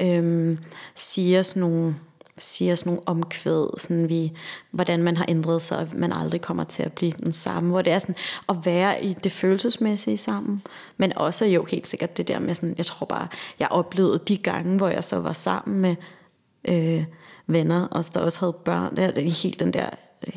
øhm, 0.00 0.58
siger 0.94 1.42
sådan 1.42 1.60
nogle 1.60 1.94
siger 2.38 2.74
sådan 2.74 2.92
nogle 2.92 3.08
omkvæd, 3.08 3.78
sådan 3.78 4.08
vi, 4.08 4.32
hvordan 4.70 5.02
man 5.02 5.16
har 5.16 5.24
ændret 5.28 5.62
sig, 5.62 5.78
og 5.78 5.88
man 5.94 6.12
aldrig 6.12 6.40
kommer 6.40 6.64
til 6.64 6.82
at 6.82 6.92
blive 6.92 7.12
den 7.24 7.32
samme, 7.32 7.70
hvor 7.70 7.82
det 7.82 7.92
er 7.92 7.98
sådan 7.98 8.14
at 8.48 8.56
være 8.64 9.04
i 9.04 9.12
det 9.12 9.32
følelsesmæssige 9.32 10.16
sammen, 10.16 10.62
men 10.96 11.18
også 11.18 11.44
jo 11.44 11.64
helt 11.64 11.86
sikkert 11.86 12.16
det 12.16 12.28
der 12.28 12.38
med 12.38 12.54
sådan, 12.54 12.74
jeg 12.78 12.86
tror 12.86 13.06
bare, 13.06 13.28
jeg 13.58 13.68
oplevede 13.70 14.20
de 14.28 14.36
gange, 14.36 14.76
hvor 14.76 14.88
jeg 14.88 15.04
så 15.04 15.20
var 15.20 15.32
sammen 15.32 15.80
med 15.80 15.96
øh, 16.64 17.04
venner, 17.46 17.86
og 17.86 18.04
der 18.14 18.20
også 18.20 18.40
havde 18.40 18.56
børn, 18.64 18.96
der, 18.96 19.20
helt 19.20 19.60
den 19.60 19.72
der 19.72 19.90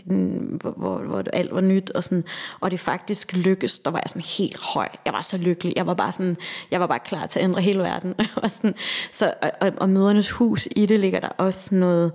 hvor, 0.06 0.72
hvor, 0.78 0.98
hvor 0.98 1.24
alt 1.34 1.54
var 1.54 1.62
nyt, 1.62 1.90
og, 1.90 2.04
sådan, 2.04 2.24
og 2.60 2.72
det 2.72 2.80
faktisk 2.80 3.34
lykkedes, 3.34 3.80
der 3.80 3.92
var 3.92 4.00
jeg 4.00 4.10
sådan 4.10 4.22
helt 4.38 4.60
høj. 4.60 4.88
Jeg 5.06 5.14
var 5.14 5.22
så 5.22 5.38
lykkelig. 5.38 5.74
Jeg 5.76 5.88
var 5.88 5.94
bare, 5.94 6.12
sådan, 6.12 6.38
jeg 6.72 6.80
var 6.80 6.88
bare 6.88 7.00
klar 7.00 7.26
til 7.26 7.40
at 7.40 7.44
ændre 7.44 7.62
hele 7.62 7.80
verden. 7.80 8.16
og, 8.44 8.52
sådan, 8.52 8.76
så, 9.12 9.34
og, 9.62 9.72
og 9.78 9.90
mødernes 9.90 10.32
hus, 10.32 10.68
i 10.72 10.86
det 10.86 11.00
ligger 11.00 11.20
der 11.20 11.30
også 11.38 11.76
noget, 11.76 12.12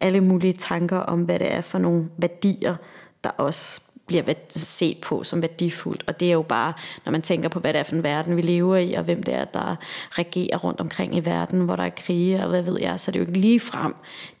alle 0.00 0.20
mulige 0.20 0.52
tanker 0.52 0.98
om, 0.98 1.22
hvad 1.22 1.38
det 1.38 1.52
er 1.52 1.60
for 1.60 1.78
nogle 1.78 2.08
værdier, 2.16 2.76
der 3.24 3.30
også 3.30 3.80
bliver 4.06 4.34
set 4.48 4.98
på 5.00 5.24
som 5.24 5.42
værdifuldt. 5.42 6.04
Og 6.06 6.20
det 6.20 6.28
er 6.28 6.32
jo 6.32 6.42
bare, 6.42 6.72
når 7.04 7.12
man 7.12 7.22
tænker 7.22 7.48
på, 7.48 7.60
hvad 7.60 7.72
det 7.72 7.78
er 7.78 7.82
for 7.82 7.94
en 7.94 8.02
verden, 8.02 8.36
vi 8.36 8.42
lever 8.42 8.76
i, 8.76 8.92
og 8.92 9.04
hvem 9.04 9.22
det 9.22 9.34
er, 9.34 9.44
der 9.44 9.76
regerer 10.10 10.56
rundt 10.56 10.80
omkring 10.80 11.16
i 11.16 11.24
verden, 11.24 11.60
hvor 11.60 11.76
der 11.76 11.84
er 11.84 11.90
krige, 11.90 12.42
og 12.42 12.48
hvad 12.48 12.62
ved 12.62 12.80
jeg, 12.80 13.00
så 13.00 13.10
det 13.10 13.16
er 13.16 13.20
jo 13.20 13.26
ikke 13.26 13.40
lige 13.40 13.60
frem 13.60 13.94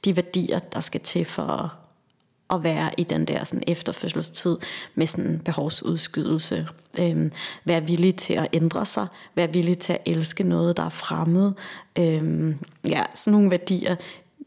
de 0.04 0.16
værdier, 0.16 0.58
der 0.58 0.80
skal 0.80 1.00
til 1.00 1.24
for 1.24 1.74
at 2.52 2.62
være 2.62 2.90
i 2.98 3.04
den 3.04 3.24
der 3.24 3.44
sådan 3.44 3.62
efterfødselstid 3.66 4.56
med 4.94 5.06
sådan 5.06 5.40
behovsudskydelse. 5.44 6.68
Øhm, 6.98 7.32
være 7.64 7.86
villig 7.86 8.16
til 8.16 8.34
at 8.34 8.48
ændre 8.52 8.86
sig. 8.86 9.06
Være 9.34 9.52
villig 9.52 9.78
til 9.78 9.92
at 9.92 10.00
elske 10.06 10.44
noget, 10.44 10.76
der 10.76 10.82
er 10.84 10.88
fremmed. 10.88 11.52
Øhm, 11.98 12.58
ja, 12.84 13.02
sådan 13.14 13.32
nogle 13.32 13.50
værdier, 13.50 13.96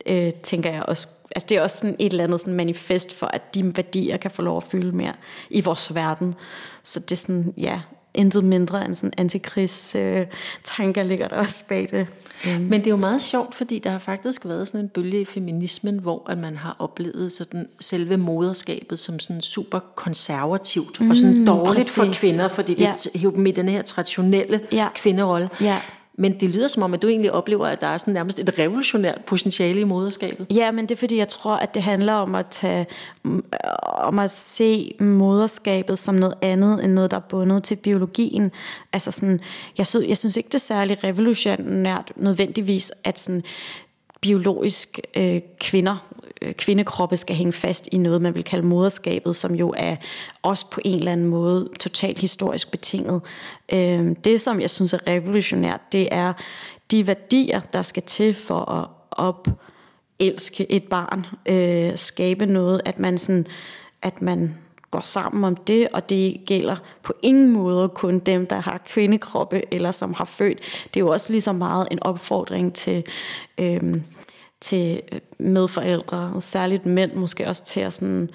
øh, 0.05 0.33
tænker 0.43 0.71
jeg 0.71 0.83
også 0.83 1.07
altså 1.35 1.45
det 1.49 1.57
er 1.57 1.61
også 1.61 1.77
sådan 1.77 1.95
et 1.99 2.11
eller 2.11 2.23
andet 2.23 2.39
sådan 2.39 2.53
manifest 2.53 3.13
for, 3.13 3.27
at 3.27 3.55
de 3.55 3.75
værdier 3.75 4.17
kan 4.17 4.31
få 4.31 4.41
lov 4.41 4.57
at 4.57 4.63
fylde 4.63 4.91
mere 4.91 5.13
i 5.49 5.61
vores 5.61 5.95
verden. 5.95 6.35
Så 6.83 6.99
det 6.99 7.11
er 7.11 7.15
sådan, 7.15 7.53
ja, 7.57 7.81
intet 8.15 8.43
mindre 8.43 8.85
end 8.85 8.95
sådan 8.95 9.13
antikrigs 9.17 9.95
øh, 9.95 10.25
tanker 10.63 11.03
ligger 11.03 11.27
der 11.27 11.35
også 11.35 11.63
bag 11.67 11.87
det. 11.91 12.07
Mm. 12.45 12.61
Men 12.61 12.79
det 12.79 12.87
er 12.87 12.91
jo 12.91 12.97
meget 12.97 13.21
sjovt, 13.21 13.55
fordi 13.55 13.79
der 13.79 13.89
har 13.89 13.99
faktisk 13.99 14.45
været 14.45 14.67
sådan 14.67 14.81
en 14.81 14.89
bølge 14.89 15.21
i 15.21 15.25
feminismen, 15.25 15.99
hvor 15.99 16.29
at 16.29 16.37
man 16.37 16.57
har 16.57 16.75
oplevet 16.79 17.31
sådan 17.31 17.67
selve 17.79 18.17
moderskabet 18.17 18.99
som 18.99 19.19
sådan 19.19 19.41
super 19.41 19.79
konservativt 19.95 21.01
mm, 21.01 21.09
og 21.09 21.15
sådan 21.15 21.45
dårligt 21.45 21.75
præcis. 21.75 21.93
for 21.93 22.13
kvinder, 22.13 22.47
fordi 22.47 22.73
det 22.73 22.81
ja. 22.81 23.19
hiver 23.19 23.31
dem 23.31 23.45
i 23.45 23.51
den 23.51 23.69
her 23.69 23.81
traditionelle 23.81 24.61
ja. 24.71 24.87
kvinderolle. 24.95 25.49
Ja. 25.61 25.81
Men 26.17 26.39
det 26.39 26.49
lyder 26.49 26.67
som 26.67 26.83
om, 26.83 26.93
at 26.93 27.01
du 27.01 27.07
egentlig 27.07 27.31
oplever, 27.31 27.67
at 27.67 27.81
der 27.81 27.87
er 27.87 27.97
sådan 27.97 28.13
nærmest 28.13 28.39
et 28.39 28.59
revolutionært 28.59 29.21
potentiale 29.25 29.81
i 29.81 29.83
moderskabet. 29.83 30.47
Ja, 30.55 30.71
men 30.71 30.85
det 30.85 30.95
er 30.95 30.99
fordi, 30.99 31.17
jeg 31.17 31.27
tror, 31.27 31.55
at 31.55 31.73
det 31.73 31.83
handler 31.83 32.13
om 32.13 32.35
at, 32.35 32.45
tage, 32.51 32.87
mm, 33.23 33.45
om 33.83 34.19
at 34.19 34.31
se 34.31 34.95
moderskabet 34.99 35.99
som 35.99 36.15
noget 36.15 36.35
andet, 36.41 36.83
end 36.83 36.93
noget, 36.93 37.11
der 37.11 37.17
er 37.17 37.21
bundet 37.29 37.63
til 37.63 37.75
biologien. 37.75 38.51
Altså 38.93 39.11
sådan, 39.11 39.39
jeg, 39.77 39.87
synes, 39.87 40.07
jeg 40.07 40.17
synes 40.17 40.37
ikke, 40.37 40.47
det 40.47 40.55
er 40.55 40.59
særlig 40.59 41.03
revolutionært 41.03 42.11
nødvendigvis, 42.15 42.91
at 43.03 43.19
sådan, 43.19 43.43
biologisk 44.21 44.99
øh, 45.17 45.41
kvinder 45.59 46.07
Øh, 46.45 46.53
kvindekroppe 46.53 47.17
skal 47.17 47.35
hænge 47.35 47.53
fast 47.53 47.89
i 47.91 47.97
noget, 47.97 48.21
man 48.21 48.35
vil 48.35 48.43
kalde 48.43 48.67
moderskabet, 48.67 49.35
som 49.35 49.55
jo 49.55 49.73
er 49.77 49.95
også 50.41 50.69
på 50.69 50.81
en 50.85 50.95
eller 50.95 51.11
anden 51.11 51.27
måde 51.27 51.69
totalt 51.79 52.19
historisk 52.19 52.71
betinget. 52.71 53.21
Øh, 53.73 54.15
det, 54.23 54.41
som 54.41 54.61
jeg 54.61 54.69
synes 54.69 54.93
er 54.93 55.07
revolutionært, 55.07 55.81
det 55.91 56.07
er 56.11 56.33
de 56.91 57.07
værdier, 57.07 57.59
der 57.59 57.81
skal 57.81 58.03
til 58.03 58.33
for 58.33 58.71
at 58.71 58.87
op 59.11 59.47
elske 60.19 60.71
et 60.71 60.83
barn, 60.83 61.25
øh, 61.45 61.97
skabe 61.97 62.45
noget, 62.45 62.81
at 62.85 62.99
man 62.99 63.17
sådan, 63.17 63.47
at 64.01 64.21
man 64.21 64.55
går 64.91 65.01
sammen 65.01 65.43
om 65.43 65.55
det, 65.55 65.87
og 65.93 66.09
det 66.09 66.41
gælder 66.45 66.75
på 67.03 67.13
ingen 67.21 67.51
måde 67.51 67.89
kun 67.89 68.19
dem, 68.19 68.47
der 68.47 68.59
har 68.59 68.81
kvindekroppe 68.85 69.61
eller 69.73 69.91
som 69.91 70.13
har 70.13 70.25
født. 70.25 70.59
Det 70.93 70.99
er 70.99 71.03
jo 71.03 71.07
også 71.07 71.31
lige 71.31 71.41
så 71.41 71.53
meget 71.53 71.87
en 71.91 72.03
opfordring 72.03 72.73
til 72.73 73.03
øh, 73.57 74.01
til 74.65 75.01
øh, 75.11 75.19
medforældre, 75.37 76.31
og 76.35 76.43
særligt 76.43 76.85
mænd 76.85 77.13
måske 77.13 77.47
også 77.47 77.65
til 77.65 77.79
at, 77.79 77.93
sådan, 77.93 78.29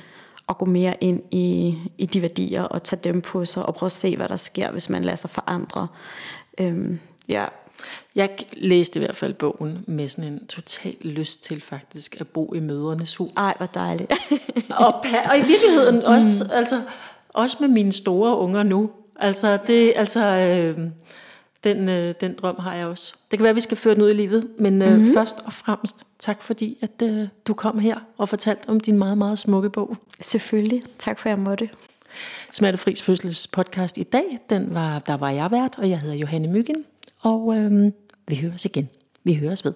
at 0.48 0.58
gå 0.58 0.64
mere 0.64 0.94
ind 1.00 1.22
i, 1.30 1.78
i 1.98 2.06
de 2.06 2.22
værdier 2.22 2.62
og 2.62 2.82
tage 2.82 3.00
dem 3.04 3.20
på 3.20 3.44
sig 3.44 3.66
og 3.66 3.74
prøve 3.74 3.88
at 3.88 3.92
se, 3.92 4.16
hvad 4.16 4.28
der 4.28 4.36
sker, 4.36 4.70
hvis 4.70 4.88
man 4.88 5.04
lader 5.04 5.16
sig 5.16 5.30
forandre. 5.30 5.88
Øhm, 6.58 6.98
ja. 7.28 7.46
Jeg 8.14 8.30
læste 8.52 9.00
i 9.00 9.04
hvert 9.04 9.16
fald 9.16 9.34
bogen 9.34 9.84
med 9.86 10.08
sådan 10.08 10.32
en 10.32 10.46
total 10.46 10.96
lyst 11.00 11.44
til 11.44 11.60
faktisk 11.60 12.20
at 12.20 12.28
bo 12.28 12.54
i 12.54 12.60
mødernes 12.60 13.16
hus. 13.16 13.30
Ej, 13.36 13.54
hvor 13.56 13.66
dejligt. 13.66 14.12
og, 14.70 14.94
og 15.30 15.38
i 15.38 15.42
virkeligheden 15.46 15.96
mm. 15.96 16.04
også, 16.04 16.44
altså, 16.52 16.80
også 17.28 17.56
med 17.60 17.68
mine 17.68 17.92
store 17.92 18.36
unger 18.36 18.62
nu. 18.62 18.90
Altså, 19.16 19.58
det, 19.66 19.92
altså, 19.96 20.20
øh, 20.20 20.90
den, 21.64 21.88
øh, 21.88 22.14
den 22.20 22.34
drøm 22.34 22.56
har 22.58 22.74
jeg 22.74 22.86
også. 22.86 23.14
Det 23.30 23.38
kan 23.38 23.42
være, 23.42 23.50
at 23.50 23.56
vi 23.56 23.60
skal 23.60 23.76
føre 23.76 23.94
den 23.94 24.02
ud 24.02 24.10
i 24.10 24.14
livet, 24.14 24.48
men 24.58 24.82
øh, 24.82 24.92
mm-hmm. 24.92 25.12
først 25.14 25.36
og 25.44 25.52
fremmest 25.52 26.06
tak 26.18 26.42
fordi, 26.42 26.78
at 26.82 27.02
øh, 27.02 27.28
du 27.46 27.54
kom 27.54 27.78
her 27.78 27.98
og 28.18 28.28
fortalte 28.28 28.68
om 28.68 28.80
din 28.80 28.98
meget, 28.98 29.18
meget 29.18 29.38
smukke 29.38 29.70
bog. 29.70 29.96
Selvfølgelig. 30.20 30.82
Tak 30.98 31.18
for, 31.18 31.28
at 31.28 31.30
jeg 31.30 31.38
måtte. 31.38 31.68
Smertefris 32.52 33.02
fødsels 33.02 33.46
podcast 33.46 33.98
i 33.98 34.02
dag, 34.02 34.38
den 34.50 34.74
var, 34.74 34.98
der 34.98 35.16
var 35.16 35.30
jeg 35.30 35.50
vært, 35.50 35.74
og 35.78 35.90
jeg 35.90 36.00
hedder 36.00 36.16
Johanne 36.16 36.48
Myggen, 36.48 36.84
og 37.20 37.56
øh, 37.56 37.92
vi 38.28 38.36
høres 38.36 38.64
igen. 38.64 38.88
Vi 39.24 39.34
høres 39.34 39.64
ved. 39.64 39.74